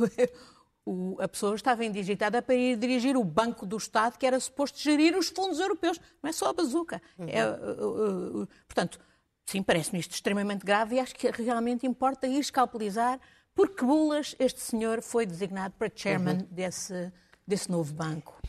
o, 0.86 1.20
a 1.20 1.28
pessoa 1.28 1.54
estava 1.54 1.84
indigitada 1.84 2.40
para 2.40 2.54
ir 2.54 2.78
dirigir 2.78 3.14
o 3.14 3.22
Banco 3.22 3.66
do 3.66 3.76
Estado, 3.76 4.16
que 4.16 4.26
era 4.26 4.40
suposto 4.40 4.78
gerir 4.78 5.14
os 5.14 5.28
fundos 5.28 5.60
europeus. 5.60 6.00
Não 6.22 6.30
é 6.30 6.32
só 6.32 6.48
a 6.48 6.52
bazuca. 6.54 7.02
Uhum. 7.18 7.28
É, 7.28 7.46
uh, 7.46 7.82
uh, 7.82 8.42
uh, 8.42 8.48
portanto, 8.66 8.98
Sim, 9.44 9.62
parece-me 9.62 9.98
isto 9.98 10.12
extremamente 10.12 10.64
grave 10.64 10.96
e 10.96 11.00
acho 11.00 11.14
que 11.14 11.28
realmente 11.30 11.86
importa 11.86 12.26
escalpelizar 12.26 13.20
por 13.54 13.74
que 13.74 13.84
bulas 13.84 14.34
este 14.38 14.60
senhor 14.60 15.02
foi 15.02 15.26
designado 15.26 15.74
para 15.78 15.90
chairman 15.94 16.38
uhum. 16.38 16.46
desse, 16.50 17.12
desse 17.46 17.70
novo 17.70 17.92
banco. 17.92 18.41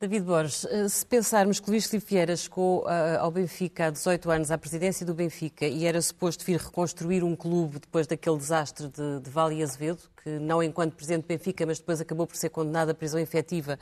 David 0.00 0.26
Borges, 0.26 0.64
eh, 0.66 0.88
se 0.88 1.04
pensarmos 1.04 1.58
que 1.58 1.68
Luís 1.68 1.86
Filipe 1.86 2.08
Vieira 2.08 2.36
chegou 2.36 2.84
uh, 2.84 3.18
ao 3.18 3.32
Benfica 3.32 3.86
há 3.86 3.90
18 3.90 4.30
anos, 4.30 4.50
à 4.52 4.56
presidência 4.56 5.04
do 5.04 5.12
Benfica, 5.12 5.66
e 5.66 5.86
era 5.86 6.00
suposto 6.00 6.44
vir 6.44 6.60
reconstruir 6.60 7.24
um 7.24 7.34
clube 7.34 7.80
depois 7.80 8.06
daquele 8.06 8.36
desastre 8.36 8.86
de, 8.86 9.18
de 9.18 9.28
Vale 9.28 9.56
e 9.56 9.62
Azevedo, 9.64 9.98
que 10.22 10.30
não 10.38 10.62
enquanto 10.62 10.94
presidente 10.94 11.24
do 11.24 11.26
Benfica, 11.26 11.66
mas 11.66 11.80
depois 11.80 12.00
acabou 12.00 12.28
por 12.28 12.36
ser 12.36 12.48
condenado 12.50 12.90
à 12.90 12.94
prisão 12.94 13.18
efetiva, 13.18 13.76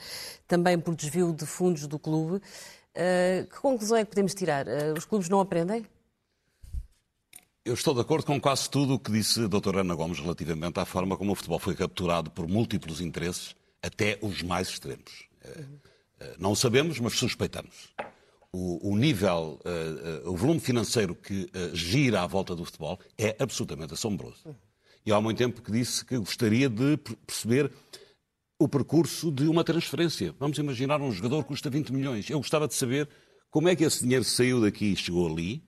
também 0.49 0.79
por 0.79 0.95
desvio 0.95 1.35
de 1.35 1.45
fundos 1.45 1.87
do 1.87 1.99
clube, 1.99 2.37
uh, 2.37 3.47
que 3.47 3.61
conclusão 3.61 3.99
é 3.99 4.03
que 4.03 4.09
podemos 4.09 4.33
tirar? 4.33 4.65
Os 4.97 5.05
clubes 5.05 5.29
não 5.29 5.39
aprendem? 5.39 5.85
Eu 7.63 7.75
estou 7.75 7.93
de 7.93 8.01
acordo 8.01 8.25
com 8.25 8.41
quase 8.41 8.71
tudo 8.71 8.95
o 8.95 8.99
que 8.99 9.13
disse 9.13 9.45
a 9.45 9.49
doutora 9.49 9.83
Ana 9.83 9.95
Gomes 9.95 10.19
relativamente 10.19 10.81
à 10.81 10.87
forma 10.87 11.15
como 11.15 11.33
o 11.33 11.35
futebol 11.35 11.59
foi 11.59 11.75
capturado 11.75 12.31
por 12.31 12.49
múltiplos 12.49 13.03
interesses, 13.03 13.55
até 13.83 14.19
os 14.23 14.41
mais 14.41 14.69
extremos. 14.69 15.27
Eh, 15.45 15.61
eh, 15.61 15.86
não 16.39 16.55
sabemos, 16.55 16.99
mas 16.99 17.15
suspeitamos. 17.15 17.95
O, 18.53 18.93
o 18.93 18.97
nível, 18.97 19.61
uh, 19.65 20.29
uh, 20.29 20.33
o 20.33 20.37
volume 20.37 20.61
financeiro 20.61 21.15
que 21.15 21.43
uh, 21.45 21.77
gira 21.77 22.23
à 22.23 22.27
volta 22.27 22.55
do 22.57 22.65
futebol 22.65 22.99
é 23.19 23.37
absolutamente 23.39 23.93
assombroso. 23.93 24.57
E 25.05 25.13
há 25.13 25.21
muito 25.21 25.37
tempo 25.37 25.61
que 25.61 25.71
disse 25.71 26.05
que 26.05 26.17
gostaria 26.17 26.69
de 26.69 26.97
perceber 27.27 27.71
o 28.59 28.67
percurso 28.67 29.31
de 29.31 29.47
uma 29.47 29.63
transferência. 29.63 30.35
Vamos 30.39 30.57
imaginar 30.57 31.03
um 31.03 31.13
jogador 31.13 31.43
que 31.43 31.49
custa 31.49 31.69
20 31.69 31.93
milhões. 31.93 32.31
Eu 32.31 32.39
gostava 32.39 32.67
de 32.67 32.75
saber 32.75 33.09
como 33.51 33.69
é 33.69 33.77
que 33.77 33.85
esse 33.85 34.03
dinheiro 34.03 34.25
saiu 34.25 34.61
daqui 34.63 34.87
e 34.87 34.97
chegou 34.97 35.31
ali, 35.31 35.63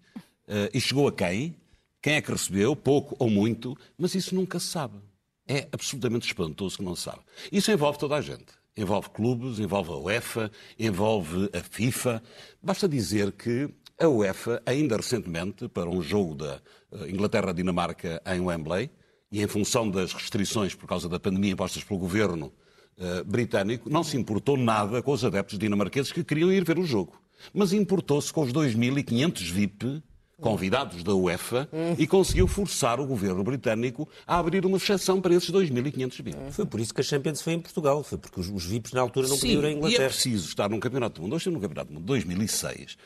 e 0.72 0.80
chegou 0.80 1.06
a 1.06 1.12
quem, 1.12 1.54
quem 2.00 2.14
é 2.14 2.22
que 2.22 2.32
recebeu, 2.32 2.74
pouco 2.74 3.14
ou 3.18 3.28
muito, 3.28 3.76
mas 3.98 4.14
isso 4.14 4.34
nunca 4.34 4.58
se 4.58 4.68
sabe. 4.68 4.98
É 5.46 5.68
absolutamente 5.70 6.26
espantoso 6.26 6.78
que 6.78 6.84
não 6.84 6.96
se 6.96 7.02
sabe. 7.02 7.20
Isso 7.52 7.70
envolve 7.70 7.98
toda 7.98 8.16
a 8.16 8.20
gente. 8.22 8.57
Envolve 8.78 9.10
clubes, 9.10 9.58
envolve 9.58 9.90
a 9.90 9.96
UEFA, 9.96 10.52
envolve 10.78 11.50
a 11.52 11.58
FIFA. 11.58 12.22
Basta 12.62 12.88
dizer 12.88 13.32
que 13.32 13.68
a 13.98 14.06
UEFA, 14.06 14.62
ainda 14.64 14.96
recentemente, 14.96 15.68
para 15.68 15.90
um 15.90 16.00
jogo 16.00 16.36
da 16.36 16.62
eh, 16.92 17.10
Inglaterra-Dinamarca 17.10 18.22
em 18.24 18.40
Wembley, 18.40 18.88
e 19.32 19.42
em 19.42 19.48
função 19.48 19.90
das 19.90 20.12
restrições 20.12 20.74
por 20.74 20.86
causa 20.86 21.08
da 21.08 21.18
pandemia 21.18 21.52
impostas 21.52 21.84
pelo 21.84 22.00
governo 22.00 22.52
uh, 22.96 23.24
britânico, 23.24 23.90
não 23.90 24.02
se 24.02 24.16
importou 24.16 24.56
nada 24.56 25.02
com 25.02 25.12
os 25.12 25.24
adeptos 25.24 25.58
dinamarqueses 25.58 26.12
que 26.12 26.24
queriam 26.24 26.52
ir 26.52 26.64
ver 26.64 26.78
o 26.78 26.84
jogo. 26.84 27.20
Mas 27.52 27.72
importou-se 27.72 28.32
com 28.32 28.42
os 28.42 28.52
2.500 28.52 29.50
VIP 29.50 30.02
convidados 30.40 31.02
da 31.02 31.14
UEFA 31.14 31.68
e 31.98 32.06
conseguiu 32.06 32.46
forçar 32.46 33.00
o 33.00 33.06
governo 33.06 33.42
britânico 33.42 34.08
a 34.26 34.38
abrir 34.38 34.64
uma 34.64 34.76
exceção 34.76 35.20
para 35.20 35.34
esses 35.34 35.50
2.500 35.50 36.22
VIPs. 36.22 36.56
Foi 36.56 36.66
por 36.66 36.80
isso 36.80 36.94
que 36.94 37.00
a 37.00 37.04
Champions 37.04 37.42
foi 37.42 37.54
em 37.54 37.60
Portugal, 37.60 38.02
foi 38.02 38.18
porque 38.18 38.40
os, 38.40 38.64
VIPs 38.64 38.92
na 38.92 39.00
altura 39.00 39.28
não 39.28 39.36
Sim, 39.36 39.40
podiam 39.40 39.62
ir 39.62 39.66
à 39.66 39.72
Inglaterra. 39.72 40.02
e 40.02 40.06
é 40.06 40.08
preciso 40.08 40.48
estar 40.48 40.68
num 40.68 40.80
Campeonato 40.80 41.16
do 41.16 41.22
Mundo. 41.22 41.34
Hoje 41.34 41.50
no 41.50 41.60
Campeonato 41.60 41.88
do 41.88 41.94
Mundo 41.94 42.06
2006, 42.06 42.96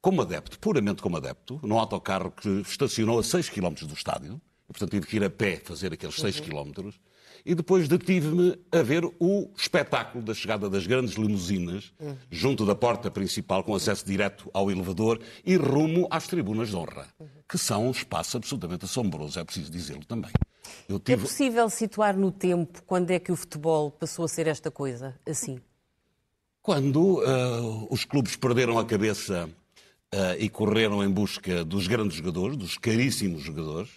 como 0.00 0.22
adepto, 0.22 0.58
puramente 0.58 1.02
como 1.02 1.16
adepto, 1.16 1.60
num 1.62 1.78
autocarro 1.78 2.30
que 2.30 2.48
estacionou 2.62 3.18
a 3.18 3.22
6 3.22 3.48
km 3.50 3.74
do 3.82 3.94
estádio, 3.94 4.40
e, 4.68 4.72
portanto 4.72 4.90
tive 4.90 5.06
que 5.06 5.16
ir 5.16 5.24
a 5.24 5.30
pé 5.30 5.60
fazer 5.62 5.92
aqueles 5.92 6.16
6 6.16 6.40
uhum. 6.40 6.72
km, 6.72 6.90
e 7.44 7.54
depois 7.54 7.88
detive-me 7.88 8.58
a 8.70 8.82
ver 8.82 9.04
o 9.18 9.50
espetáculo 9.56 10.22
da 10.22 10.34
chegada 10.34 10.68
das 10.68 10.86
grandes 10.86 11.14
limusinas 11.14 11.92
junto 12.30 12.64
da 12.66 12.74
porta 12.74 13.10
principal, 13.10 13.64
com 13.64 13.74
acesso 13.74 14.04
direto 14.04 14.50
ao 14.52 14.70
elevador 14.70 15.20
e 15.44 15.56
rumo 15.56 16.06
às 16.10 16.26
tribunas 16.26 16.70
de 16.70 16.76
honra, 16.76 17.06
que 17.48 17.58
são 17.58 17.88
um 17.88 17.90
espaço 17.90 18.36
absolutamente 18.36 18.84
assombroso, 18.84 19.38
é 19.38 19.44
preciso 19.44 19.70
dizê-lo 19.70 20.04
também. 20.04 20.30
É 20.88 20.98
tive... 20.98 21.12
É 21.12 21.16
possível 21.16 21.68
situar 21.70 22.16
no 22.16 22.30
tempo 22.30 22.82
quando 22.86 23.10
é 23.10 23.18
que 23.18 23.32
o 23.32 23.36
futebol 23.36 23.90
passou 23.90 24.24
a 24.24 24.28
ser 24.28 24.46
esta 24.46 24.70
coisa, 24.70 25.18
assim? 25.26 25.60
Quando 26.62 27.20
uh, 27.20 27.88
os 27.90 28.04
clubes 28.04 28.36
perderam 28.36 28.78
a 28.78 28.84
cabeça 28.84 29.48
uh, 30.14 30.18
e 30.38 30.48
correram 30.48 31.02
em 31.02 31.10
busca 31.10 31.64
dos 31.64 31.86
grandes 31.86 32.16
jogadores, 32.16 32.56
dos 32.56 32.76
caríssimos 32.76 33.42
jogadores, 33.42 33.90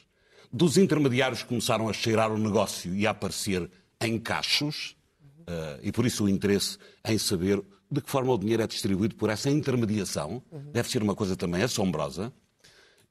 dos 0.53 0.77
intermediários 0.77 1.41
começaram 1.41 1.89
a 1.89 1.93
cheirar 1.93 2.31
o 2.31 2.37
negócio 2.37 2.93
e 2.93 3.07
a 3.07 3.09
aparecer 3.09 3.67
em 3.99 4.19
cachos, 4.19 4.95
uh, 5.41 5.79
e 5.81 5.91
por 5.91 6.05
isso 6.05 6.25
o 6.25 6.29
interesse 6.29 6.77
em 7.03 7.17
saber 7.17 7.59
de 7.89 8.01
que 8.01 8.09
forma 8.09 8.31
o 8.31 8.37
dinheiro 8.37 8.61
é 8.61 8.67
distribuído 8.67 9.15
por 9.15 9.31
essa 9.31 9.49
intermediação. 9.49 10.43
Deve 10.71 10.89
ser 10.89 11.01
uma 11.01 11.15
coisa 11.15 11.35
também 11.35 11.63
assombrosa. 11.63 12.31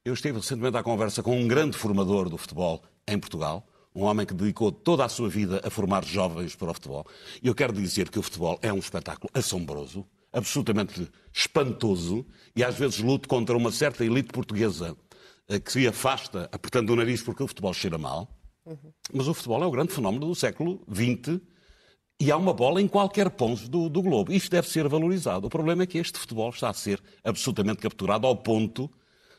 Eu 0.05 0.13
estive 0.13 0.37
recentemente 0.37 0.77
à 0.77 0.83
conversa 0.83 1.21
com 1.21 1.37
um 1.37 1.47
grande 1.47 1.77
formador 1.77 2.29
do 2.29 2.37
futebol 2.37 2.81
em 3.07 3.17
Portugal, 3.19 3.65
um 3.95 4.03
homem 4.03 4.25
que 4.25 4.33
dedicou 4.33 4.71
toda 4.71 5.05
a 5.05 5.09
sua 5.09 5.29
vida 5.29 5.61
a 5.63 5.69
formar 5.69 6.03
jovens 6.03 6.55
para 6.55 6.71
o 6.71 6.73
futebol. 6.73 7.05
E 7.41 7.47
eu 7.47 7.55
quero 7.55 7.73
dizer 7.73 8.09
que 8.09 8.19
o 8.19 8.23
futebol 8.23 8.57
é 8.61 8.71
um 8.73 8.79
espetáculo 8.79 9.29
assombroso, 9.33 10.05
absolutamente 10.31 11.09
espantoso, 11.31 12.25
e 12.55 12.63
às 12.63 12.75
vezes 12.75 12.99
luto 12.99 13.27
contra 13.29 13.55
uma 13.55 13.71
certa 13.71 14.03
elite 14.03 14.29
portuguesa 14.33 14.97
que 15.63 15.71
se 15.71 15.87
afasta 15.87 16.49
apertando 16.51 16.91
o 16.91 16.95
nariz 16.95 17.21
porque 17.21 17.43
o 17.43 17.47
futebol 17.47 17.73
cheira 17.73 17.97
mal. 17.97 18.29
Uhum. 18.65 18.93
Mas 19.13 19.27
o 19.27 19.33
futebol 19.33 19.63
é 19.63 19.65
o 19.65 19.71
grande 19.71 19.91
fenómeno 19.91 20.27
do 20.27 20.35
século 20.35 20.81
XX 20.89 21.41
E 22.19 22.31
há 22.31 22.37
uma 22.37 22.53
bola 22.53 22.81
em 22.81 22.87
qualquer 22.87 23.29
ponto 23.31 23.67
do, 23.67 23.89
do 23.89 24.01
globo. 24.01 24.31
Isto 24.31 24.51
deve 24.51 24.69
ser 24.69 24.87
valorizado. 24.87 25.47
O 25.47 25.49
problema 25.49 25.83
é 25.83 25.85
que 25.85 25.97
este 25.97 26.17
futebol 26.17 26.49
está 26.49 26.69
a 26.69 26.73
ser 26.73 27.01
absolutamente 27.23 27.81
capturado 27.81 28.25
ao 28.25 28.35
ponto 28.37 28.89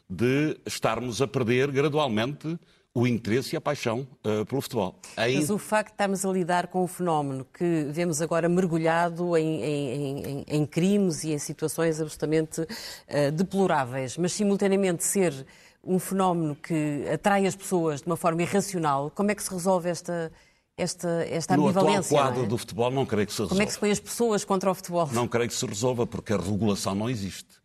de 0.08 0.60
estarmos 0.66 1.22
a 1.22 1.26
perder 1.26 1.70
gradualmente 1.70 2.58
o 2.96 3.08
interesse 3.08 3.54
e 3.54 3.56
a 3.56 3.60
paixão 3.60 4.06
uh, 4.24 4.46
pelo 4.46 4.60
futebol. 4.60 4.94
Aí... 5.16 5.34
Mas 5.34 5.50
o 5.50 5.58
facto 5.58 5.88
de 5.88 5.94
estarmos 5.94 6.24
a 6.24 6.30
lidar 6.30 6.68
com 6.68 6.84
o 6.84 6.86
fenómeno 6.86 7.44
que 7.52 7.88
vemos 7.90 8.22
agora 8.22 8.48
mergulhado 8.48 9.36
em, 9.36 9.62
em, 9.62 10.24
em, 10.24 10.44
em 10.46 10.66
crimes 10.66 11.24
e 11.24 11.32
em 11.32 11.38
situações 11.38 12.00
absolutamente 12.00 12.60
uh, 12.60 13.32
deploráveis, 13.32 14.16
mas 14.16 14.32
simultaneamente 14.32 15.02
ser 15.02 15.44
um 15.82 15.98
fenómeno 15.98 16.54
que 16.54 17.04
atrai 17.12 17.46
as 17.46 17.56
pessoas 17.56 18.00
de 18.00 18.06
uma 18.06 18.16
forma 18.16 18.42
irracional, 18.42 19.10
como 19.10 19.30
é 19.30 19.34
que 19.34 19.42
se 19.42 19.50
resolve 19.50 19.90
esta, 19.90 20.32
esta, 20.76 21.26
esta 21.28 21.54
ambivalência? 21.54 22.16
No 22.16 22.22
atual 22.22 22.32
quadro 22.32 22.44
é? 22.44 22.46
do 22.46 22.56
futebol 22.56 22.90
não 22.92 23.04
creio 23.04 23.26
que 23.26 23.32
se 23.32 23.38
resolva. 23.38 23.54
Como 23.56 23.62
é 23.62 23.66
que 23.66 23.72
se 23.72 23.78
põe 23.78 23.90
as 23.90 24.00
pessoas 24.00 24.44
contra 24.44 24.70
o 24.70 24.74
futebol? 24.74 25.08
Não 25.12 25.26
creio 25.26 25.48
que 25.48 25.54
se 25.54 25.66
resolva, 25.66 26.06
porque 26.06 26.32
a 26.32 26.36
regulação 26.36 26.94
não 26.94 27.10
existe. 27.10 27.63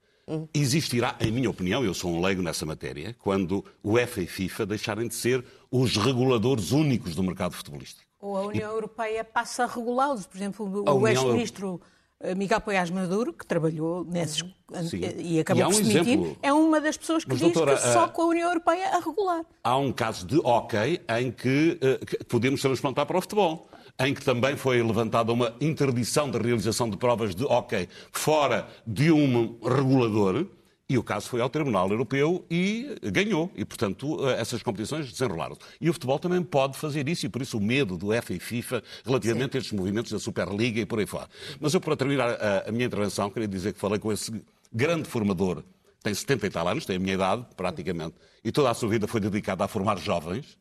Existirá, 0.54 1.16
em 1.20 1.32
minha 1.32 1.50
opinião, 1.50 1.84
eu 1.84 1.94
sou 1.94 2.12
um 2.12 2.22
leigo 2.22 2.42
nessa 2.42 2.66
matéria, 2.66 3.16
quando 3.20 3.66
o 3.84 3.94
UEFA 3.94 4.22
e 4.22 4.28
FIFA 4.28 4.66
deixarem 4.66 5.08
de 5.08 5.16
ser 5.16 5.44
os 5.72 5.98
reguladores 5.98 6.72
únicos 6.72 7.16
do 7.16 7.24
mercado 7.24 7.54
futebolístico. 7.54 8.08
Ou 8.20 8.38
a 8.38 8.42
União 8.48 8.72
e... 8.72 8.76
Europeia 8.76 9.24
passa 9.24 9.64
a 9.64 9.68
regulá-los. 9.68 10.26
Por 10.26 10.38
exemplo, 10.38 10.84
o 10.86 11.08
ex-ministro 11.08 11.82
eh, 12.22 12.36
Miguel 12.36 12.60
Poiás 12.60 12.90
Maduro, 12.90 13.32
que 13.32 13.46
trabalhou 13.46 14.04
nesses 14.04 14.44
Sim. 14.90 15.02
e 15.18 15.40
acabou 15.40 15.64
por 15.64 15.70
um 15.70 15.74
se 15.74 15.84
demitir, 15.84 16.20
exemplo... 16.20 16.38
é 16.42 16.52
uma 16.52 16.82
das 16.82 16.98
pessoas 16.98 17.24
que 17.24 17.30
Mas, 17.30 17.40
diz 17.40 17.54
doutora, 17.54 17.78
que 17.78 17.94
só 17.94 18.08
com 18.10 18.24
a 18.24 18.26
União 18.26 18.50
Europeia 18.50 18.90
a 18.90 19.00
regular. 19.00 19.46
Há 19.64 19.78
um 19.78 19.92
caso 19.92 20.28
de 20.28 20.38
ok 20.44 21.02
em 21.18 21.32
que, 21.32 21.80
uh, 21.82 22.06
que 22.06 22.24
podemos 22.26 22.62
transplantar 22.62 23.06
para 23.06 23.18
o 23.18 23.22
futebol 23.22 23.70
em 24.00 24.14
que 24.14 24.24
também 24.24 24.56
foi 24.56 24.82
levantada 24.82 25.34
uma 25.34 25.54
interdição 25.60 26.30
da 26.30 26.40
realização 26.40 26.90
de 26.90 26.96
provas 26.96 27.36
de 27.36 27.44
hockey 27.44 27.90
fora 28.12 28.68
de 28.88 29.12
um 29.12 29.58
regulador, 29.62 30.46
e 30.88 30.98
o 30.98 31.04
caso 31.04 31.30
foi 31.30 31.40
ao 31.40 31.50
Tribunal 31.50 31.88
Europeu 31.92 32.44
e 32.50 32.96
ganhou. 33.12 33.52
E, 33.56 33.64
portanto, 33.64 34.28
essas 34.30 34.64
competições 34.64 35.12
desenrolaram-se. 35.12 35.62
E 35.80 35.88
o 35.88 35.94
futebol 35.94 36.18
também 36.18 36.42
pode 36.42 36.78
fazer 36.78 37.08
isso, 37.08 37.28
e 37.28 37.30
por 37.30 37.44
isso 37.44 37.58
o 37.58 37.62
medo 37.62 37.96
do 37.96 38.08
UEFA 38.08 38.34
e 38.34 38.40
FIFA 38.40 38.82
relativamente 39.06 39.52
Sim. 39.52 39.58
a 39.58 39.60
estes 39.60 39.78
movimentos 39.78 40.12
da 40.12 40.18
Superliga 40.18 40.80
e 40.80 40.86
por 40.88 40.98
aí 40.98 41.06
fora. 41.06 41.28
Mas 41.60 41.76
eu, 41.76 41.82
para 41.82 41.96
terminar 41.96 42.30
a, 42.30 42.70
a 42.70 42.72
minha 42.72 42.86
intervenção, 42.86 43.30
queria 43.30 43.48
dizer 43.48 43.74
que 43.74 43.80
falei 43.80 44.00
com 44.00 44.12
esse 44.12 44.34
grande 44.74 45.08
formador, 45.08 45.64
tem 46.02 46.14
70 46.14 46.48
e 46.48 46.50
tal 46.50 46.68
anos, 46.68 46.86
tem 46.86 46.96
a 46.96 47.00
minha 47.00 47.14
idade, 47.14 47.46
praticamente, 47.56 48.16
e 48.44 48.52
toda 48.52 48.72
a 48.72 48.74
sua 48.74 48.90
vida 48.90 49.08
foi 49.08 49.20
dedicada 49.20 49.64
a 49.64 49.68
formar 49.68 50.00
jovens, 50.00 50.58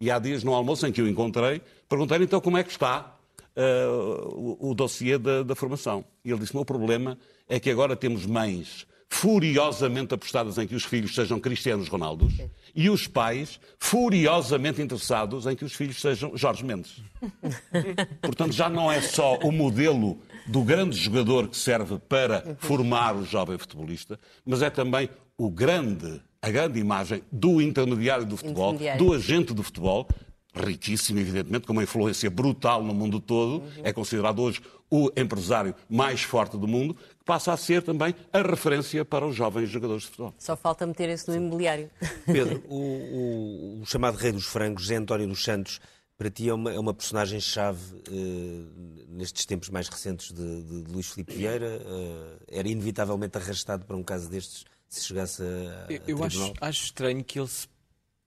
e 0.00 0.10
há 0.10 0.18
dias 0.18 0.42
no 0.42 0.52
almoço 0.52 0.84
em 0.86 0.92
que 0.92 1.00
o 1.00 1.08
encontrei, 1.08 1.62
perguntei-lhe 1.92 2.24
então 2.24 2.40
como 2.40 2.56
é 2.56 2.64
que 2.64 2.70
está 2.70 3.14
uh, 3.54 4.58
o, 4.58 4.70
o 4.70 4.74
dossiê 4.74 5.18
da, 5.18 5.42
da 5.42 5.54
formação. 5.54 6.02
E 6.24 6.30
ele 6.30 6.40
disse: 6.40 6.54
o 6.54 6.56
meu 6.56 6.64
problema 6.64 7.18
é 7.46 7.60
que 7.60 7.70
agora 7.70 7.94
temos 7.94 8.24
mães 8.24 8.86
furiosamente 9.10 10.14
apostadas 10.14 10.56
em 10.56 10.66
que 10.66 10.74
os 10.74 10.84
filhos 10.84 11.14
sejam 11.14 11.38
Cristianos 11.38 11.86
Ronaldos 11.86 12.32
e 12.74 12.88
os 12.88 13.06
pais 13.06 13.60
furiosamente 13.78 14.80
interessados 14.80 15.44
em 15.44 15.54
que 15.54 15.66
os 15.66 15.74
filhos 15.74 16.00
sejam 16.00 16.34
Jorge 16.34 16.64
Mendes. 16.64 17.02
Portanto, 18.22 18.52
já 18.52 18.70
não 18.70 18.90
é 18.90 19.02
só 19.02 19.36
o 19.40 19.52
modelo 19.52 20.18
do 20.46 20.62
grande 20.62 20.96
jogador 20.96 21.46
que 21.46 21.58
serve 21.58 21.98
para 22.08 22.56
formar 22.58 23.14
o 23.14 23.22
jovem 23.26 23.58
futebolista, 23.58 24.18
mas 24.46 24.62
é 24.62 24.70
também 24.70 25.10
o 25.36 25.50
grande 25.50 26.22
a 26.40 26.50
grande 26.50 26.80
imagem 26.80 27.22
do 27.30 27.62
intermediário 27.62 28.26
do 28.26 28.36
futebol, 28.36 28.70
intermediário. 28.70 29.04
do 29.04 29.12
agente 29.12 29.54
do 29.54 29.62
futebol, 29.62 30.08
riquíssimo, 30.54 31.18
evidentemente, 31.18 31.66
com 31.66 31.72
uma 31.72 31.82
influência 31.82 32.30
brutal 32.30 32.82
no 32.82 32.94
mundo 32.94 33.20
todo, 33.20 33.62
uhum. 33.62 33.70
é 33.82 33.92
considerado 33.92 34.40
hoje 34.40 34.60
o 34.90 35.10
empresário 35.16 35.74
mais 35.88 36.22
forte 36.22 36.58
do 36.58 36.68
mundo, 36.68 36.94
que 36.94 37.24
passa 37.24 37.52
a 37.52 37.56
ser 37.56 37.82
também 37.82 38.14
a 38.30 38.42
referência 38.42 39.04
para 39.04 39.26
os 39.26 39.34
jovens 39.34 39.70
jogadores 39.70 40.02
de 40.02 40.08
futebol. 40.10 40.34
Só 40.36 40.54
falta 40.54 40.86
meter 40.86 41.08
isso 41.08 41.30
no 41.30 41.36
imobiliário. 41.36 41.90
Pedro, 42.26 42.62
o, 42.68 42.76
o, 42.76 43.80
o, 43.80 43.86
chamado 43.86 44.16
Rei 44.16 44.32
dos 44.32 44.44
Frangos, 44.44 44.82
José 44.82 44.96
António 44.96 45.26
dos 45.26 45.42
Santos, 45.42 45.80
para 46.18 46.28
ti 46.28 46.50
é 46.50 46.54
uma, 46.54 46.72
é 46.72 46.78
uma 46.78 46.92
personagem-chave 46.92 47.80
uh, 48.10 49.06
nestes 49.08 49.46
tempos 49.46 49.70
mais 49.70 49.88
recentes 49.88 50.30
de, 50.30 50.62
de, 50.62 50.82
de 50.82 50.92
Luís 50.92 51.10
Filipe 51.10 51.34
Vieira? 51.34 51.80
Uh, 51.80 52.44
era 52.48 52.68
inevitavelmente 52.68 53.38
arrastado 53.38 53.86
para 53.86 53.96
um 53.96 54.02
caso 54.02 54.28
destes 54.28 54.66
se 54.92 55.06
chegasse 55.06 55.42
a. 55.42 55.90
Eu, 55.90 56.18
eu 56.18 56.24
acho, 56.24 56.52
acho 56.60 56.84
estranho 56.84 57.24
que 57.24 57.38
ele 57.38 57.48
se 57.48 57.66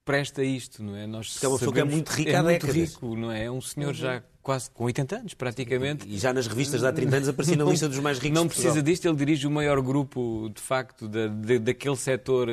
presta 0.05 0.43
isto, 0.43 0.83
não 0.83 0.95
é? 0.95 1.07
Nós 1.07 1.37
é 1.43 1.47
uma 1.47 1.57
pessoa 1.57 1.73
que 1.73 1.79
é 1.79 1.83
muito 1.83 2.09
rica 2.09 2.31
é 2.31 2.41
muito 2.41 2.67
rico, 2.67 3.15
não 3.15 3.31
é? 3.31 3.45
É 3.45 3.51
um 3.51 3.59
senhor 3.59 3.87
uhum. 3.87 3.93
já 3.93 4.23
quase 4.41 4.69
com 4.69 4.83
80 4.83 5.15
anos, 5.15 5.33
praticamente. 5.33 6.07
E 6.07 6.19
já 6.19 6.31
nas 6.31 6.45
revistas 6.45 6.81
de 6.81 6.87
há 6.87 6.93
30 6.93 7.15
anos 7.15 7.29
aparecia 7.29 7.57
na 7.57 7.65
lista 7.65 7.89
dos 7.89 7.97
mais 7.97 8.19
ricos 8.19 8.39
Não 8.39 8.47
precisa 8.47 8.81
disto, 8.81 9.07
ele 9.07 9.17
dirige 9.17 9.47
o 9.47 9.51
maior 9.51 9.81
grupo, 9.81 10.51
de 10.53 10.61
facto, 10.61 11.07
da, 11.07 11.27
daquele 11.59 11.95
setor 11.95 12.47
uh, 12.47 12.51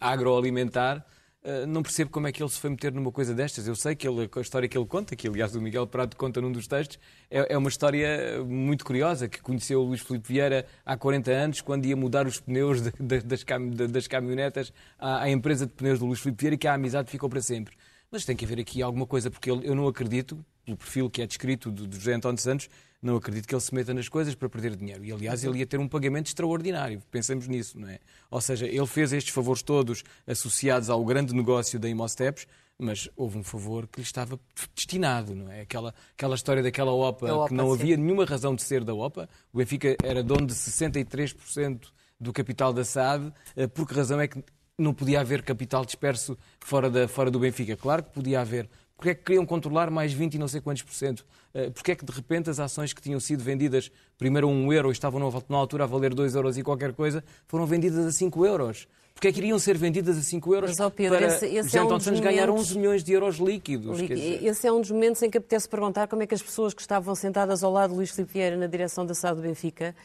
agroalimentar 0.00 1.04
não 1.66 1.82
percebo 1.82 2.10
como 2.10 2.26
é 2.26 2.32
que 2.32 2.42
ele 2.42 2.50
se 2.50 2.58
foi 2.58 2.70
meter 2.70 2.92
numa 2.92 3.10
coisa 3.10 3.34
destas. 3.34 3.66
Eu 3.66 3.74
sei 3.74 3.94
que 3.94 4.06
ele, 4.06 4.28
a 4.34 4.40
história 4.40 4.68
que 4.68 4.76
ele 4.76 4.86
conta, 4.86 5.16
que 5.16 5.26
aliás 5.26 5.54
o 5.54 5.60
Miguel 5.60 5.86
Prado 5.86 6.14
conta 6.14 6.40
num 6.40 6.52
dos 6.52 6.66
textos, 6.66 6.98
é, 7.30 7.54
é 7.54 7.58
uma 7.58 7.68
história 7.68 8.44
muito 8.44 8.84
curiosa, 8.84 9.28
que 9.28 9.40
conheceu 9.40 9.80
o 9.80 9.84
Luís 9.84 10.00
Filipe 10.02 10.28
Vieira 10.28 10.66
há 10.84 10.96
40 10.96 11.30
anos, 11.30 11.60
quando 11.60 11.86
ia 11.86 11.96
mudar 11.96 12.26
os 12.26 12.38
pneus 12.40 12.82
de, 12.82 12.92
de, 13.00 13.20
das, 13.20 13.42
cam, 13.42 13.70
de, 13.70 13.86
das 13.86 14.06
caminhonetas 14.06 14.72
à, 14.98 15.22
à, 15.22 15.30
empresa 15.30 15.66
de 15.66 15.72
pneus 15.72 15.98
do 15.98 16.06
Luís 16.06 16.20
Filipe 16.20 16.42
Vieira, 16.42 16.54
e 16.54 16.58
que 16.58 16.68
a 16.68 16.74
amizade 16.74 17.10
ficou 17.10 17.28
para 17.28 17.40
sempre. 17.40 17.74
Mas 18.10 18.24
tem 18.24 18.36
que 18.36 18.44
haver 18.44 18.60
aqui 18.60 18.82
alguma 18.82 19.06
coisa, 19.06 19.30
porque 19.30 19.50
eu 19.50 19.74
não 19.74 19.88
acredito, 19.88 20.44
pelo 20.64 20.76
perfil 20.76 21.08
que 21.08 21.22
é 21.22 21.26
descrito 21.26 21.70
do, 21.70 21.86
do 21.86 21.96
José 21.96 22.12
António 22.12 22.40
Santos, 22.40 22.68
não 23.02 23.16
acredito 23.16 23.46
que 23.46 23.54
ele 23.54 23.60
se 23.60 23.74
meta 23.74 23.94
nas 23.94 24.08
coisas 24.08 24.34
para 24.34 24.48
perder 24.48 24.76
dinheiro. 24.76 25.04
E, 25.04 25.12
aliás, 25.12 25.42
ele 25.42 25.58
ia 25.58 25.66
ter 25.66 25.80
um 25.80 25.88
pagamento 25.88 26.26
extraordinário. 26.26 27.02
Pensemos 27.10 27.48
nisso, 27.48 27.78
não 27.78 27.88
é? 27.88 27.98
Ou 28.30 28.40
seja, 28.40 28.66
ele 28.66 28.86
fez 28.86 29.12
estes 29.12 29.32
favores 29.32 29.62
todos 29.62 30.04
associados 30.26 30.90
ao 30.90 31.04
grande 31.04 31.34
negócio 31.34 31.78
da 31.78 31.88
Imosteps, 31.88 32.46
mas 32.78 33.08
houve 33.16 33.38
um 33.38 33.42
favor 33.42 33.86
que 33.86 34.00
lhe 34.00 34.06
estava 34.06 34.38
destinado, 34.74 35.34
não 35.34 35.50
é? 35.50 35.62
Aquela, 35.62 35.94
aquela 36.14 36.34
história 36.34 36.62
daquela 36.62 36.92
OPA, 36.92 37.32
OPA 37.32 37.48
que 37.48 37.54
não 37.54 37.66
sim. 37.68 37.80
havia 37.80 37.96
nenhuma 37.96 38.24
razão 38.24 38.54
de 38.54 38.62
ser 38.62 38.84
da 38.84 38.94
OPA. 38.94 39.28
O 39.52 39.58
Benfica 39.58 39.96
era 40.02 40.22
dono 40.22 40.46
de 40.46 40.54
63% 40.54 41.88
do 42.18 42.32
capital 42.32 42.72
da 42.72 42.84
SAD. 42.84 43.32
Eh, 43.56 43.66
por 43.66 43.86
que 43.86 43.94
razão 43.94 44.20
é 44.20 44.28
que 44.28 44.42
não 44.78 44.94
podia 44.94 45.20
haver 45.20 45.42
capital 45.42 45.84
disperso 45.84 46.36
fora, 46.60 46.90
da, 46.90 47.08
fora 47.08 47.30
do 47.30 47.38
Benfica? 47.38 47.76
Claro 47.76 48.02
que 48.02 48.10
podia 48.10 48.40
haver. 48.40 48.68
Porque 49.00 49.10
é 49.12 49.14
que 49.14 49.22
queriam 49.24 49.46
controlar 49.46 49.90
mais 49.90 50.12
20 50.12 50.34
e 50.34 50.38
não 50.38 50.46
sei 50.46 50.60
quantos 50.60 50.82
por 50.82 50.92
cento? 50.92 51.24
Eh, 51.54 51.70
porque 51.70 51.92
é 51.92 51.96
que 51.96 52.04
de 52.04 52.12
repente 52.12 52.50
as 52.50 52.60
ações 52.60 52.92
que 52.92 53.00
tinham 53.00 53.18
sido 53.18 53.42
vendidas 53.42 53.90
primeiro 54.18 54.46
a 54.46 54.50
1 54.50 54.72
euro 54.74 54.90
e 54.90 54.92
estavam 54.92 55.18
na 55.48 55.56
altura 55.56 55.84
a 55.84 55.86
valer 55.86 56.12
2 56.12 56.34
euros 56.34 56.58
e 56.58 56.62
qualquer 56.62 56.92
coisa, 56.92 57.24
foram 57.46 57.64
vendidas 57.64 58.04
a 58.04 58.12
5 58.12 58.44
euros? 58.44 58.86
Porque 59.14 59.28
é 59.28 59.32
que 59.32 59.38
iriam 59.38 59.58
ser 59.58 59.78
vendidas 59.78 60.18
a 60.18 60.20
5 60.20 60.54
euros 60.54 60.78
Mas, 60.78 60.92
Pedro, 60.92 61.16
para 61.16 61.28
esse, 61.28 61.46
esse 61.46 61.78
é 61.78 61.80
um 61.80 61.84
momentos... 61.84 62.20
ganhar 62.20 62.50
11 62.50 62.76
milhões 62.76 63.02
de 63.02 63.14
euros 63.14 63.38
líquidos? 63.38 64.00
Esse 64.02 64.66
é 64.66 64.72
um 64.72 64.82
dos 64.82 64.90
momentos 64.90 65.22
em 65.22 65.30
que 65.30 65.38
apetece 65.38 65.66
perguntar 65.66 66.06
como 66.06 66.22
é 66.22 66.26
que 66.26 66.34
as 66.34 66.42
pessoas 66.42 66.74
que 66.74 66.82
estavam 66.82 67.14
sentadas 67.14 67.64
ao 67.64 67.72
lado 67.72 67.92
de 67.92 67.96
Luís 67.96 68.10
Filipe 68.10 68.34
Vieira 68.34 68.58
na 68.58 68.66
direção 68.66 69.06
da 69.06 69.14
SAD 69.14 69.36
do 69.36 69.42
Benfica 69.42 69.96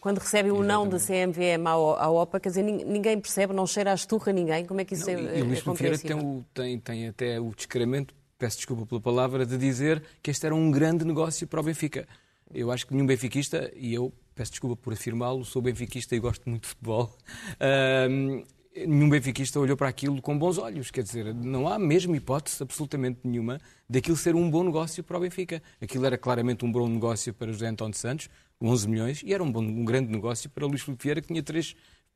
quando 0.00 0.18
recebem 0.18 0.52
o 0.52 0.62
não 0.62 0.86
da 0.86 0.98
CMVM 0.98 1.66
à 1.66 2.08
OPA, 2.08 2.38
quer 2.38 2.50
dizer, 2.50 2.62
ninguém 2.62 3.18
percebe, 3.18 3.52
não 3.52 3.66
cheira 3.66 3.90
a 3.90 3.94
esturra 3.94 4.32
ninguém. 4.32 4.64
Como 4.64 4.80
é 4.80 4.84
que 4.84 4.94
isso 4.94 5.10
não, 5.10 5.18
é, 5.18 5.36
e, 5.36 5.38
e 5.38 5.42
o 5.42 5.46
Luís 5.46 5.60
Filipe 5.60 5.78
Vieira 5.82 5.98
tem, 5.98 6.46
tem, 6.54 6.78
tem 6.78 7.08
até 7.08 7.40
o 7.40 7.52
descaramento 7.56 8.14
peço 8.38 8.56
desculpa 8.56 8.86
pela 8.86 9.00
palavra, 9.00 9.46
de 9.46 9.56
dizer 9.56 10.02
que 10.22 10.30
este 10.30 10.46
era 10.46 10.54
um 10.54 10.70
grande 10.70 11.04
negócio 11.04 11.46
para 11.46 11.60
o 11.60 11.62
Benfica. 11.62 12.06
Eu 12.52 12.70
acho 12.70 12.86
que 12.86 12.92
nenhum 12.92 13.06
benfiquista, 13.06 13.72
e 13.74 13.94
eu 13.94 14.12
peço 14.34 14.52
desculpa 14.52 14.76
por 14.76 14.92
afirmá-lo, 14.92 15.44
sou 15.44 15.62
benfiquista 15.62 16.14
e 16.14 16.20
gosto 16.20 16.48
muito 16.48 16.62
de 16.62 16.68
futebol, 16.68 17.16
nenhum 18.76 19.08
benfiquista 19.08 19.58
olhou 19.58 19.76
para 19.76 19.88
aquilo 19.88 20.20
com 20.20 20.38
bons 20.38 20.58
olhos. 20.58 20.90
Quer 20.90 21.02
dizer, 21.02 21.34
não 21.34 21.66
há 21.66 21.78
mesmo 21.78 22.14
hipótese 22.14 22.62
absolutamente 22.62 23.20
nenhuma 23.24 23.60
daquilo 23.88 24.16
ser 24.16 24.34
um 24.34 24.50
bom 24.50 24.62
negócio 24.62 25.02
para 25.02 25.16
o 25.16 25.20
Benfica. 25.20 25.62
Aquilo 25.80 26.04
era 26.06 26.18
claramente 26.18 26.64
um 26.64 26.70
bom 26.70 26.88
negócio 26.88 27.32
para 27.32 27.52
José 27.52 27.68
António 27.68 27.96
Santos, 27.96 28.28
11 28.60 28.88
milhões, 28.88 29.22
e 29.24 29.32
era 29.32 29.42
um, 29.42 29.50
bom, 29.50 29.62
um 29.62 29.84
grande 29.84 30.10
negócio 30.12 30.50
para 30.50 30.66
Luís 30.66 30.82
Filipe 30.82 31.02
Vieira, 31.02 31.20
que 31.20 31.28
tinha 31.28 31.42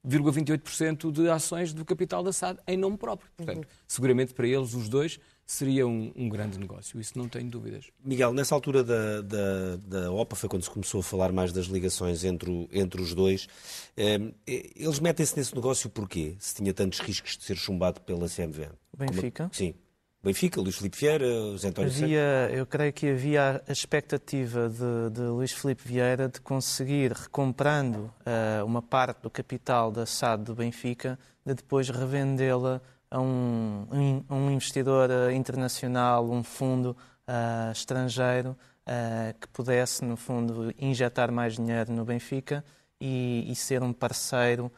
3,28% 0.06 1.10
de 1.10 1.28
ações 1.28 1.72
do 1.72 1.84
capital 1.84 2.22
da 2.22 2.32
SAD 2.32 2.60
em 2.66 2.76
nome 2.76 2.96
próprio. 2.96 3.30
Portanto, 3.36 3.64
uhum. 3.64 3.70
seguramente 3.86 4.32
para 4.32 4.46
eles, 4.46 4.74
os 4.74 4.88
dois, 4.88 5.18
seria 5.44 5.86
um, 5.86 6.12
um, 6.14 6.28
grande 6.28 6.58
negócio, 6.58 7.00
isso 7.00 7.18
não 7.18 7.28
tenho 7.28 7.50
dúvidas. 7.50 7.90
Miguel, 8.04 8.32
nessa 8.32 8.54
altura 8.54 8.84
da, 8.84 9.22
da, 9.22 9.76
da, 9.76 10.12
OPA 10.12 10.36
foi 10.36 10.48
quando 10.48 10.62
se 10.62 10.70
começou 10.70 11.00
a 11.00 11.02
falar 11.02 11.32
mais 11.32 11.52
das 11.52 11.66
ligações 11.66 12.22
entre, 12.22 12.50
o, 12.50 12.68
entre 12.70 13.00
os 13.00 13.14
dois. 13.14 13.48
Um, 13.96 14.32
eh, 14.46 14.70
eles 14.76 15.00
metem-se 15.00 15.36
nesse 15.36 15.54
negócio 15.54 15.88
porquê? 15.88 16.36
Se 16.38 16.54
tinha 16.54 16.72
tantos 16.74 17.00
riscos 17.00 17.36
de 17.36 17.44
ser 17.44 17.56
chumbado 17.56 18.00
pela 18.02 18.28
CMVM? 18.28 18.72
Benfica? 18.96 19.44
Como... 19.44 19.54
Sim. 19.54 19.74
Benfica, 20.20 20.60
Luís 20.60 20.76
Filipe 20.76 20.98
Vieira, 20.98 21.26
José 21.26 21.68
António 21.68 21.90
havia, 21.90 22.50
Eu 22.52 22.66
creio 22.66 22.92
que 22.92 23.08
havia 23.08 23.62
a 23.66 23.72
expectativa 23.72 24.68
de, 24.68 25.10
de 25.12 25.20
Luís 25.20 25.52
Filipe 25.52 25.82
Vieira 25.86 26.28
de 26.28 26.40
conseguir, 26.40 27.12
recomprando 27.12 28.12
uh, 28.26 28.64
uma 28.64 28.82
parte 28.82 29.22
do 29.22 29.30
capital 29.30 29.92
da 29.92 30.04
SAD 30.04 30.42
do 30.42 30.56
Benfica, 30.56 31.16
de 31.46 31.54
depois 31.54 31.88
revendê-la 31.88 32.82
a 33.08 33.20
um, 33.20 33.86
um 34.28 34.50
investidor 34.50 35.08
eh, 35.10 35.32
internacional, 35.32 36.28
um 36.30 36.42
fundo 36.42 36.94
uh, 37.26 37.72
estrangeiro, 37.72 38.50
uh, 38.50 39.38
que 39.40 39.48
pudesse, 39.48 40.04
no 40.04 40.16
fundo, 40.16 40.74
injetar 40.78 41.32
mais 41.32 41.54
dinheiro 41.54 41.90
no 41.92 42.04
Benfica 42.04 42.62
e, 43.00 43.50
e 43.50 43.54
ser 43.54 43.82
um 43.82 43.92
parceiro, 43.92 44.70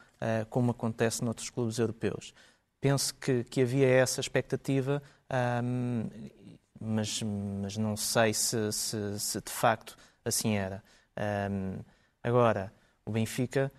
como 0.51 0.73
acontece 0.73 1.25
noutros 1.25 1.49
clubes 1.49 1.79
europeus. 1.79 2.35
Penso 2.79 3.15
que, 3.15 3.43
que 3.45 3.63
havia 3.63 3.89
essa 3.89 4.21
expectativa, 4.21 5.03
um, 5.63 6.09
mas, 6.81 7.23
mas 7.23 7.77
não 7.77 7.97
sei 7.97 8.33
se, 8.33 8.73
se, 8.73 9.19
se, 9.19 9.41
de 9.41 9.53
facto 9.53 9.97
assim 10.25 10.57
era. 10.57 10.83
Um, 11.51 11.79
agora, 12.23 12.73
o 13.05 13.11
Benfica, 13.11 13.71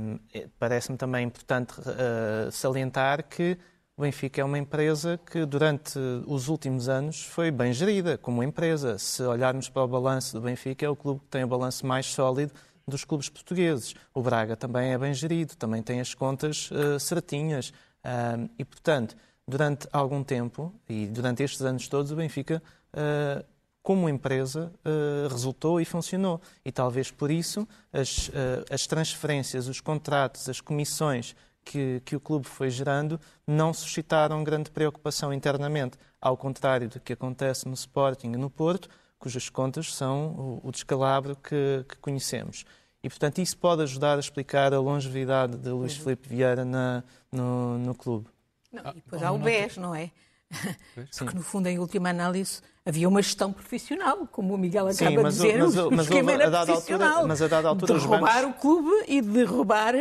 um, 0.00 0.18
parece-me 0.58 0.96
também 0.96 1.26
importante 1.26 1.78
uh, 1.80 2.50
salientar 2.50 3.28
que 3.28 3.58
o 3.96 4.02
Benfica 4.02 4.40
é 4.40 4.44
uma 4.44 4.58
empresa 4.58 5.20
que 5.30 5.44
durante 5.44 5.98
os 6.26 6.48
últimos 6.48 6.88
anos 6.88 7.24
foi 7.24 7.50
bem 7.50 7.72
gerida 7.72 8.16
como 8.16 8.42
empresa. 8.42 8.98
Se 8.98 9.22
olharmos 9.22 9.68
para 9.68 9.82
o 9.82 9.88
balanço 9.88 10.32
do 10.32 10.40
Benfica, 10.40 10.86
é 10.86 10.88
o 10.88 10.96
clube 10.96 11.20
que 11.20 11.26
tem 11.26 11.44
o 11.44 11.46
balanço 11.46 11.86
mais 11.86 12.06
sólido 12.06 12.52
dos 12.88 13.04
clubes 13.04 13.28
portugueses. 13.28 13.94
O 14.14 14.22
Braga 14.22 14.56
também 14.56 14.92
é 14.92 14.98
bem 14.98 15.12
gerido, 15.12 15.54
também 15.56 15.82
tem 15.82 16.00
as 16.00 16.14
contas 16.14 16.70
uh, 16.70 16.98
certinhas. 16.98 17.68
Uh, 18.04 18.48
e, 18.58 18.64
portanto, 18.64 19.14
durante 19.46 19.88
algum 19.92 20.22
tempo, 20.22 20.72
e 20.88 21.06
durante 21.06 21.42
estes 21.42 21.62
anos 21.62 21.88
todos, 21.88 22.12
o 22.12 22.16
Benfica, 22.16 22.62
uh, 22.94 23.44
como 23.82 24.08
empresa, 24.08 24.72
resultou 25.28 25.80
e 25.80 25.84
funcionou. 25.84 26.40
E 26.64 26.70
talvez 26.70 27.10
por 27.10 27.32
isso 27.32 27.66
as, 27.92 28.30
as 28.70 28.86
transferências, 28.86 29.66
os 29.66 29.80
contratos, 29.80 30.48
as 30.48 30.60
comissões 30.60 31.34
que, 31.64 32.00
que, 32.04 32.16
o 32.16 32.20
clube 32.20 32.46
foi 32.46 32.70
gerando 32.70 33.20
não 33.46 33.72
suscitaram 33.72 34.44
grande 34.44 34.70
preocupação 34.70 35.32
internamente, 35.32 35.98
ao 36.20 36.36
contrário 36.36 36.88
do 36.88 37.00
que 37.00 37.12
acontece 37.12 37.66
no 37.66 37.74
Sporting 37.74 38.32
e 38.32 38.36
no 38.36 38.50
Porto, 38.50 38.88
cujas 39.18 39.48
contas 39.48 39.94
são 39.94 40.60
o, 40.64 40.68
o 40.68 40.72
descalabro 40.72 41.36
que, 41.36 41.84
que, 41.88 41.96
conhecemos. 41.98 42.64
E, 43.02 43.08
portanto, 43.08 43.38
isso 43.38 43.56
pode 43.56 43.82
ajudar 43.82 44.16
a 44.16 44.20
explicar 44.20 44.72
a 44.72 44.80
longevidade 44.80 45.56
de 45.56 45.70
Luís 45.70 45.96
uhum. 45.96 46.04
Filipe 46.04 46.28
Vieira 46.28 46.64
na, 46.64 47.02
no, 47.30 47.78
no 47.78 47.94
clube. 47.94 48.26
Não, 48.72 48.90
e 48.90 48.94
depois 48.94 49.22
ah, 49.22 49.28
há 49.28 49.32
o 49.32 49.38
BES, 49.38 49.76
não 49.76 49.94
é? 49.94 50.10
Porque, 51.18 51.34
no 51.34 51.42
fundo, 51.42 51.66
em 51.66 51.78
última 51.78 52.10
análise, 52.10 52.60
havia 52.84 53.08
uma 53.08 53.22
gestão 53.22 53.52
profissional, 53.52 54.26
como 54.26 54.54
o 54.54 54.58
Miguel 54.58 54.88
acaba 54.88 55.10
Sim, 55.10 55.16
mas, 55.18 55.34
de 55.34 55.42
dizer, 55.42 55.58
mas, 55.58 55.74
mas, 55.74 55.86
o 55.98 56.02
esquema 56.02 56.32
era 56.32 56.50
profissional. 56.64 57.08
Altura, 57.08 57.28
mas 57.28 57.42
a 57.42 57.48
dada 57.48 57.68
altura, 57.68 57.98
de 57.98 58.04
roubar 58.04 58.42
bancos... 58.42 58.56
o 58.56 58.60
clube 58.60 58.90
e 59.08 59.20
de 59.20 59.44
roubar 59.44 59.94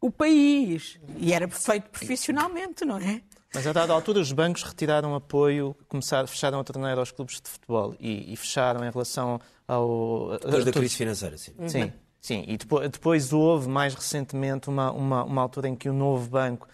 o 0.00 0.10
país. 0.10 0.98
E 1.16 1.32
era 1.32 1.48
feito 1.48 1.90
profissionalmente, 1.90 2.84
não 2.84 2.98
é? 2.98 3.22
Mas 3.54 3.66
a 3.66 3.72
dada 3.72 3.92
altura 3.92 4.20
os 4.20 4.30
bancos 4.30 4.62
retiraram 4.62 5.14
apoio, 5.14 5.74
começaram, 5.88 6.28
fecharam 6.28 6.60
a 6.60 6.64
torneira 6.64 7.00
aos 7.00 7.10
clubes 7.10 7.40
de 7.40 7.48
futebol 7.48 7.94
e, 7.98 8.32
e 8.32 8.36
fecharam 8.36 8.84
em 8.84 8.90
relação 8.90 9.40
ao... 9.66 10.38
Depois 10.38 10.64
da 10.64 10.72
crise 10.72 10.94
financeira, 10.94 11.38
sim. 11.38 11.54
Sim, 11.66 11.92
sim. 12.20 12.44
E 12.46 12.58
depois, 12.58 12.90
depois 12.90 13.32
houve 13.32 13.68
mais 13.68 13.94
recentemente 13.94 14.68
uma, 14.68 14.92
uma, 14.92 15.24
uma 15.24 15.42
altura 15.42 15.68
em 15.68 15.74
que 15.74 15.88
o 15.88 15.94
novo 15.94 16.28
banco 16.28 16.68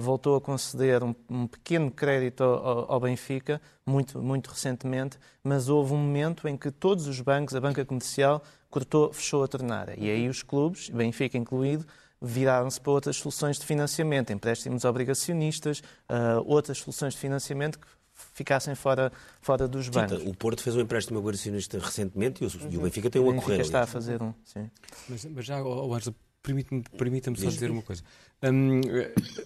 voltou 0.00 0.36
a 0.36 0.40
conceder 0.40 1.02
um, 1.02 1.14
um 1.28 1.46
pequeno 1.46 1.90
crédito 1.90 2.42
ao, 2.42 2.92
ao, 2.92 3.00
Benfica, 3.00 3.60
muito, 3.86 4.20
muito 4.20 4.50
recentemente, 4.50 5.18
mas 5.42 5.68
houve 5.68 5.94
um 5.94 5.96
momento 5.96 6.48
em 6.48 6.56
que 6.56 6.70
todos 6.70 7.06
os 7.06 7.20
bancos, 7.20 7.54
a 7.54 7.60
banca 7.60 7.84
comercial, 7.84 8.42
cortou, 8.68 9.12
fechou 9.12 9.42
a 9.44 9.48
torneira. 9.48 9.94
E 9.96 10.10
aí 10.10 10.28
os 10.28 10.42
clubes, 10.42 10.90
Benfica 10.90 11.38
incluído, 11.38 11.86
viraram-se 12.20 12.80
para 12.80 12.92
outras 12.92 13.16
soluções 13.16 13.58
de 13.58 13.64
financiamento, 13.64 14.32
empréstimos 14.32 14.84
obrigacionistas, 14.84 15.80
uh, 15.80 16.42
outras 16.44 16.78
soluções 16.78 17.14
de 17.14 17.20
financiamento 17.20 17.78
que 17.78 17.86
ficassem 18.34 18.74
fora, 18.74 19.10
fora 19.40 19.66
dos 19.66 19.88
bancos. 19.88 20.20
Sim, 20.20 20.28
o 20.28 20.34
Porto 20.34 20.62
fez 20.62 20.76
um 20.76 20.80
empréstimo 20.80 21.18
obrigacionista 21.18 21.78
recentemente 21.78 22.44
e 22.44 22.46
o, 22.46 22.50
uhum. 22.50 22.70
e 22.70 22.76
o 22.76 22.80
Benfica 22.82 23.08
tem 23.08 23.22
um 23.22 23.30
a 23.30 23.42
correr. 23.42 23.60
está 23.60 23.82
a 23.82 23.86
fazer 23.86 24.22
um, 24.22 24.34
sim. 24.44 24.70
Mas, 25.08 25.24
mas 25.24 25.44
já, 25.44 25.62
oh, 25.62 25.94
Ângelo, 25.94 26.14
permita-me 26.42 26.82
permita 26.96 27.34
só 27.34 27.48
dizer 27.48 27.70
uma 27.70 27.82
coisa. 27.82 28.02
Um, 28.42 28.80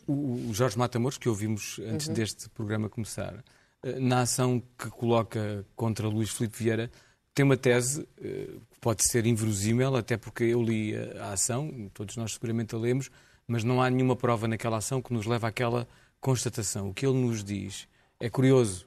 o, 0.07 0.55
Jorge 0.55 0.79
Matamoros, 0.79 1.19
que 1.19 1.29
ouvimos 1.29 1.81
antes 1.87 2.07
uhum. 2.07 2.15
deste 2.15 2.49
programa 2.51 2.89
começar, 2.89 3.43
eh, 3.83 3.99
na 3.99 4.21
ação 4.21 4.63
que 4.79 4.89
coloca 4.89 5.67
contra 5.75 6.09
Luís 6.09 6.31
Filipe 6.31 6.57
Vieira, 6.57 6.91
tem 7.35 7.45
uma 7.45 7.57
tese 7.57 8.07
eh, 8.23 8.49
que 8.71 8.81
pode 8.81 9.03
ser 9.05 9.27
inverosímil, 9.27 9.97
até 9.97 10.17
porque 10.17 10.45
eu 10.45 10.63
li 10.63 10.95
a 10.97 11.33
ação, 11.33 11.91
todos 11.93 12.17
nós 12.17 12.35
seguramente 12.35 12.75
a 12.75 12.79
lemos, 12.79 13.11
mas 13.47 13.65
não 13.65 13.83
há 13.83 13.91
nenhuma 13.91 14.15
prova 14.15 14.47
naquela 14.47 14.77
ação 14.77 15.03
que 15.03 15.13
nos 15.13 15.27
leve 15.27 15.45
àquela 15.45 15.89
constatação. 16.21 16.91
O 16.91 16.95
que 16.95 17.05
ele 17.05 17.19
nos 17.19 17.43
diz 17.43 17.89
é 18.21 18.31
curioso, 18.31 18.87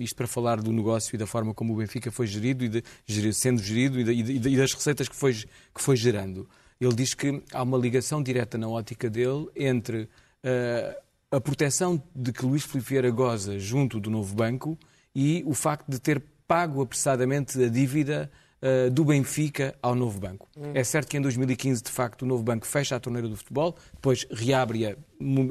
isto 0.00 0.16
para 0.16 0.26
falar 0.26 0.62
do 0.62 0.72
negócio 0.72 1.14
e 1.14 1.18
da 1.18 1.26
forma 1.26 1.52
como 1.52 1.74
o 1.74 1.76
Benfica 1.76 2.10
foi 2.10 2.26
gerido, 2.26 2.64
e 2.64 2.68
de, 2.68 3.32
sendo 3.34 3.60
gerido 3.62 4.00
e, 4.00 4.04
de, 4.22 4.48
e, 4.48 4.56
das 4.56 4.72
receitas 4.72 5.08
que 5.08 5.16
foi, 5.16 5.34
que 5.34 5.82
foi 5.82 5.94
gerando. 5.94 6.48
Ele 6.84 6.94
diz 6.94 7.14
que 7.14 7.42
há 7.52 7.62
uma 7.62 7.78
ligação 7.78 8.20
direta 8.20 8.58
na 8.58 8.68
ótica 8.68 9.08
dele 9.08 9.48
entre 9.54 10.02
uh, 10.02 11.02
a 11.30 11.40
proteção 11.40 12.02
de 12.14 12.32
que 12.32 12.44
Luís 12.44 12.64
Filipe 12.64 12.88
Vieira 12.90 13.10
goza 13.10 13.56
junto 13.58 14.00
do 14.00 14.10
novo 14.10 14.34
banco 14.34 14.76
e 15.14 15.44
o 15.46 15.54
facto 15.54 15.88
de 15.88 16.00
ter 16.00 16.20
pago 16.46 16.82
apressadamente 16.82 17.62
a 17.62 17.68
dívida 17.68 18.28
uh, 18.60 18.90
do 18.90 19.04
Benfica 19.04 19.76
ao 19.80 19.94
novo 19.94 20.18
banco. 20.18 20.48
Hum. 20.56 20.72
É 20.74 20.82
certo 20.82 21.08
que 21.08 21.16
em 21.16 21.20
2015, 21.20 21.84
de 21.84 21.90
facto, 21.90 22.22
o 22.22 22.26
novo 22.26 22.42
banco 22.42 22.66
fecha 22.66 22.96
a 22.96 23.00
torneira 23.00 23.28
do 23.28 23.36
futebol, 23.36 23.76
depois 23.94 24.26
reabre-a 24.30 24.96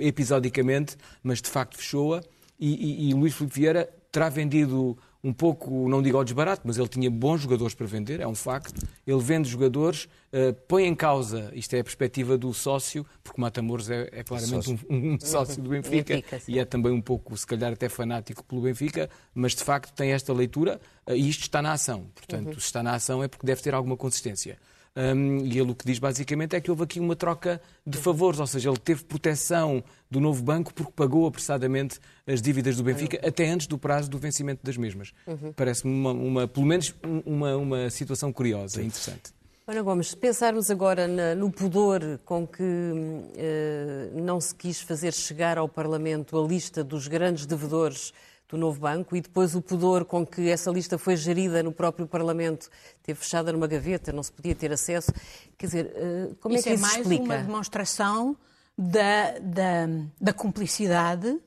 episodicamente, 0.02 0.98
mas 1.24 1.42
de 1.42 1.50
facto 1.50 1.78
fechou-a, 1.78 2.22
e, 2.60 3.08
e, 3.08 3.10
e 3.10 3.14
Luís 3.14 3.34
Filipe 3.34 3.56
Vieira 3.56 3.90
terá 4.12 4.28
vendido 4.28 4.98
um 5.24 5.32
pouco, 5.32 5.88
não 5.88 6.02
digo 6.02 6.18
ao 6.18 6.24
desbarato, 6.24 6.64
mas 6.66 6.78
ele 6.78 6.88
tinha 6.88 7.10
bons 7.10 7.42
jogadores 7.42 7.76
para 7.76 7.86
vender, 7.86 8.20
é 8.20 8.28
um 8.28 8.34
facto. 8.34 8.82
Ele 9.06 9.20
vende 9.20 9.48
jogadores, 9.48 10.06
uh, 10.34 10.54
põe 10.68 10.86
em 10.86 10.96
causa, 10.96 11.52
isto 11.54 11.76
é 11.76 11.80
a 11.80 11.84
perspectiva 11.84 12.38
do 12.38 12.52
sócio, 12.54 13.06
porque 13.24 13.40
o 13.40 13.42
Matamoros 13.42 13.90
é, 13.90 14.10
é 14.12 14.24
claramente 14.24 14.66
sócio. 14.66 14.80
Um, 14.90 15.14
um, 15.14 15.20
sócio 15.20 15.62
do 15.62 15.70
Benfica, 15.72 16.16
Benfica 16.16 16.42
e 16.48 16.58
é 16.58 16.66
também 16.66 16.92
um 16.92 17.02
pouco, 17.02 17.38
se 17.38 17.46
calhar, 17.46 17.72
até 17.72 17.88
fanático 17.88 18.44
pelo 18.44 18.62
Benfica, 18.62 19.10
mas 19.34 19.54
de 19.54 19.64
facto 19.64 19.94
tem 19.94 20.12
esta 20.12 20.34
leitura 20.34 20.82
uh, 21.08 21.14
e 21.14 21.30
isto 21.30 21.42
está 21.42 21.62
na 21.62 21.74
ação. 21.74 22.08
Portanto, 22.16 22.48
uhum. 22.48 22.54
se 22.54 22.66
está 22.66 22.82
na 22.82 22.96
ação 22.96 23.24
é 23.24 23.28
porque 23.28 23.46
deve 23.46 23.62
ter 23.62 23.76
alguma 23.76 23.96
consistência. 23.96 24.58
Um, 24.96 25.46
e 25.46 25.58
ele 25.58 25.72
o 25.72 25.76
que 25.76 25.86
diz 25.86 26.00
basicamente 26.00 26.54
é 26.54 26.60
que 26.60 26.70
houve 26.70 26.84
aqui 26.84 27.00
uma 27.00 27.16
troca 27.16 27.62
de 27.88 27.98
favores, 27.98 28.42
ou 28.42 28.48
seja, 28.48 28.70
ele 28.70 28.78
teve 28.78 29.06
proteção 29.06 29.82
do 30.10 30.20
novo 30.20 30.44
banco 30.44 30.74
porque 30.74 30.92
pagou 30.92 31.26
apressadamente 31.26 31.98
as 32.28 32.42
dívidas 32.42 32.76
do 32.76 32.84
Benfica 32.84 33.18
uhum. 33.22 33.30
até 33.30 33.48
antes 33.48 33.68
do 33.68 33.78
prazo 33.78 34.10
do 34.10 34.18
vencimento 34.18 34.60
das 34.64 34.76
mesmas. 34.76 35.14
Uhum. 35.26 35.54
Parece-me, 35.54 35.94
uma, 35.94 36.12
uma, 36.12 36.48
pelo 36.48 36.66
menos, 36.66 36.94
uma, 37.26 37.56
uma 37.56 37.90
situação 37.90 38.34
curiosa 38.34 38.82
e 38.82 38.86
interessante. 38.86 39.34
Ana 39.66 39.82
Gomes, 39.84 40.10
se 40.10 40.18
pensarmos 40.18 40.70
agora 40.70 41.08
na, 41.08 41.36
no 41.36 41.50
pudor 41.50 42.20
com 42.26 42.46
que 42.46 42.62
uh, 42.62 44.22
não 44.22 44.42
se 44.42 44.54
quis 44.54 44.82
fazer 44.82 45.14
chegar 45.14 45.58
ao 45.58 45.70
Parlamento 45.70 46.38
a 46.38 46.46
lista 46.46 46.84
dos 46.84 47.08
grandes 47.08 47.46
devedores 47.46 48.12
do 48.52 48.58
novo 48.58 48.80
banco 48.82 49.16
e 49.16 49.22
depois 49.22 49.56
o 49.56 49.62
pudor 49.62 50.04
com 50.04 50.26
que 50.26 50.50
essa 50.50 50.70
lista 50.70 50.98
foi 50.98 51.16
gerida 51.16 51.64
no 51.64 51.72
próprio 51.72 52.06
Parlamento, 52.06 52.70
teve 53.02 53.18
fechada 53.20 53.52
numa 53.52 53.66
gaveta, 53.66 54.12
não 54.12 54.22
se 54.22 54.32
podia 54.32 54.54
ter 54.54 54.72
acesso. 54.72 55.12
Quer 55.58 55.66
dizer, 55.66 55.92
eh, 55.96 56.32
como 56.42 56.56
isso 56.56 56.68
é 56.68 56.72
que 56.72 56.76
isso 56.76 56.86
é 56.86 56.88
mais 56.88 57.02
explica? 57.02 57.24
uma 57.24 57.38
demonstração 57.38 58.38
da, 58.78 59.40
da, 59.40 59.88
da 60.20 60.34
cumplicidade 60.34 61.40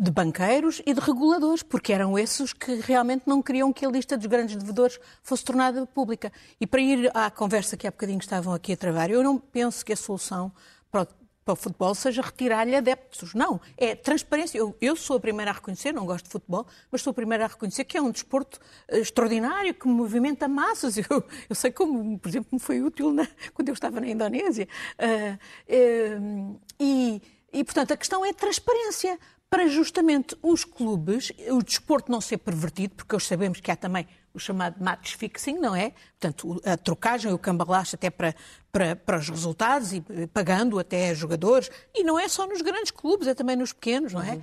de 0.00 0.10
banqueiros 0.12 0.80
e 0.86 0.94
de 0.94 1.00
reguladores, 1.00 1.62
porque 1.62 1.92
eram 1.92 2.16
esses 2.16 2.52
que 2.52 2.76
realmente 2.76 3.22
não 3.26 3.42
queriam 3.42 3.72
que 3.72 3.84
a 3.84 3.90
lista 3.90 4.16
dos 4.16 4.26
grandes 4.26 4.54
devedores 4.54 5.00
fosse 5.22 5.44
tornada 5.44 5.84
pública. 5.86 6.30
E 6.60 6.66
para 6.66 6.80
ir 6.80 7.10
à 7.16 7.30
conversa 7.30 7.76
que 7.76 7.86
há 7.86 7.90
bocadinho 7.90 8.20
estavam 8.20 8.54
aqui 8.54 8.74
a 8.74 8.76
travar, 8.76 9.10
eu 9.10 9.24
não 9.24 9.38
penso 9.38 9.84
que 9.84 9.92
a 9.92 9.96
solução 9.96 10.52
para 10.90 11.02
o 11.02 11.06
para 11.48 11.54
o 11.54 11.56
futebol 11.56 11.94
seja 11.94 12.20
retirar-lhe 12.20 12.76
adeptos. 12.76 13.32
Não, 13.32 13.58
é 13.78 13.94
transparência. 13.94 14.58
Eu, 14.58 14.76
eu, 14.82 14.94
sou 14.94 15.16
a 15.16 15.20
primeira 15.20 15.50
a 15.50 15.54
reconhecer, 15.54 15.92
não 15.92 16.04
gosto 16.04 16.26
de 16.26 16.30
futebol, 16.30 16.66
mas 16.92 17.00
sou 17.00 17.12
a 17.12 17.14
primeira 17.14 17.46
a 17.46 17.48
reconhecer 17.48 17.84
que 17.84 17.96
é 17.96 18.02
um 18.02 18.10
desporto 18.10 18.60
uh, 18.92 18.96
extraordinário, 18.96 19.72
que 19.72 19.88
movimenta 19.88 20.46
massas. 20.46 20.98
Eu, 21.08 21.24
eu 21.48 21.54
sei 21.54 21.70
como, 21.70 22.18
por 22.18 22.28
exemplo, 22.28 22.48
me 22.52 22.58
foi 22.58 22.82
útil 22.82 23.12
na, 23.12 23.26
quando 23.54 23.68
eu 23.68 23.72
estava 23.72 24.00
na 24.00 24.08
Indonésia. 24.08 24.68
Uh, 24.98 25.38
uh, 25.72 26.60
e, 26.78 27.22
e, 27.52 27.64
portanto, 27.64 27.92
a 27.92 27.96
questão 27.96 28.24
é 28.26 28.32
transparência 28.32 29.18
para 29.50 29.66
justamente 29.66 30.36
os 30.42 30.64
clubes, 30.64 31.32
o 31.50 31.62
desporto 31.62 32.12
não 32.12 32.20
ser 32.20 32.38
pervertido, 32.38 32.94
porque 32.94 33.16
hoje 33.16 33.26
sabemos 33.26 33.60
que 33.60 33.70
há 33.70 33.76
também 33.76 34.06
o 34.34 34.38
chamado 34.38 34.82
match 34.82 35.14
fixing, 35.16 35.58
não 35.58 35.74
é? 35.74 35.92
Portanto, 36.20 36.60
a 36.64 36.76
trocagem, 36.76 37.32
o 37.32 37.38
cambalacho 37.38 37.96
até 37.96 38.10
para, 38.10 38.34
para, 38.70 38.94
para 38.94 39.18
os 39.18 39.28
resultados 39.28 39.92
e 39.92 40.02
pagando 40.32 40.78
até 40.78 41.14
jogadores. 41.14 41.70
E 41.94 42.04
não 42.04 42.18
é 42.18 42.28
só 42.28 42.46
nos 42.46 42.60
grandes 42.60 42.90
clubes, 42.90 43.26
é 43.26 43.34
também 43.34 43.56
nos 43.56 43.72
pequenos, 43.72 44.12
não 44.12 44.22
é? 44.22 44.32
Uhum. 44.32 44.42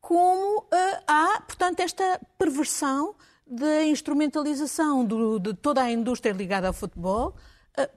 Como 0.00 0.58
uh, 0.58 1.02
há, 1.06 1.40
portanto, 1.40 1.80
esta 1.80 2.20
perversão 2.38 3.14
da 3.46 3.84
instrumentalização 3.84 5.04
do, 5.04 5.38
de 5.38 5.54
toda 5.54 5.82
a 5.82 5.90
indústria 5.90 6.32
ligada 6.32 6.66
ao 6.66 6.72
futebol 6.74 7.34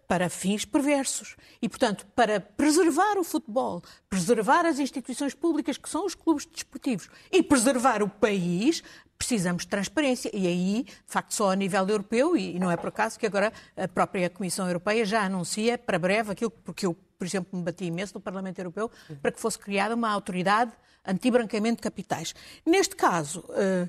para 0.07 0.29
fins 0.29 0.65
perversos. 0.65 1.35
E, 1.61 1.69
portanto, 1.69 2.05
para 2.15 2.39
preservar 2.39 3.17
o 3.17 3.23
futebol, 3.23 3.83
preservar 4.09 4.65
as 4.65 4.79
instituições 4.79 5.33
públicas 5.33 5.77
que 5.77 5.89
são 5.89 6.05
os 6.05 6.15
clubes 6.15 6.45
desportivos 6.45 7.09
e 7.31 7.43
preservar 7.43 8.01
o 8.01 8.09
país, 8.09 8.81
precisamos 9.17 9.63
de 9.63 9.69
transparência. 9.69 10.31
E 10.33 10.47
aí, 10.47 10.83
de 10.83 10.93
facto, 11.05 11.33
só 11.33 11.51
a 11.51 11.55
nível 11.55 11.87
europeu, 11.87 12.35
e 12.35 12.57
não 12.59 12.71
é 12.71 12.77
por 12.77 12.89
acaso 12.89 13.19
que 13.19 13.25
agora 13.25 13.53
a 13.75 13.87
própria 13.87 14.29
Comissão 14.29 14.67
Europeia 14.67 15.05
já 15.05 15.23
anuncia 15.23 15.77
para 15.77 15.99
breve 15.99 16.31
aquilo 16.31 16.51
porque 16.51 16.85
eu, 16.85 16.95
por 17.17 17.25
exemplo, 17.25 17.57
me 17.57 17.63
bati 17.63 17.85
imenso 17.85 18.15
no 18.15 18.21
Parlamento 18.21 18.59
Europeu 18.59 18.89
para 19.21 19.31
que 19.31 19.39
fosse 19.39 19.59
criada 19.59 19.95
uma 19.95 20.09
autoridade 20.09 20.71
anti-branqueamento 21.05 21.77
de 21.77 21.83
capitais. 21.83 22.33
Neste 22.65 22.95
caso, 22.95 23.43
eh, 23.51 23.87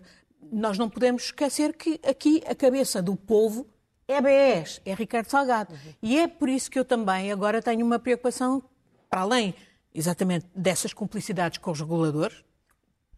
nós 0.52 0.78
não 0.78 0.88
podemos 0.88 1.24
esquecer 1.24 1.74
que 1.76 2.00
aqui 2.06 2.42
a 2.46 2.54
cabeça 2.54 3.02
do 3.02 3.16
povo 3.16 3.66
é 4.08 4.20
BES, 4.20 4.80
é 4.86 4.94
Ricardo 4.94 5.28
Salgado. 5.28 5.72
Uhum. 5.72 5.92
E 6.02 6.18
é 6.18 6.26
por 6.26 6.48
isso 6.48 6.70
que 6.70 6.78
eu 6.78 6.84
também 6.84 7.30
agora 7.30 7.60
tenho 7.60 7.84
uma 7.84 7.98
preocupação, 7.98 8.62
para 9.10 9.20
além 9.20 9.54
exatamente 9.94 10.46
dessas 10.54 10.94
cumplicidades 10.94 11.58
com 11.58 11.70
os 11.70 11.80
reguladores, 11.80 12.42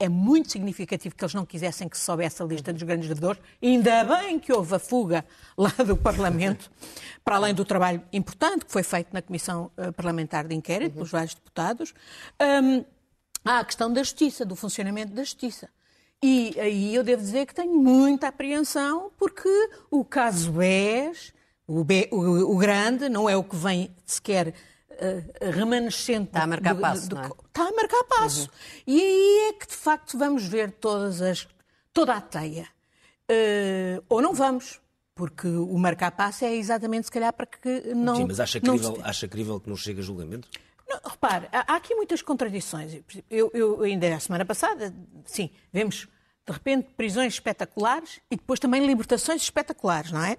é 0.01 0.09
muito 0.09 0.51
significativo 0.51 1.14
que 1.14 1.22
eles 1.22 1.34
não 1.34 1.45
quisessem 1.45 1.86
que 1.86 1.97
se 1.97 2.05
soubesse 2.05 2.43
a 2.43 2.47
lista 2.47 2.72
dos 2.72 2.82
grandes 2.82 3.07
devedores. 3.07 3.41
Ainda 3.62 4.03
bem 4.05 4.41
que 4.41 4.51
houve 4.51 4.74
a 4.74 4.78
fuga 4.78 5.26
lá 5.57 5.72
do 5.86 5.95
Parlamento, 5.95 6.70
para 7.22 7.36
além 7.36 7.55
do 7.55 7.66
trabalho 7.66 8.03
importante 8.11 8.64
que 8.64 8.72
foi 8.72 8.82
feito 8.82 9.12
na 9.12 9.20
Comissão 9.20 9.70
eh, 9.76 9.93
Parlamentar 9.93 10.49
de 10.49 10.55
Inquérito, 10.55 10.95
pelos 10.95 11.11
vários 11.11 11.34
deputados. 11.34 11.93
Um, 12.41 12.82
há 13.45 13.59
a 13.59 13.64
questão 13.64 13.93
da 13.93 14.03
justiça, 14.03 14.43
do 14.47 14.57
funcionamento 14.57 15.12
da 15.12 15.22
justiça. 15.22 15.68
E 16.22 16.54
aí 16.60 16.94
eu 16.94 17.02
devo 17.02 17.22
dizer 17.22 17.46
que 17.46 17.54
tenho 17.54 17.74
muita 17.74 18.28
apreensão, 18.28 19.10
porque 19.16 19.48
o 19.90 20.04
caso 20.04 20.52
BES, 20.52 21.32
o, 21.66 21.82
B, 21.82 22.08
o, 22.12 22.54
o 22.54 22.58
grande, 22.58 23.08
não 23.08 23.28
é 23.28 23.36
o 23.36 23.42
que 23.42 23.56
vem 23.56 23.94
sequer 24.04 24.48
uh, 24.48 25.50
remanescente. 25.50 26.26
Está 26.28 26.42
a 26.42 26.46
marcar 26.46 26.74
do, 26.74 26.80
passo. 26.80 27.08
Do, 27.08 27.16
do, 27.16 27.22
é? 27.22 27.30
Está 27.46 27.68
a 27.68 27.72
marcar 27.72 28.04
passo. 28.04 28.42
Uhum. 28.42 28.48
E 28.86 29.00
aí 29.00 29.48
é 29.48 29.52
que, 29.54 29.66
de 29.66 29.74
facto, 29.74 30.18
vamos 30.18 30.46
ver 30.46 30.72
todas 30.72 31.22
as, 31.22 31.48
toda 31.92 32.14
a 32.14 32.20
teia. 32.20 32.68
Uh, 33.30 34.04
ou 34.08 34.20
não 34.20 34.34
vamos. 34.34 34.80
Porque 35.14 35.46
o 35.46 35.76
marcar 35.76 36.12
passo 36.12 36.46
é 36.46 36.54
exatamente, 36.54 37.04
se 37.04 37.12
calhar, 37.12 37.32
para 37.32 37.44
que 37.44 37.94
não. 37.94 38.16
Sim, 38.16 38.24
mas 38.26 38.40
acha 38.40 38.58
crível, 38.58 38.96
não... 38.96 39.04
acha 39.04 39.28
crível 39.28 39.60
que 39.60 39.68
não 39.68 39.76
chegue 39.76 40.00
a 40.00 40.02
julgamento? 40.02 40.48
Não, 40.91 40.99
repare, 41.09 41.47
há 41.53 41.76
aqui 41.76 41.95
muitas 41.95 42.20
contradições. 42.20 43.01
Eu, 43.30 43.49
eu 43.55 43.80
ainda 43.82 44.12
a 44.12 44.18
semana 44.18 44.45
passada, 44.45 44.93
sim, 45.24 45.51
vemos 45.72 46.09
de 46.45 46.53
repente 46.53 46.88
prisões 46.97 47.34
espetaculares 47.34 48.20
e 48.28 48.34
depois 48.34 48.59
também 48.59 48.84
libertações 48.84 49.41
espetaculares, 49.41 50.11
não 50.11 50.24
é? 50.24 50.36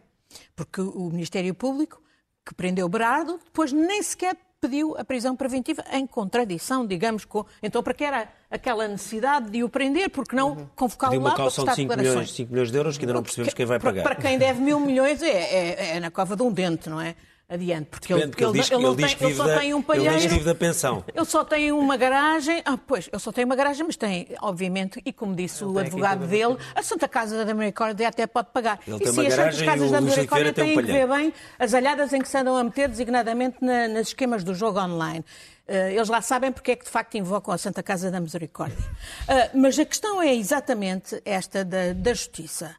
Porque 0.53 0.81
o 0.81 1.09
Ministério 1.09 1.55
Público, 1.55 2.01
que 2.45 2.53
prendeu 2.53 2.89
Berardo, 2.89 3.39
depois 3.45 3.71
nem 3.71 4.03
sequer 4.03 4.35
pediu 4.59 4.95
a 4.97 5.05
prisão 5.05 5.35
preventiva 5.35 5.83
em 5.91 6.05
contradição, 6.05 6.85
digamos, 6.85 7.23
com... 7.25 7.45
Então, 7.63 7.81
para 7.81 7.93
que 7.93 8.03
era 8.03 8.27
aquela 8.49 8.87
necessidade 8.87 9.49
de 9.49 9.63
o 9.63 9.69
prender? 9.69 10.09
Porque 10.09 10.35
não 10.35 10.51
uhum. 10.51 10.67
convocá-lo 10.75 11.19
lá 11.19 11.33
para 11.33 11.45
prestar 11.45 11.71
de 11.71 11.75
5 11.75 11.97
milhões, 11.97 12.31
5 12.31 12.51
milhões 12.51 12.71
de 12.71 12.77
euros 12.77 12.97
que 12.97 13.05
ainda 13.05 13.13
não 13.13 13.23
percebemos 13.23 13.53
quem 13.53 13.65
vai 13.65 13.79
pagar. 13.79 14.03
Para 14.03 14.15
quem 14.15 14.37
deve 14.37 14.61
mil 14.61 14.79
milhões 14.79 15.21
é, 15.23 15.29
é, 15.29 15.97
é 15.97 15.99
na 15.99 16.11
cova 16.11 16.35
de 16.35 16.43
um 16.43 16.51
dente, 16.51 16.89
não 16.89 17.01
é? 17.01 17.15
Adiante. 17.51 17.89
Porque 17.89 18.13
Depende, 18.13 18.35
ele, 18.37 18.45
ele, 18.45 18.59
diz, 18.59 18.71
ele, 18.71 18.85
ele, 18.85 18.95
tem, 18.95 19.27
ele 19.27 19.35
só 19.35 19.45
da, 19.45 19.59
tem 19.59 19.73
um 19.73 19.81
palheiro. 19.81 20.15
Ele 20.15 20.27
vive 20.27 20.45
da 20.45 20.55
pensão. 20.55 21.03
Ele 21.13 21.25
só 21.25 21.43
tem 21.43 21.71
uma 21.71 21.97
garagem. 21.97 22.61
Ah, 22.65 22.77
pois, 22.77 23.09
ele 23.11 23.19
só 23.19 23.31
tem 23.31 23.43
uma 23.43 23.55
garagem, 23.55 23.85
mas 23.85 23.97
tem, 23.97 24.27
obviamente, 24.41 25.01
e 25.05 25.11
como 25.11 25.35
disse 25.35 25.63
o 25.63 25.77
advogado 25.77 26.25
dele, 26.25 26.57
a 26.73 26.81
Santa 26.81 27.07
Casa 27.07 27.43
da 27.43 27.53
Misericórdia 27.53 28.07
até 28.07 28.25
pode 28.25 28.49
pagar. 28.53 28.79
Ele 28.87 28.95
e 28.95 28.99
tem 28.99 29.13
sim, 29.13 29.27
as 29.27 29.33
Santas 29.33 29.61
Casas 29.61 29.91
da 29.91 30.01
Misericórdia 30.01 30.53
têm 30.53 30.77
um 30.77 30.81
que 30.81 30.91
ver 30.91 31.07
bem 31.07 31.33
as 31.59 31.73
alhadas 31.73 32.13
em 32.13 32.21
que 32.21 32.29
se 32.29 32.37
andam 32.37 32.55
a 32.55 32.63
meter, 32.63 32.87
designadamente 32.87 33.57
na, 33.61 33.87
nos 33.89 34.07
esquemas 34.07 34.43
do 34.43 34.55
jogo 34.55 34.79
online. 34.79 35.25
Uh, 35.67 35.89
eles 35.93 36.09
lá 36.09 36.21
sabem 36.21 36.51
porque 36.51 36.71
é 36.71 36.75
que 36.75 36.85
de 36.85 36.91
facto 36.91 37.15
invocam 37.15 37.53
a 37.53 37.57
Santa 37.57 37.83
Casa 37.83 38.09
da 38.09 38.19
Misericórdia. 38.19 38.77
Uh, 38.77 39.57
mas 39.57 39.77
a 39.77 39.85
questão 39.85 40.21
é 40.21 40.33
exatamente 40.33 41.21
esta 41.25 41.63
da, 41.65 41.93
da 41.93 42.13
justiça. 42.13 42.75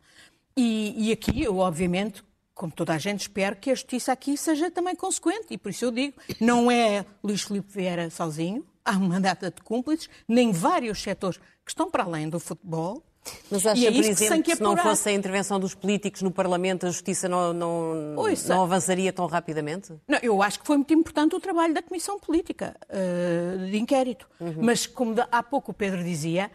E, 0.56 1.08
e 1.08 1.12
aqui 1.12 1.42
eu, 1.42 1.58
obviamente, 1.58 2.22
como 2.54 2.72
toda 2.72 2.94
a 2.94 2.98
gente, 2.98 3.20
espero 3.22 3.56
que 3.56 3.70
a 3.70 3.74
justiça 3.74 4.12
aqui 4.12 4.36
seja 4.36 4.70
também 4.70 4.94
consequente. 4.94 5.46
E 5.50 5.58
por 5.58 5.70
isso 5.70 5.84
eu 5.84 5.90
digo, 5.90 6.14
não 6.40 6.70
é 6.70 7.04
Luís 7.22 7.42
Filipe 7.42 7.68
Vieira 7.72 8.08
sozinho, 8.10 8.64
há 8.84 8.92
uma 8.92 9.20
data 9.20 9.50
de 9.50 9.62
cúmplices, 9.62 10.08
nem 10.28 10.52
vários 10.52 11.02
setores 11.02 11.38
que 11.64 11.70
estão 11.70 11.90
para 11.90 12.04
além 12.04 12.28
do 12.28 12.38
futebol. 12.38 13.02
Mas 13.48 13.64
acha, 13.64 13.86
é 13.86 13.92
por 13.92 14.04
exemplo, 14.04 14.42
que, 14.42 14.56
se 14.56 14.62
não 14.62 14.76
fosse 14.76 15.08
a 15.08 15.12
intervenção 15.12 15.60
dos 15.60 15.76
políticos 15.76 16.22
no 16.22 16.32
Parlamento, 16.32 16.86
a 16.86 16.90
justiça 16.90 17.28
não, 17.28 17.52
não, 17.52 18.16
não 18.48 18.62
avançaria 18.62 19.12
tão 19.12 19.26
rapidamente? 19.26 19.92
Não, 20.08 20.18
eu 20.20 20.42
acho 20.42 20.58
que 20.58 20.66
foi 20.66 20.76
muito 20.76 20.92
importante 20.92 21.36
o 21.36 21.40
trabalho 21.40 21.72
da 21.72 21.80
Comissão 21.80 22.18
Política 22.18 22.74
uh, 22.88 23.70
de 23.70 23.78
Inquérito. 23.78 24.28
Uhum. 24.40 24.56
Mas, 24.60 24.86
como 24.88 25.14
há 25.30 25.40
pouco 25.40 25.70
o 25.70 25.74
Pedro 25.74 26.02
dizia, 26.02 26.50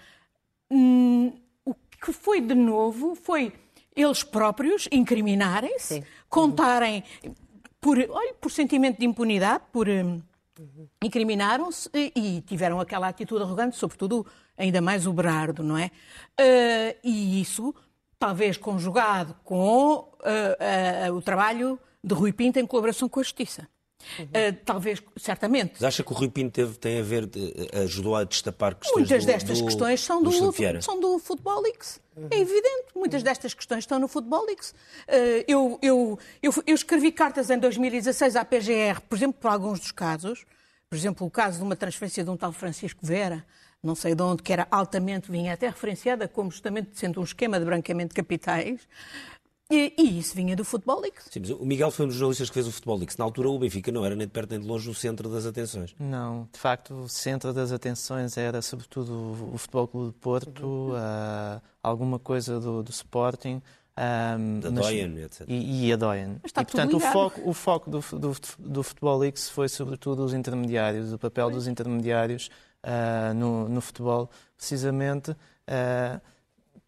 hum, 0.70 1.32
o 1.64 1.74
que 1.74 2.12
foi 2.12 2.42
de 2.42 2.54
novo 2.54 3.16
foi 3.16 3.54
eles 3.98 4.24
próprios 4.24 4.88
incriminarem-se, 4.92 6.04
contarem 6.30 7.04
por, 7.82 7.98
olha, 7.98 8.34
por 8.36 8.52
sentimento 8.52 9.00
de 9.00 9.06
impunidade, 9.06 9.64
por 9.72 9.90
um, 9.90 10.22
incriminaram-se 11.04 11.90
e, 11.94 12.12
e, 12.16 12.42
tiveram 12.42 12.80
aquela 12.80 13.08
atitude 13.08 13.44
arrogante, 13.44 13.76
sobretudo 13.76 14.26
ainda 14.56 14.82
mais 14.82 15.08
o 15.08 15.14
Berardo, 15.14 15.64
não 15.64 15.78
é? 15.78 15.92
Uh, 16.40 16.98
e 17.04 17.42
isso, 17.42 17.74
talvez 18.20 18.58
conjugado 18.58 19.36
com 19.44 19.96
uh, 19.96 21.10
uh, 21.10 21.14
o 21.14 21.22
trabalho 21.22 21.80
de 22.04 22.14
Rui 22.14 22.32
Pinto 22.32 22.60
em 22.60 22.66
colaboração 22.66 23.10
com 23.10 23.20
a 23.20 23.24
Justiça. 23.24 23.68
Uhum. 24.20 24.26
Uh, 24.26 24.58
talvez, 24.64 25.02
certamente. 25.18 25.74
Mas 25.74 25.84
acha 25.84 26.04
que 26.04 26.12
o 26.12 26.16
Rui 26.16 26.30
Pinto 26.30 26.52
teve, 26.52 26.78
tem 26.78 27.00
a 27.00 27.04
ver, 27.04 27.30
ajudou 27.84 28.16
a 28.16 28.24
destapar 28.24 28.76
questões 28.76 29.00
Muitas 29.00 29.26
do, 29.26 29.28
destas 29.28 29.60
do, 29.60 29.66
questões 29.66 30.00
são 30.02 30.22
do, 30.22 30.30
do 30.30 30.82
são 30.82 31.00
do 31.00 31.20
Futebol 31.20 31.62
Leaks. 31.62 32.00
Uhum. 32.16 32.28
É 32.32 32.40
evidente, 32.40 32.86
muitas 32.96 33.22
destas 33.22 33.54
questões 33.54 33.80
estão 33.80 34.00
no 34.00 34.08
Futebol 34.08 34.46
Leaks. 34.46 34.72
Uh, 34.72 35.44
eu, 35.48 35.80
eu, 35.82 36.20
eu, 36.42 36.54
eu, 36.66 36.76
escrevi 36.76 37.12
cartas 37.12 37.50
em 37.50 37.60
2016 37.60 38.36
à 38.36 38.46
PGR, 38.46 39.02
por 39.08 39.16
exemplo, 39.16 39.40
por 39.40 39.50
alguns 39.50 39.80
dos 39.80 39.92
casos. 39.92 40.46
Por 40.90 40.96
exemplo, 40.96 41.28
o 41.28 41.30
caso 41.30 41.58
de 41.58 41.64
uma 41.64 41.76
transferência 41.76 42.24
de 42.24 42.30
um 42.30 42.38
tal 42.38 42.52
Francisco 42.54 43.06
Vera, 43.06 43.46
não 43.84 43.94
sei 43.94 44.16
de 44.16 44.24
onde, 44.24 44.42
que 44.42 44.54
era 44.54 44.68
altamente, 44.72 45.30
vinha 45.30 45.54
até 45.54 45.68
referenciada 45.68 46.28
como 46.28 46.50
justamente 46.50 46.92
sendo 46.94 47.20
um 47.20 47.24
esquema 47.24 47.60
de 47.60 47.66
branqueamento 47.66 48.10
de 48.10 48.16
capitais. 48.16 48.88
E, 49.70 49.94
e, 49.98 50.20
isso 50.20 50.34
vinha 50.34 50.56
do 50.56 50.64
Futebol 50.64 51.02
Leaks. 51.02 51.26
Sim, 51.30 51.42
mas 51.42 51.50
o 51.50 51.66
Miguel 51.66 51.92
foi 51.92 52.06
um 52.06 52.08
dos 52.08 52.18
jornalistas 52.18 52.50
que 52.50 52.54
fez 52.54 52.68
o 52.68 52.72
Futebol 52.72 52.98
Leaks. 52.98 53.18
Na 53.18 53.26
altura, 53.26 53.50
o 53.50 53.60
Benfica 53.60 53.92
não 53.92 54.06
era 54.06 54.16
nem 54.16 54.26
de 54.26 54.32
perto 54.32 54.52
nem 54.52 54.62
de 54.62 54.66
longe 54.66 54.90
o 54.90 54.94
centro 54.94 55.30
das 55.30 55.46
atenções. 55.46 55.94
Não, 56.00 56.48
de 56.54 56.58
facto, 56.58 56.94
o 56.94 57.10
centro 57.10 57.52
das 57.52 57.74
atenções 57.74 58.38
era 58.38 58.62
sobretudo 58.62 59.52
o 59.54 59.58
Futebol 59.58 59.88
Clube 59.88 60.14
de 60.14 60.20
Porto, 60.20 60.92
uh, 60.92 61.62
alguma 61.84 62.18
coisa 62.18 62.60
do, 62.62 62.82
do 62.82 62.92
Sporting. 62.92 63.62
Um, 63.98 64.60
da 64.60 64.70
Doyen, 64.70 65.18
etc. 65.24 65.46
E, 65.50 65.88
e 65.88 65.94
a 65.94 65.96
Doyen. 65.98 66.40
e, 66.46 66.54
portanto, 66.54 66.96
o 66.96 67.00
foco, 67.00 67.42
o 67.44 67.54
foco 67.54 67.90
do, 67.90 68.00
do, 68.00 68.36
do 68.60 68.84
Futebol 68.84 69.18
Leaks 69.18 69.50
foi 69.50 69.68
sobretudo 69.68 70.24
os 70.24 70.34
intermediários, 70.34 71.12
o 71.12 71.18
papel 71.18 71.50
dos 71.50 71.68
intermediários 71.68 72.50
uh, 72.86 73.34
no, 73.34 73.68
no 73.68 73.82
futebol, 73.82 74.30
precisamente. 74.56 75.32
Uh, 75.32 76.22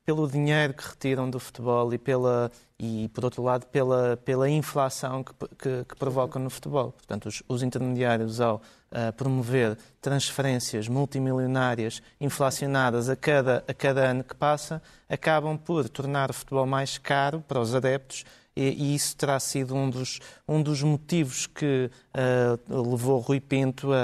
pelo 0.10 0.28
dinheiro 0.28 0.74
que 0.74 0.90
retiram 0.90 1.30
do 1.30 1.40
futebol 1.40 1.94
e, 1.94 1.98
pela, 2.00 2.52
e 2.80 3.12
por 3.14 3.26
outro 3.26 3.44
lado, 3.44 3.68
pela, 3.68 4.18
pela 4.18 4.50
inflação 4.50 5.24
que, 5.24 5.32
que, 5.50 5.86
que 5.88 5.96
provocam 5.96 6.42
no 6.42 6.50
futebol. 6.50 6.94
Portanto, 6.94 7.28
os, 7.28 7.44
os 7.48 7.62
intermediários, 7.62 8.42
ao 8.42 8.56
uh, 8.56 9.14
promover 9.16 9.78
transferências 10.02 10.88
multimilionárias 10.88 12.02
inflacionadas 12.20 13.08
a 13.08 13.16
cada, 13.16 13.64
a 13.68 13.74
cada 13.76 14.02
ano 14.02 14.24
que 14.24 14.34
passa, 14.34 14.82
acabam 15.08 15.56
por 15.56 15.88
tornar 15.88 16.32
o 16.32 16.34
futebol 16.34 16.66
mais 16.66 16.98
caro 16.98 17.44
para 17.48 17.60
os 17.60 17.76
adeptos 17.76 18.26
e, 18.56 18.96
isso 18.96 19.16
terá 19.16 19.40
sido 19.40 19.76
um 19.76 19.92
dos, 19.92 20.20
um 20.48 20.60
dos 20.60 20.82
motivos 20.82 21.46
que 21.46 21.92
uh, 22.18 22.90
levou 22.90 23.20
Rui 23.20 23.40
Pinto 23.40 23.94
a, 23.94 24.00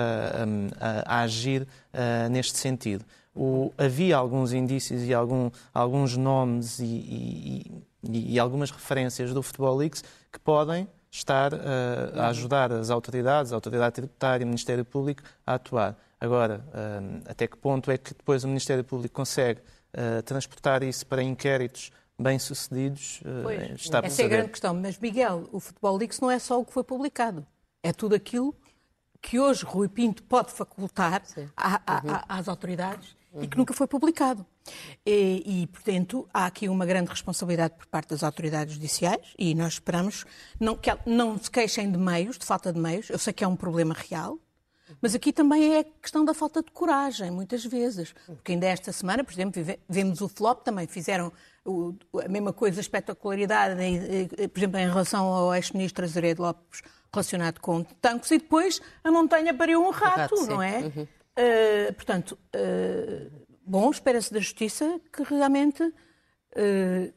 a, 0.79 1.17
a 1.17 1.21
agir 1.21 1.63
uh, 1.63 2.29
neste 2.29 2.59
sentido 2.59 3.03
o, 3.35 3.73
havia 3.77 4.15
alguns 4.15 4.53
indícios 4.53 5.03
e 5.03 5.13
algum, 5.13 5.51
alguns 5.73 6.15
nomes 6.15 6.79
e, 6.79 6.85
e, 6.85 7.83
e, 8.03 8.33
e, 8.33 8.39
algumas 8.39 8.71
referências 8.71 9.33
do 9.33 9.43
Futebol 9.43 9.75
Leaks 9.75 10.03
que 10.31 10.39
podem 10.39 10.87
estar 11.11 11.53
uh, 11.53 11.57
a 12.15 12.27
ajudar 12.27 12.71
as 12.71 12.89
autoridades, 12.89 13.51
a 13.51 13.55
autoridade 13.55 13.95
tributária 13.95 14.43
e 14.43 14.45
o 14.45 14.47
Ministério 14.47 14.85
Público 14.85 15.23
a 15.45 15.55
atuar. 15.55 15.97
Agora, 16.19 16.65
uh, 16.69 17.21
até 17.25 17.47
que 17.47 17.57
ponto 17.57 17.91
é 17.91 17.97
que 17.97 18.13
depois 18.13 18.43
o 18.43 18.47
Ministério 18.47 18.83
Público 18.83 19.15
consegue 19.15 19.59
uh, 19.59 20.21
transportar 20.23 20.81
isso 20.81 21.05
para 21.05 21.21
inquéritos 21.21 21.91
bem-sucedidos? 22.17 23.21
está 23.75 23.99
essa 23.99 24.21
é 24.21 24.25
a 24.25 24.29
grande 24.29 24.49
questão. 24.49 24.73
Mas, 24.73 24.97
Miguel, 24.97 25.49
o 25.51 25.59
Futebol 25.59 25.97
Leaks 25.97 26.21
não 26.21 26.31
é 26.31 26.39
só 26.39 26.59
o 26.59 26.65
que 26.65 26.71
foi 26.71 26.83
publicado. 26.83 27.45
É 27.83 27.91
tudo 27.91 28.15
aquilo 28.15 28.55
que 29.21 29.39
hoje 29.39 29.65
Rui 29.65 29.89
Pinto 29.89 30.21
pode 30.23 30.51
facultar 30.51 31.23
a, 31.57 31.81
a, 31.85 32.01
uhum. 32.03 32.19
às 32.29 32.47
autoridades 32.47 33.15
uhum. 33.35 33.43
e 33.43 33.47
que 33.47 33.57
nunca 33.57 33.73
foi 33.73 33.85
publicado. 33.85 34.45
E, 35.05 35.61
e, 35.63 35.67
portanto, 35.67 36.27
há 36.33 36.45
aqui 36.47 36.67
uma 36.67 36.85
grande 36.85 37.09
responsabilidade 37.09 37.75
por 37.75 37.85
parte 37.85 38.09
das 38.09 38.23
autoridades 38.23 38.73
judiciais 38.73 39.33
e 39.37 39.53
nós 39.53 39.73
esperamos 39.73 40.25
não, 40.59 40.75
que 40.75 40.89
não 41.05 41.37
se 41.37 41.51
queixem 41.51 41.91
de 41.91 41.97
meios, 41.97 42.37
de 42.37 42.45
falta 42.45 42.73
de 42.73 42.79
meios. 42.79 43.09
Eu 43.09 43.19
sei 43.19 43.33
que 43.33 43.43
é 43.43 43.47
um 43.47 43.55
problema 43.55 43.93
real, 43.93 44.39
Mas 45.01 45.15
aqui 45.15 45.33
também 45.33 45.75
é 45.75 45.79
a 45.79 45.83
questão 45.83 46.23
da 46.23 46.33
falta 46.33 46.61
de 46.61 46.71
coragem, 46.71 47.31
muitas 47.31 47.65
vezes. 47.65 48.13
Porque 48.25 48.51
ainda 48.51 48.67
esta 48.67 48.91
semana, 48.91 49.23
por 49.23 49.33
exemplo, 49.33 49.61
vemos 49.89 50.21
o 50.21 50.27
flop, 50.27 50.63
também 50.63 50.87
fizeram 50.87 51.31
a 52.23 52.29
mesma 52.29 52.53
coisa, 52.53 52.79
a 52.79 52.81
espetacularidade, 52.81 53.75
por 54.49 54.59
exemplo, 54.59 54.79
em 54.79 54.87
relação 54.87 55.25
ao 55.25 55.55
ex-ministro 55.55 56.05
Azeredo 56.05 56.43
Lopes, 56.43 56.83
relacionado 57.11 57.59
com 57.59 57.83
tanques, 57.83 58.29
e 58.31 58.37
depois 58.37 58.79
a 59.03 59.11
montanha 59.11 59.53
pariu 59.53 59.81
um 59.81 59.89
rato, 59.89 60.35
não 60.45 60.61
é? 60.61 60.79
Uhum. 60.79 61.07
Uh, 61.37 61.93
portanto, 61.93 62.37
uh, 62.55 63.31
bom, 63.65 63.89
espera-se 63.91 64.33
da 64.33 64.39
justiça 64.39 64.99
que 65.11 65.23
realmente 65.23 65.83
uh, 65.83 65.93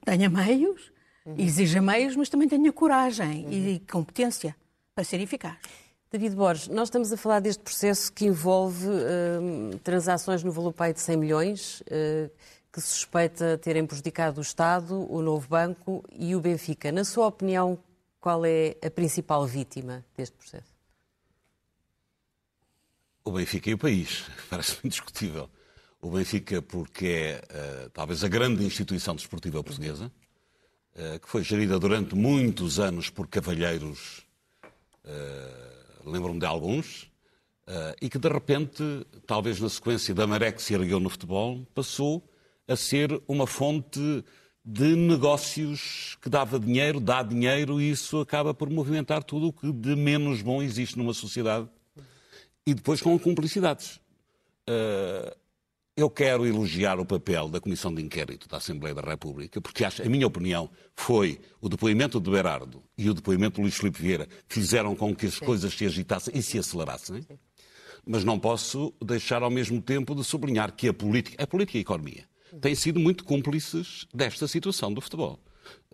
tenha 0.04 0.28
meios, 0.28 0.92
uhum. 1.24 1.36
exija 1.38 1.80
meios, 1.80 2.16
mas 2.16 2.28
também 2.28 2.48
tenha 2.48 2.72
coragem 2.72 3.46
uhum. 3.46 3.52
e 3.52 3.80
competência 3.80 4.56
para 4.94 5.04
ser 5.04 5.20
eficaz. 5.20 5.56
David 6.10 6.34
Borges, 6.34 6.68
nós 6.68 6.88
estamos 6.88 7.12
a 7.12 7.16
falar 7.18 7.40
deste 7.40 7.62
processo 7.62 8.10
que 8.10 8.24
envolve 8.24 8.86
uh, 8.88 9.78
transações 9.84 10.42
no 10.42 10.50
valor 10.50 10.72
pai 10.72 10.94
de 10.94 11.00
100 11.00 11.16
milhões, 11.18 11.80
uh, 11.82 12.30
que 12.72 12.80
se 12.80 12.88
suspeita 12.88 13.58
terem 13.58 13.86
prejudicado 13.86 14.38
o 14.38 14.42
Estado, 14.42 15.06
o 15.12 15.20
Novo 15.20 15.46
Banco 15.48 16.02
e 16.10 16.34
o 16.34 16.40
Benfica. 16.40 16.90
Na 16.90 17.04
sua 17.04 17.26
opinião, 17.26 17.78
qual 18.20 18.44
é 18.46 18.76
a 18.82 18.90
principal 18.90 19.46
vítima 19.46 20.04
deste 20.16 20.34
processo? 20.34 20.77
O 23.28 23.32
Benfica 23.32 23.68
e 23.68 23.74
o 23.74 23.78
país, 23.78 24.24
parece 24.48 24.78
indiscutível. 24.84 25.50
O 26.00 26.10
Benfica 26.10 26.62
porque 26.62 27.06
é 27.06 27.42
uh, 27.86 27.90
talvez 27.90 28.24
a 28.24 28.28
grande 28.28 28.64
instituição 28.64 29.14
desportiva 29.14 29.62
portuguesa, 29.62 30.10
que 31.22 31.28
foi 31.28 31.44
gerida 31.44 31.78
durante 31.78 32.16
muitos 32.16 32.80
anos 32.80 33.08
por 33.08 33.28
cavalheiros 33.28 34.26
lembro-me 36.04 36.40
de 36.40 36.46
alguns, 36.46 37.04
uh, 37.66 37.94
e 38.00 38.08
que 38.08 38.18
de 38.18 38.28
repente, 38.28 38.82
talvez 39.26 39.60
na 39.60 39.68
sequência 39.68 40.14
da 40.14 40.26
maré 40.26 40.50
que 40.52 40.62
se 40.62 40.74
ergueu 40.74 40.98
no 40.98 41.10
futebol, 41.10 41.66
passou 41.74 42.28
a 42.66 42.76
ser 42.76 43.20
uma 43.26 43.46
fonte 43.46 44.24
de 44.64 44.96
negócios 44.96 46.18
que 46.20 46.28
dava 46.28 46.58
dinheiro, 46.58 47.00
dá 47.00 47.22
dinheiro, 47.22 47.80
e 47.80 47.90
isso 47.90 48.20
acaba 48.20 48.52
por 48.52 48.68
movimentar 48.68 49.22
tudo 49.22 49.48
o 49.48 49.52
que 49.52 49.72
de 49.72 49.96
menos 49.96 50.42
bom 50.42 50.62
existe 50.62 50.98
numa 50.98 51.14
sociedade. 51.14 51.68
E 52.68 52.74
depois 52.74 53.00
com 53.00 53.18
cumplicidades. 53.18 53.96
Uh, 54.68 55.34
eu 55.96 56.10
quero 56.10 56.46
elogiar 56.46 57.00
o 57.00 57.06
papel 57.06 57.48
da 57.48 57.58
Comissão 57.58 57.94
de 57.94 58.02
Inquérito 58.02 58.46
da 58.46 58.58
Assembleia 58.58 58.94
da 58.94 59.00
República, 59.00 59.58
porque 59.58 59.86
acho, 59.86 60.02
a 60.02 60.04
minha 60.04 60.26
opinião 60.26 60.68
foi 60.94 61.40
o 61.62 61.68
depoimento 61.70 62.20
de 62.20 62.30
Berardo 62.30 62.82
e 62.98 63.08
o 63.08 63.14
depoimento 63.14 63.54
de 63.54 63.62
Luís 63.62 63.74
Filipe 63.74 64.02
Vieira 64.02 64.28
fizeram 64.46 64.94
com 64.94 65.16
que 65.16 65.24
as 65.24 65.36
Sim. 65.36 65.46
coisas 65.46 65.72
se 65.72 65.86
agitassem 65.86 66.36
e 66.36 66.42
se 66.42 66.58
acelerassem. 66.58 67.22
Sim. 67.22 67.38
Mas 68.06 68.22
não 68.22 68.38
posso 68.38 68.92
deixar 69.02 69.42
ao 69.42 69.50
mesmo 69.50 69.80
tempo 69.80 70.14
de 70.14 70.22
sublinhar 70.22 70.70
que 70.76 70.88
a 70.88 70.92
política, 70.92 71.42
a 71.42 71.46
política 71.46 71.78
e 71.78 71.80
a 71.80 71.80
economia 71.80 72.24
têm 72.60 72.74
sido 72.74 73.00
muito 73.00 73.24
cúmplices 73.24 74.06
desta 74.12 74.46
situação 74.46 74.92
do 74.92 75.00
futebol. 75.00 75.40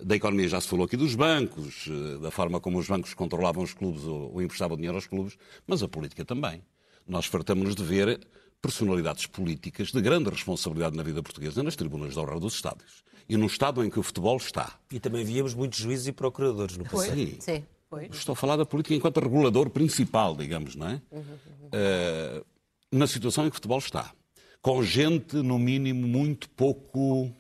Da 0.03 0.17
economia 0.17 0.49
já 0.49 0.61
se 0.61 0.69
falou 0.69 0.87
aqui 0.87 0.97
dos 0.97 1.15
bancos, 1.15 1.89
eh, 1.89 2.19
da 2.19 2.31
forma 2.31 2.61
como 2.61 2.79
os 2.79 2.89
bancos 2.89 3.15
controlavam 3.15 3.63
os 3.63 3.73
clubes 3.73 4.05
ou 4.05 4.43
emprestavam 4.43 4.77
dinheiro 4.77 4.97
aos 4.97 5.07
clubes, 5.07 5.37
mas 5.67 5.83
a 5.83 5.89
política 5.89 6.25
também. 6.25 6.63
Nós 7.07 7.27
fartamos-nos 7.27 7.77
de 7.77 7.85
ver 7.85 8.21
personalidades 8.61 9.27
políticas 9.27 9.93
de 9.93 10.01
grande 10.01 10.31
responsabilidade 10.31 10.97
na 10.97 11.03
vida 11.03 11.23
portuguesa 11.23 11.63
nas 11.63 11.77
tribunas 11.77 12.15
de 12.15 12.19
honra 12.19 12.41
dos 12.41 12.55
estádios. 12.55 13.05
E 13.29 13.37
no 13.37 13.47
estado 13.47 13.85
em 13.85 13.91
que 13.91 13.99
o 13.99 14.03
futebol 14.03 14.37
está. 14.37 14.79
E 14.91 14.99
também 14.99 15.25
víamos 15.25 15.55
muitos 15.55 15.79
juízes 15.79 16.07
e 16.07 16.13
procuradores 16.13 16.77
no 16.77 16.85
passado. 16.85 17.15
Sim. 17.15 17.37
Sim. 17.41 17.65
Estou 18.11 18.33
a 18.33 18.37
falar 18.37 18.57
da 18.57 18.67
política 18.67 18.95
enquanto 18.95 19.21
regulador 19.21 19.71
principal, 19.71 20.35
digamos, 20.35 20.75
não 20.75 20.89
é? 20.89 21.03
Uhum, 21.13 21.19
uhum. 21.21 21.69
Uh, 21.69 22.45
na 22.91 23.07
situação 23.07 23.47
em 23.47 23.51
que 23.51 23.55
o 23.55 23.57
futebol 23.57 23.79
está. 23.79 24.13
Com 24.61 24.83
gente, 24.83 25.37
no 25.37 25.59
mínimo, 25.59 26.07
muito 26.07 26.49
pouco 26.51 27.31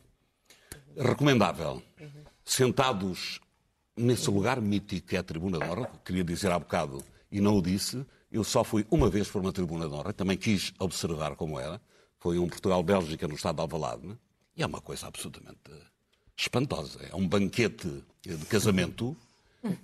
recomendável. 0.97 1.82
Sentados 2.45 3.40
nesse 3.97 4.30
lugar 4.30 4.61
mítico 4.61 5.09
que 5.09 5.16
é 5.16 5.18
a 5.20 5.22
tribuna 5.22 5.59
de 5.59 5.64
honra, 5.64 5.90
queria 6.05 6.24
dizer 6.24 6.51
há 6.51 6.59
bocado 6.59 7.03
e 7.30 7.40
não 7.40 7.59
o 7.59 7.62
disse, 7.62 8.05
eu 8.30 8.45
só 8.45 8.62
fui 8.64 8.86
uma 8.90 9.09
vez 9.09 9.28
por 9.28 9.40
uma 9.40 9.53
tribuna 9.53 9.88
de 9.88 9.95
honra, 9.95 10.12
também 10.12 10.36
quis 10.36 10.72
observar 10.78 11.36
como 11.36 11.59
era. 11.59 11.80
Foi 12.18 12.38
um 12.38 12.49
Portugal-Bélgica 12.49 13.28
no 13.28 13.34
estado 13.34 13.57
de 13.57 13.62
Alvalade, 13.62 14.07
né? 14.07 14.16
e 14.57 14.62
é 14.62 14.66
uma 14.66 14.80
coisa 14.80 15.07
absolutamente 15.07 15.59
espantosa. 16.36 17.01
É 17.11 17.14
um 17.14 17.26
banquete 17.26 18.03
de 18.22 18.36
casamento 18.47 19.16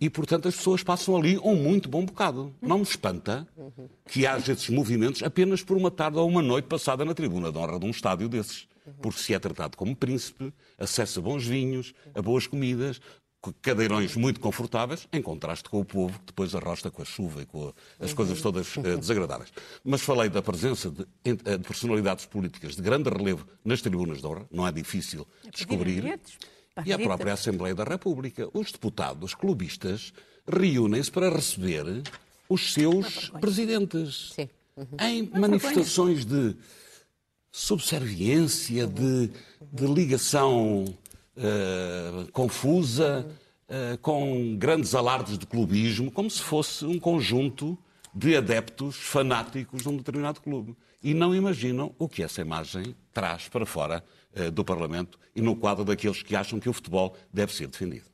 e, 0.00 0.10
portanto, 0.10 0.48
as 0.48 0.56
pessoas 0.56 0.82
passam 0.82 1.16
ali 1.16 1.38
um 1.38 1.54
muito 1.54 1.88
bom 1.88 2.04
bocado. 2.04 2.54
Não 2.60 2.78
me 2.78 2.84
espanta 2.84 3.46
que 4.06 4.26
haja 4.26 4.52
esses 4.52 4.68
movimentos 4.68 5.22
apenas 5.22 5.62
por 5.62 5.76
uma 5.76 5.90
tarde 5.90 6.18
ou 6.18 6.28
uma 6.28 6.42
noite 6.42 6.66
passada 6.66 7.04
na 7.04 7.14
tribuna 7.14 7.50
de 7.50 7.58
honra 7.58 7.78
de 7.78 7.86
um 7.86 7.90
estádio 7.90 8.28
desses. 8.28 8.66
Porque 9.00 9.20
se 9.20 9.34
é 9.34 9.38
tratado 9.38 9.76
como 9.76 9.94
príncipe, 9.94 10.52
acesso 10.78 11.20
a 11.20 11.22
bons 11.22 11.46
vinhos, 11.46 11.94
a 12.14 12.22
boas 12.22 12.46
comidas, 12.46 13.00
cadeirões 13.62 14.14
muito 14.16 14.38
confortáveis, 14.38 15.08
em 15.12 15.22
contraste 15.22 15.68
com 15.68 15.80
o 15.80 15.84
povo 15.84 16.18
que 16.18 16.26
depois 16.26 16.54
arrosta 16.54 16.90
com 16.90 17.00
a 17.00 17.04
chuva 17.04 17.42
e 17.42 17.46
com 17.46 17.72
as 17.98 18.12
coisas 18.12 18.40
todas 18.42 18.76
uh, 18.76 18.98
desagradáveis. 18.98 19.50
Mas 19.82 20.02
falei 20.02 20.28
da 20.28 20.42
presença 20.42 20.90
de, 20.90 21.06
eh, 21.24 21.34
de, 21.34 21.58
personalidades 21.66 22.26
políticas 22.26 22.76
de 22.76 22.82
grande 22.82 23.08
relevo 23.08 23.46
nas 23.64 23.80
tribunas 23.80 24.18
de 24.18 24.26
honra, 24.26 24.46
não 24.50 24.66
é 24.66 24.72
difícil 24.72 25.26
é 25.46 25.50
descobrir, 25.50 26.20
e 26.84 26.92
a 26.92 26.98
própria 26.98 27.32
Assembleia 27.32 27.74
da 27.74 27.84
República. 27.84 28.48
Os 28.52 28.72
deputados 28.72 29.34
clubistas 29.34 30.12
reúnem-se 30.46 31.10
para 31.10 31.30
receber 31.30 32.02
os 32.48 32.74
seus 32.74 33.30
presidentes 33.40 34.32
Sim. 34.34 34.48
Uhum. 34.76 34.86
em 35.00 35.30
manifestações 35.38 36.24
de 36.24 36.56
subserviência, 37.50 38.86
de, 38.86 39.30
de 39.72 39.86
ligação 39.86 40.84
uh, 41.36 42.30
confusa, 42.32 43.26
uh, 43.68 43.98
com 43.98 44.56
grandes 44.56 44.94
alardes 44.94 45.38
de 45.38 45.46
clubismo, 45.46 46.10
como 46.10 46.30
se 46.30 46.40
fosse 46.40 46.84
um 46.84 46.98
conjunto 46.98 47.78
de 48.14 48.36
adeptos 48.36 48.96
fanáticos 48.96 49.82
de 49.82 49.88
um 49.88 49.96
determinado 49.96 50.40
clube. 50.40 50.76
E 51.02 51.14
não 51.14 51.34
imaginam 51.34 51.94
o 51.98 52.08
que 52.08 52.22
essa 52.22 52.40
imagem 52.40 52.94
traz 53.12 53.48
para 53.48 53.64
fora 53.64 54.04
uh, 54.36 54.50
do 54.50 54.64
Parlamento 54.64 55.18
e 55.34 55.40
no 55.40 55.56
quadro 55.56 55.84
daqueles 55.84 56.22
que 56.22 56.36
acham 56.36 56.60
que 56.60 56.68
o 56.68 56.72
futebol 56.72 57.16
deve 57.32 57.52
ser 57.54 57.66
defendido. 57.66 58.04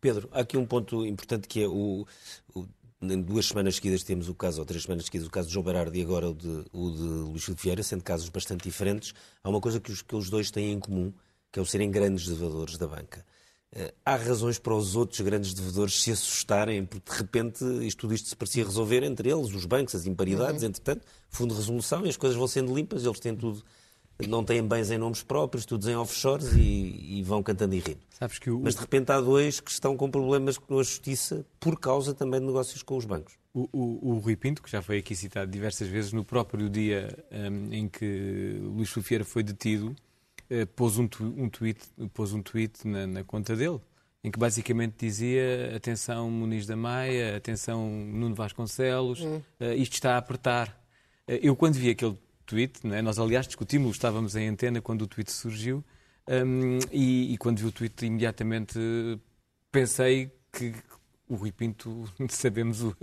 Pedro, 0.00 0.28
há 0.32 0.40
aqui 0.40 0.56
um 0.56 0.66
ponto 0.66 1.04
importante 1.04 1.48
que 1.48 1.62
é 1.62 1.66
o, 1.66 2.06
o 2.54 2.66
em 3.12 3.20
duas 3.20 3.46
semanas 3.46 3.76
seguidas 3.76 4.02
temos 4.02 4.28
o 4.28 4.34
caso, 4.34 4.60
ou 4.60 4.66
três 4.66 4.82
semanas 4.82 5.06
seguidas, 5.06 5.26
o 5.26 5.30
caso 5.30 5.48
de 5.48 5.54
João 5.54 5.64
Berardi 5.64 5.98
e 5.98 6.02
agora 6.02 6.30
o 6.30 6.34
de, 6.34 6.64
o 6.72 6.90
de 6.90 7.02
Luís 7.02 7.44
Filipe 7.44 7.62
Vieira, 7.62 7.82
sendo 7.82 8.02
casos 8.02 8.28
bastante 8.28 8.62
diferentes. 8.62 9.14
Há 9.42 9.48
uma 9.48 9.60
coisa 9.60 9.80
que 9.80 9.90
os, 9.90 10.02
que 10.02 10.14
os 10.14 10.30
dois 10.30 10.50
têm 10.50 10.72
em 10.72 10.78
comum, 10.80 11.12
que 11.50 11.58
é 11.58 11.62
o 11.62 11.66
serem 11.66 11.90
grandes 11.90 12.26
devedores 12.26 12.76
da 12.76 12.86
banca. 12.86 13.24
Eh, 13.72 13.92
há 14.04 14.16
razões 14.16 14.58
para 14.58 14.74
os 14.74 14.96
outros 14.96 15.20
grandes 15.20 15.52
devedores 15.52 16.00
se 16.00 16.12
assustarem, 16.12 16.84
porque 16.86 17.10
de 17.10 17.18
repente 17.18 17.64
isto, 17.86 18.00
tudo 18.00 18.14
isto 18.14 18.28
se 18.28 18.36
parecia 18.36 18.64
resolver 18.64 19.02
entre 19.02 19.30
eles, 19.30 19.52
os 19.52 19.66
bancos, 19.66 19.94
as 19.94 20.06
imparidades, 20.06 20.62
uhum. 20.62 20.68
entretanto, 20.68 21.04
fundo 21.28 21.52
de 21.52 21.60
resolução 21.60 22.06
e 22.06 22.08
as 22.08 22.16
coisas 22.16 22.38
vão 22.38 22.46
sendo 22.46 22.74
limpas, 22.74 23.04
eles 23.04 23.20
têm 23.20 23.34
tudo, 23.34 23.62
não 24.26 24.44
têm 24.44 24.62
bens 24.62 24.90
em 24.90 24.98
nomes 24.98 25.22
próprios, 25.22 25.66
tudo 25.66 25.90
em 25.90 25.96
offshores 25.96 26.52
e, 26.52 27.18
e 27.18 27.22
vão 27.22 27.42
cantando 27.42 27.74
e 27.74 27.80
rindo. 27.80 28.00
O... 28.46 28.60
Mas 28.60 28.74
de 28.74 28.80
repente 28.80 29.12
há 29.12 29.20
dois 29.20 29.60
que 29.60 29.70
estão 29.70 29.96
com 29.96 30.10
problemas 30.10 30.56
com 30.56 30.78
a 30.78 30.82
justiça 30.82 31.44
por 31.60 31.78
causa 31.78 32.14
também 32.14 32.40
de 32.40 32.46
negócios 32.46 32.82
com 32.82 32.96
os 32.96 33.04
bancos. 33.04 33.34
O, 33.52 33.68
o, 33.72 34.10
o 34.12 34.18
Rui 34.18 34.36
Pinto, 34.36 34.62
que 34.62 34.70
já 34.70 34.80
foi 34.80 34.98
aqui 34.98 35.14
citado 35.14 35.50
diversas 35.50 35.88
vezes, 35.88 36.12
no 36.12 36.24
próprio 36.24 36.68
dia 36.68 37.16
um, 37.30 37.72
em 37.72 37.88
que 37.88 38.58
Luís 38.62 38.90
Filipe 38.90 39.24
foi 39.24 39.42
detido, 39.42 39.94
eh, 40.48 40.64
pôs 40.64 40.98
um, 40.98 41.08
um, 41.20 41.48
tweet, 41.48 41.80
pôs 42.14 42.32
um 42.32 42.40
tweet 42.40 42.86
na, 42.86 43.06
na, 43.06 43.24
conta 43.24 43.56
dele, 43.56 43.80
em 44.22 44.30
que 44.30 44.38
basicamente 44.38 44.94
dizia 44.98 45.74
atenção 45.74 46.30
Muniz 46.30 46.66
da 46.66 46.76
Maia, 46.76 47.36
atenção 47.36 47.88
Nuno 47.88 48.34
Vasconcelos, 48.34 49.20
uh, 49.22 49.42
isto 49.76 49.94
está 49.94 50.14
a 50.14 50.18
apertar. 50.18 50.68
Uh, 51.28 51.32
eu 51.42 51.56
quando 51.56 51.74
vi 51.74 51.90
aquele 51.90 52.16
tweet, 52.46 52.80
é? 52.86 53.02
nós 53.02 53.18
aliás 53.18 53.46
discutimos, 53.46 53.92
estávamos 53.92 54.36
em 54.36 54.48
antena 54.48 54.80
quando 54.80 55.02
o 55.02 55.06
tweet 55.06 55.30
surgiu, 55.30 55.84
um, 56.28 56.78
e, 56.90 57.34
e, 57.34 57.38
quando 57.38 57.58
vi 57.58 57.66
o 57.66 57.72
tweet 57.72 58.04
imediatamente 58.04 58.78
pensei 59.70 60.32
que 60.50 60.74
o 61.28 61.34
Rui 61.34 61.52
Pinto, 61.52 62.04
sabemos 62.28 62.82
o, 62.82 62.96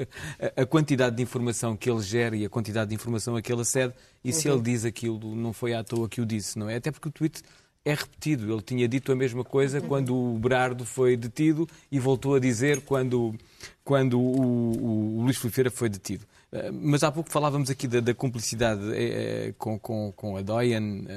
a, 0.57 0.61
a, 0.61 0.65
quantidade 0.65 1.15
de 1.15 1.23
informação 1.23 1.75
que 1.75 1.89
ele 1.89 2.01
gera 2.01 2.35
e 2.35 2.45
a 2.45 2.49
quantidade 2.49 2.89
de 2.89 2.95
informação 2.95 3.35
a 3.35 3.41
que 3.41 3.51
ele 3.51 3.61
acede, 3.61 3.93
e 4.23 4.29
uhum. 4.29 4.33
se 4.33 4.49
ele 4.49 4.61
diz 4.61 4.85
aquilo, 4.85 5.35
não 5.35 5.53
foi 5.53 5.73
à 5.73 5.83
toa 5.83 6.09
que 6.09 6.21
o 6.21 6.25
disse, 6.25 6.57
não 6.57 6.69
é? 6.69 6.75
Até 6.75 6.91
porque 6.91 7.07
o 7.07 7.11
tweet 7.11 7.41
é 7.85 7.93
repetido. 7.93 8.51
Ele 8.51 8.61
tinha 8.61 8.87
dito 8.87 9.11
a 9.11 9.15
mesma 9.15 9.43
coisa 9.43 9.79
uhum. 9.79 9.87
quando 9.87 10.15
o 10.15 10.39
Berardo 10.39 10.85
foi 10.85 11.17
detido 11.17 11.67
e 11.91 11.99
voltou 11.99 12.35
a 12.35 12.39
dizer 12.39 12.81
quando, 12.81 13.35
quando 13.83 14.19
o, 14.19 14.41
o, 14.41 15.17
o 15.19 15.21
Luís 15.23 15.37
Filipe 15.37 15.69
foi 15.69 15.89
detido. 15.89 16.25
Eh, 16.53 16.71
mas 16.71 17.01
há 17.01 17.11
pouco 17.11 17.31
falávamos 17.31 17.71
aqui 17.71 17.87
da, 17.87 17.99
da 17.99 18.13
cumplicidade 18.13 18.81
é, 18.93 19.53
com, 19.57 19.79
com, 19.79 20.13
com, 20.15 20.37
a 20.37 20.41
Doyen 20.41 21.07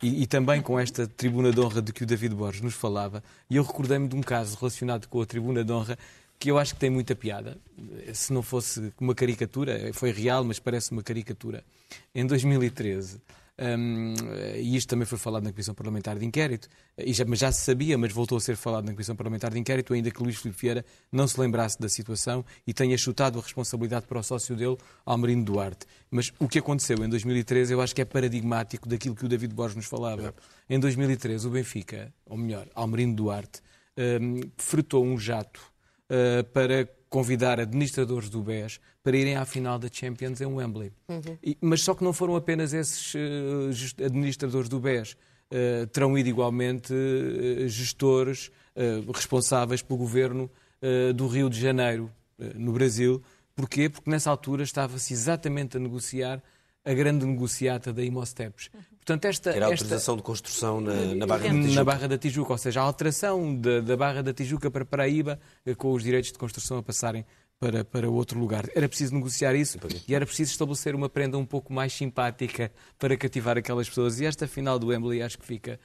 e, 0.00 0.22
e, 0.22 0.26
também 0.26 0.62
com 0.62 0.78
esta 0.78 1.04
tribuna 1.08 1.50
de 1.50 1.60
honra 1.60 1.82
de 1.82 1.92
que 1.92 2.04
o 2.04 2.06
David 2.06 2.34
Borges 2.34 2.62
nos 2.62 2.74
falava. 2.74 3.22
E 3.50 3.56
eu 3.56 3.64
recordei-me 3.64 4.06
de 4.06 4.14
um 4.14 4.20
caso 4.20 4.56
relacionado 4.56 5.08
com 5.08 5.20
a 5.20 5.26
tribuna 5.26 5.64
de 5.64 5.72
honra 5.72 5.98
que 6.38 6.50
eu 6.50 6.58
acho 6.58 6.74
que 6.74 6.80
tem 6.80 6.90
muita 6.90 7.16
piada. 7.16 7.58
Se 8.12 8.32
não 8.32 8.42
fosse 8.42 8.92
uma 9.00 9.14
caricatura, 9.14 9.90
foi 9.92 10.12
real, 10.12 10.44
mas 10.44 10.60
parece 10.60 10.92
uma 10.92 11.02
caricatura. 11.02 11.64
Em 12.14 12.24
2013, 12.24 13.20
um, 13.56 14.14
e 14.56 14.76
isto 14.76 14.88
também 14.88 15.06
foi 15.06 15.16
falado 15.16 15.44
na 15.44 15.52
Comissão 15.52 15.74
Parlamentar 15.74 16.18
de 16.18 16.24
Inquérito, 16.24 16.68
e 16.98 17.12
já, 17.12 17.24
mas 17.24 17.38
já 17.38 17.52
se 17.52 17.60
sabia, 17.60 17.96
mas 17.96 18.12
voltou 18.12 18.36
a 18.36 18.40
ser 18.40 18.56
falado 18.56 18.84
na 18.84 18.92
Comissão 18.92 19.14
Parlamentar 19.14 19.52
de 19.52 19.58
Inquérito, 19.58 19.94
ainda 19.94 20.10
que 20.10 20.22
Luís 20.22 20.36
Filipe 20.36 20.60
Vieira 20.60 20.84
não 21.12 21.26
se 21.28 21.38
lembrasse 21.40 21.78
da 21.78 21.88
situação 21.88 22.44
e 22.66 22.74
tenha 22.74 22.96
chutado 22.98 23.38
a 23.38 23.42
responsabilidade 23.42 24.06
para 24.06 24.18
o 24.18 24.22
sócio 24.22 24.56
dele, 24.56 24.76
Almerino 25.06 25.44
Duarte. 25.44 25.86
Mas 26.10 26.32
o 26.38 26.48
que 26.48 26.58
aconteceu 26.58 26.96
em 27.04 27.08
2013 27.08 27.72
eu 27.72 27.80
acho 27.80 27.94
que 27.94 28.02
é 28.02 28.04
paradigmático 28.04 28.88
daquilo 28.88 29.14
que 29.14 29.24
o 29.24 29.28
David 29.28 29.54
Borges 29.54 29.76
nos 29.76 29.86
falava. 29.86 30.34
Em 30.68 30.80
2013, 30.80 31.46
o 31.46 31.50
Benfica, 31.50 32.12
ou 32.26 32.36
melhor, 32.36 32.66
Almerino 32.74 33.14
Duarte, 33.14 33.60
um, 33.96 34.40
fretou 34.56 35.04
um 35.04 35.16
jato 35.16 35.60
uh, 36.10 36.42
para 36.52 36.88
convidar 37.14 37.60
administradores 37.60 38.28
do 38.28 38.42
BES 38.42 38.80
para 39.00 39.16
irem 39.16 39.36
à 39.36 39.44
final 39.44 39.78
da 39.78 39.86
Champions 39.88 40.40
em 40.40 40.46
Wembley. 40.46 40.90
Uhum. 41.08 41.38
E, 41.40 41.56
mas 41.60 41.80
só 41.80 41.94
que 41.94 42.02
não 42.02 42.12
foram 42.12 42.34
apenas 42.34 42.74
esses 42.74 43.14
uh, 43.14 44.04
administradores 44.04 44.68
do 44.68 44.80
BES. 44.80 45.12
Uh, 45.12 45.86
terão 45.92 46.18
ido 46.18 46.28
igualmente 46.28 46.92
uh, 46.92 47.68
gestores 47.68 48.50
responsáveis 49.14 49.80
pelo 49.82 49.96
governo 49.96 50.50
do 51.14 51.28
Rio 51.28 51.48
de 51.48 51.60
Janeiro, 51.60 52.10
no 52.56 52.72
Brasil. 52.72 53.22
Porquê? 53.54 53.88
Porque 53.88 54.10
nessa 54.10 54.28
altura 54.28 54.64
estava-se 54.64 55.12
exatamente 55.12 55.76
a 55.76 55.80
negociar 55.80 56.42
a 56.84 56.92
grande 56.92 57.24
negociata 57.24 57.92
da 57.92 58.02
Imosteps. 58.02 58.70
Portanto, 58.96 59.24
esta, 59.26 59.50
Era 59.50 59.66
a 59.66 59.68
autorização 59.68 60.14
esta... 60.14 60.16
de 60.16 60.22
construção 60.22 60.80
na, 60.80 61.14
na, 61.14 61.26
Barra 61.26 61.42
da 61.42 61.50
Tijuca. 61.50 61.74
Na 61.74 61.84
Barra 61.84 62.08
da 62.08 62.18
Tijuca, 62.18 62.52
ou 62.52 62.58
seja, 62.58 62.80
a 62.80 62.84
alteração 62.84 63.54
da, 63.54 63.80
da 63.80 63.96
Barra 63.96 64.22
da 64.22 64.32
Tijuca 64.32 64.70
para 64.70 64.84
Paraíba, 64.84 65.38
eh, 65.64 65.74
com 65.74 65.92
os 65.92 66.02
direitos 66.02 66.32
de 66.32 66.38
construção 66.38 66.78
a 66.78 66.82
passarem 66.82 67.24
para, 67.58 67.84
para 67.84 68.10
outro 68.10 68.38
lugar. 68.38 68.68
Era 68.74 68.88
preciso 68.88 69.14
negociar 69.14 69.54
isso 69.54 69.78
e 70.06 70.14
era 70.14 70.26
preciso 70.26 70.50
estabelecer 70.52 70.94
uma 70.94 71.08
prenda 71.08 71.38
um 71.38 71.46
pouco 71.46 71.72
mais 71.72 71.92
simpática 71.92 72.70
para 72.98 73.16
cativar 73.16 73.56
aquelas 73.56 73.88
pessoas. 73.88 74.20
E 74.20 74.26
esta 74.26 74.46
final 74.46 74.78
do 74.78 74.88
Wembley 74.88 75.22
acho 75.22 75.38
que 75.38 75.46
fica 75.46 75.78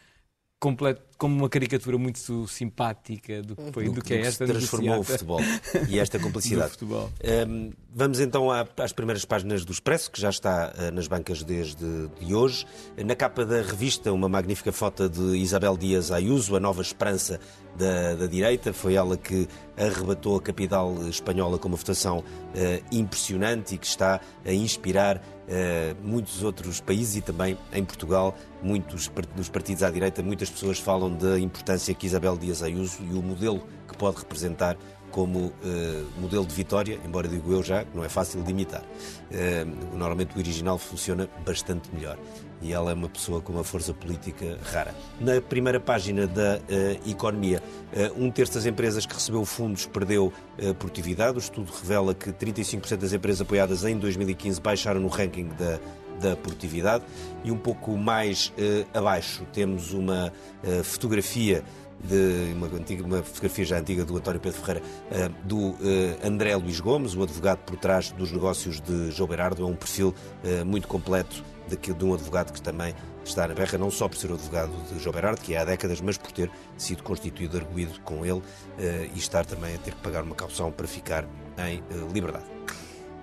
completo, 0.60 1.02
como 1.18 1.36
uma 1.38 1.50
caricatura 1.50 1.98
muito 1.98 2.48
simpática 2.48 3.42
do 3.42 3.56
que, 3.56 3.72
foi, 3.72 3.86
do, 3.86 3.94
do 3.94 4.02
que 4.02 4.14
é 4.14 4.22
esta 4.22 4.46
que 4.46 4.52
transformou 4.52 5.00
o 5.00 5.04
futebol 5.04 5.40
e 5.88 5.98
esta 5.98 6.20
complicidade. 6.20 6.74
Um, 6.84 7.72
vamos 7.94 8.20
então 8.20 8.50
às 8.52 8.92
primeiras 8.92 9.24
páginas 9.24 9.64
do 9.64 9.72
Expresso, 9.72 10.12
que 10.12 10.20
já 10.20 10.30
está 10.30 10.74
uh, 10.78 10.92
nas 10.92 11.08
bancas 11.08 11.44
desde 11.44 12.10
de 12.20 12.36
hoje. 12.36 12.66
Na 13.06 13.16
capa 13.16 13.46
da 13.46 13.62
revista, 13.62 14.12
uma 14.12 14.28
magnífica 14.28 14.72
foto 14.72 15.08
de 15.08 15.38
Isabel 15.38 15.78
Dias 15.78 16.12
Ayuso, 16.12 16.56
a 16.56 16.60
nova 16.60 16.82
esperança 16.82 17.40
da, 17.78 18.16
da 18.16 18.28
direita. 18.28 18.74
Foi 18.74 18.96
ela 18.96 19.16
que 19.16 19.48
arrebatou 19.80 20.36
a 20.36 20.42
capital 20.42 20.94
espanhola 21.08 21.58
com 21.58 21.70
uma 21.70 21.78
votação 21.78 22.20
uh, 22.20 22.24
impressionante 22.92 23.76
e 23.76 23.78
que 23.78 23.88
está 23.88 24.20
a 24.46 24.52
inspirar 24.52 25.18
uh, 25.18 25.22
muitos 26.04 26.44
outros 26.44 26.82
países 26.82 27.16
e 27.16 27.22
também 27.22 27.58
em 27.74 27.84
Portugal, 27.84 28.36
muitos 28.62 29.10
dos 29.36 29.50
partidos 29.50 29.82
à 29.82 29.90
direita, 29.90 30.22
muitas 30.22 30.50
pessoas 30.50 30.80
falam 30.80 31.12
da 31.16 31.40
importância 31.40 31.94
que 31.94 32.06
Isabel 32.06 32.38
Dias 32.38 32.62
Ayuso 32.62 33.02
e 33.02 33.14
o 33.14 33.22
modelo 33.22 33.64
que 33.88 33.98
pode 33.98 34.18
representar 34.18 34.78
como 35.12 35.40
uh, 35.40 35.54
modelo 36.20 36.46
de 36.46 36.54
vitória, 36.54 37.00
embora 37.06 37.28
digo 37.28 37.52
eu 37.52 37.64
já 37.64 37.86
não 37.94 38.04
é 38.04 38.10
fácil 38.10 38.42
de 38.42 38.52
imitar. 38.52 38.82
Uh, 38.82 39.96
normalmente 39.98 40.36
o 40.36 40.40
original 40.40 40.78
funciona 40.78 41.30
bastante 41.46 41.90
melhor 41.94 42.18
e 42.62 42.74
ela 42.74 42.92
é 42.92 42.94
uma 42.94 43.08
pessoa 43.08 43.42
com 43.42 43.54
uma 43.54 43.64
força 43.64 43.94
política 43.94 44.58
rara. 44.72 44.94
Na 45.20 45.40
primeira 45.40 45.80
página 45.80 46.28
da 46.28 46.58
uh, 46.58 47.10
Economia, 47.10 47.62
um 48.16 48.30
terço 48.30 48.54
das 48.54 48.66
empresas 48.66 49.06
que 49.06 49.14
recebeu 49.14 49.44
fundos 49.46 49.86
perdeu 49.86 50.32
produtividade. 50.78 51.38
O 51.38 51.40
estudo 51.40 51.72
revela 51.72 52.14
que 52.14 52.32
35% 52.32 52.98
das 52.98 53.14
empresas 53.14 53.42
apoiadas 53.42 53.84
em 53.84 53.98
2015 53.98 54.62
baixaram 54.62 55.00
no 55.00 55.08
ranking 55.08 55.50
da 55.58 55.80
da 56.20 56.36
produtividade 56.36 57.06
e 57.46 57.52
um 57.52 57.58
pouco 57.58 57.96
mais 57.96 58.52
abaixo 58.94 59.48
temos 59.54 59.94
uma 59.94 60.34
fotografia 60.84 61.64
de 62.04 62.54
uma, 62.54 62.68
antiga, 62.68 63.04
uma 63.04 63.22
fotografia 63.22 63.66
já 63.66 63.78
antiga 63.80 64.06
do 64.06 64.18
António 64.18 64.40
Pedro 64.40 64.60
Ferreira, 64.60 64.82
uh, 65.12 65.48
do 65.48 65.58
uh, 65.58 65.78
André 66.24 66.56
Luís 66.56 66.80
Gomes, 66.80 67.16
o 67.16 67.24
advogado 67.24 67.60
por 67.60 67.78
trás 67.78 68.12
dos 68.12 68.32
negócios 68.32 68.80
de 68.80 69.12
João 69.12 69.30
Berardo. 69.30 69.64
É 69.64 69.66
um 69.66 69.76
perfil 69.76 70.10
uh, 70.44 70.66
muito 70.66 70.88
completo 70.88 71.44
de, 71.68 71.78
de 71.78 72.06
um 72.06 72.14
advogado 72.14 72.54
que 72.54 72.62
também 72.62 72.96
está 73.24 73.48
na 73.48 73.54
berra, 73.54 73.78
não 73.78 73.92
só 73.92 74.08
por 74.08 74.18
ser 74.18 74.32
advogado 74.32 74.72
de 74.92 75.00
João 75.00 75.14
Berardo, 75.14 75.42
que 75.42 75.54
é 75.54 75.60
há 75.60 75.66
décadas, 75.66 76.02
mas 76.02 76.18
por 76.18 76.32
ter 76.32 76.50
sido 76.78 77.04
constituído 77.04 77.58
arguído 77.58 78.00
com 78.02 78.26
ele 78.26 78.42
e 79.14 79.20
estar 79.20 79.46
também 79.46 79.76
a 79.76 79.78
ter 79.78 79.94
que 79.94 80.02
pagar 80.02 80.24
uma 80.24 80.34
caução 80.34 80.72
para 80.72 80.88
ficar 80.88 81.26
em 81.60 81.84
liberdade. 82.12 82.59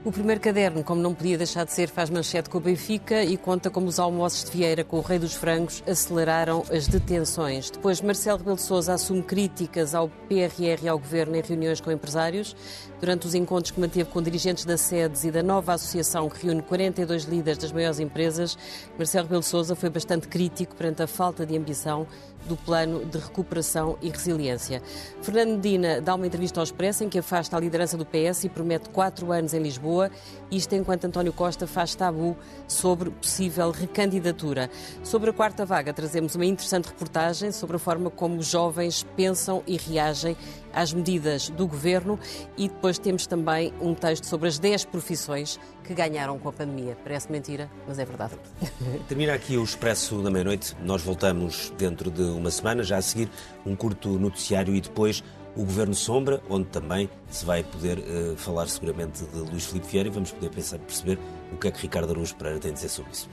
O 0.07 0.13
primeiro 0.13 0.41
caderno, 0.41 0.85
como 0.85 1.03
não 1.03 1.13
podia 1.13 1.37
deixar 1.37 1.65
de 1.65 1.73
ser, 1.73 1.89
faz 1.89 2.09
manchete 2.11 2.49
com 2.49 2.59
o 2.59 2.61
Benfica 2.61 3.25
e 3.25 3.37
conta 3.37 3.69
como 3.69 3.89
os 3.89 3.99
almoços 3.99 4.45
de 4.45 4.57
Vieira 4.57 4.85
com 4.85 4.99
o 4.99 5.01
Rei 5.01 5.19
dos 5.19 5.35
Frangos 5.35 5.83
aceleraram 5.85 6.63
as 6.71 6.87
detenções. 6.87 7.71
Depois, 7.71 8.01
Marcelo 8.01 8.39
Rebelo 8.39 8.55
de 8.55 8.63
Sousa 8.63 8.95
assume 8.95 9.21
críticas 9.21 9.97
ao 9.97 10.09
PRR 10.09 10.85
e 10.85 10.89
ao 10.89 10.97
Governo 10.97 11.35
em 11.35 11.43
reuniões 11.43 11.81
com 11.81 11.91
empresários. 11.91 12.55
Durante 13.01 13.27
os 13.27 13.35
encontros 13.35 13.71
que 13.71 13.81
manteve 13.81 14.09
com 14.11 14.23
dirigentes 14.23 14.65
da 14.65 14.77
SEDES 14.77 15.25
e 15.25 15.31
da 15.31 15.43
nova 15.43 15.75
associação 15.75 16.29
que 16.31 16.47
reúne 16.47 16.63
42 16.63 17.25
líderes 17.25 17.59
das 17.59 17.73
maiores 17.73 18.01
empresas, 18.01 18.57
Marcelo 18.97 19.25
Rebelo 19.25 19.43
Sousa 19.43 19.77
foi 19.77 19.91
bastante 19.91 20.27
crítico 20.29 20.75
perante 20.75 21.03
a 21.03 21.07
falta 21.07 21.45
de 21.45 21.57
ambição 21.57 22.07
do 22.47 22.57
plano 22.57 23.05
de 23.05 23.19
recuperação 23.19 23.99
e 24.01 24.09
resiliência. 24.09 24.83
Fernando 25.21 25.57
Medina 25.57 26.01
dá 26.01 26.15
uma 26.15 26.27
entrevista 26.27 26.61
ao 26.61 26.65
Expresso 26.65 27.05
em 27.05 27.09
que 27.09 27.19
afasta 27.19 27.57
a 27.57 27.61
liderança 27.61 27.97
do 27.97 28.07
PS 28.07 28.45
e 28.45 28.49
promete 28.49 28.89
quatro 28.89 29.33
anos 29.33 29.53
em 29.53 29.61
Lisboa, 29.61 30.11
isto 30.51 30.75
enquanto 30.75 31.05
António 31.05 31.33
Costa 31.33 31.67
faz 31.67 31.95
tabu 31.95 32.37
sobre 32.69 33.11
possível 33.11 33.71
recandidatura. 33.71 34.71
Sobre 35.03 35.31
a 35.31 35.33
quarta 35.33 35.67
vaga, 35.67 35.93
trazemos 35.93 36.35
uma 36.35 36.47
interessante 36.47 36.87
reportagem 36.87 37.53
sobre 37.53 37.77
a 37.77 37.79
forma 37.79 38.11
como 38.11 38.39
os 38.39 38.47
jovens 38.47 39.05
pensam 39.17 39.63
e 39.67 39.77
reagem 39.77 40.37
às 40.77 40.93
medidas 40.93 41.49
do 41.49 41.67
governo 41.67 42.21
e 42.57 42.69
depois 42.69 42.99
temos 42.99 43.27
também 43.27 43.73
um 43.81 43.95
texto 43.95 44.27
sobre 44.27 44.49
as 44.49 44.59
10 44.59 44.85
profissões 44.85 45.59
que 45.83 45.95
ganharam 45.95 46.39
com 46.39 46.51
a 46.51 46.53
pandemia. 46.53 46.97
Parece 47.03 47.33
mentira, 47.33 47.71
mas 47.89 47.99
é 47.99 48.05
verdade. 48.05 48.35
Termina 49.09 49.33
aqui 49.33 49.57
o 49.57 49.65
Expresso 49.65 50.23
da 50.23 50.31
Meia-Noite. 50.31 50.77
Nós 50.83 51.03
voltamos 51.03 51.73
dentro 51.79 52.11
de 52.11 52.23
uma 52.23 52.51
semana, 52.51 52.83
já 52.83 52.99
a 52.99 53.03
seguir 53.03 53.31
um 53.65 53.75
curto 53.75 54.11
noticiário 54.19 54.75
e 54.75 54.81
depois 54.81 55.25
o 55.57 55.65
Governo 55.65 55.95
Sombra, 55.95 56.43
onde 56.51 56.67
também 56.67 57.09
se 57.31 57.45
vai 57.45 57.65
poder 57.65 57.99
uh, 57.99 58.37
falar 58.37 58.69
seguramente 58.69 59.25
de 59.25 59.39
Luís 59.39 59.65
Filipe 59.65 59.87
Vieira 59.89 60.09
e 60.11 60.13
vamos 60.13 60.31
poder 60.31 60.51
pensar, 60.51 60.79
perceber 60.79 61.19
o 61.51 61.57
que 61.57 61.69
é 61.69 61.71
que 61.71 61.81
Ricardo 61.81 62.11
Araújo 62.11 62.37
Pereira 62.37 62.61
tem 62.61 62.73
a 62.73 62.75
dizer 62.75 62.91
sobre 62.91 63.13
isso. 63.13 63.29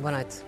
Boa 0.00 0.12
noite. 0.12 0.42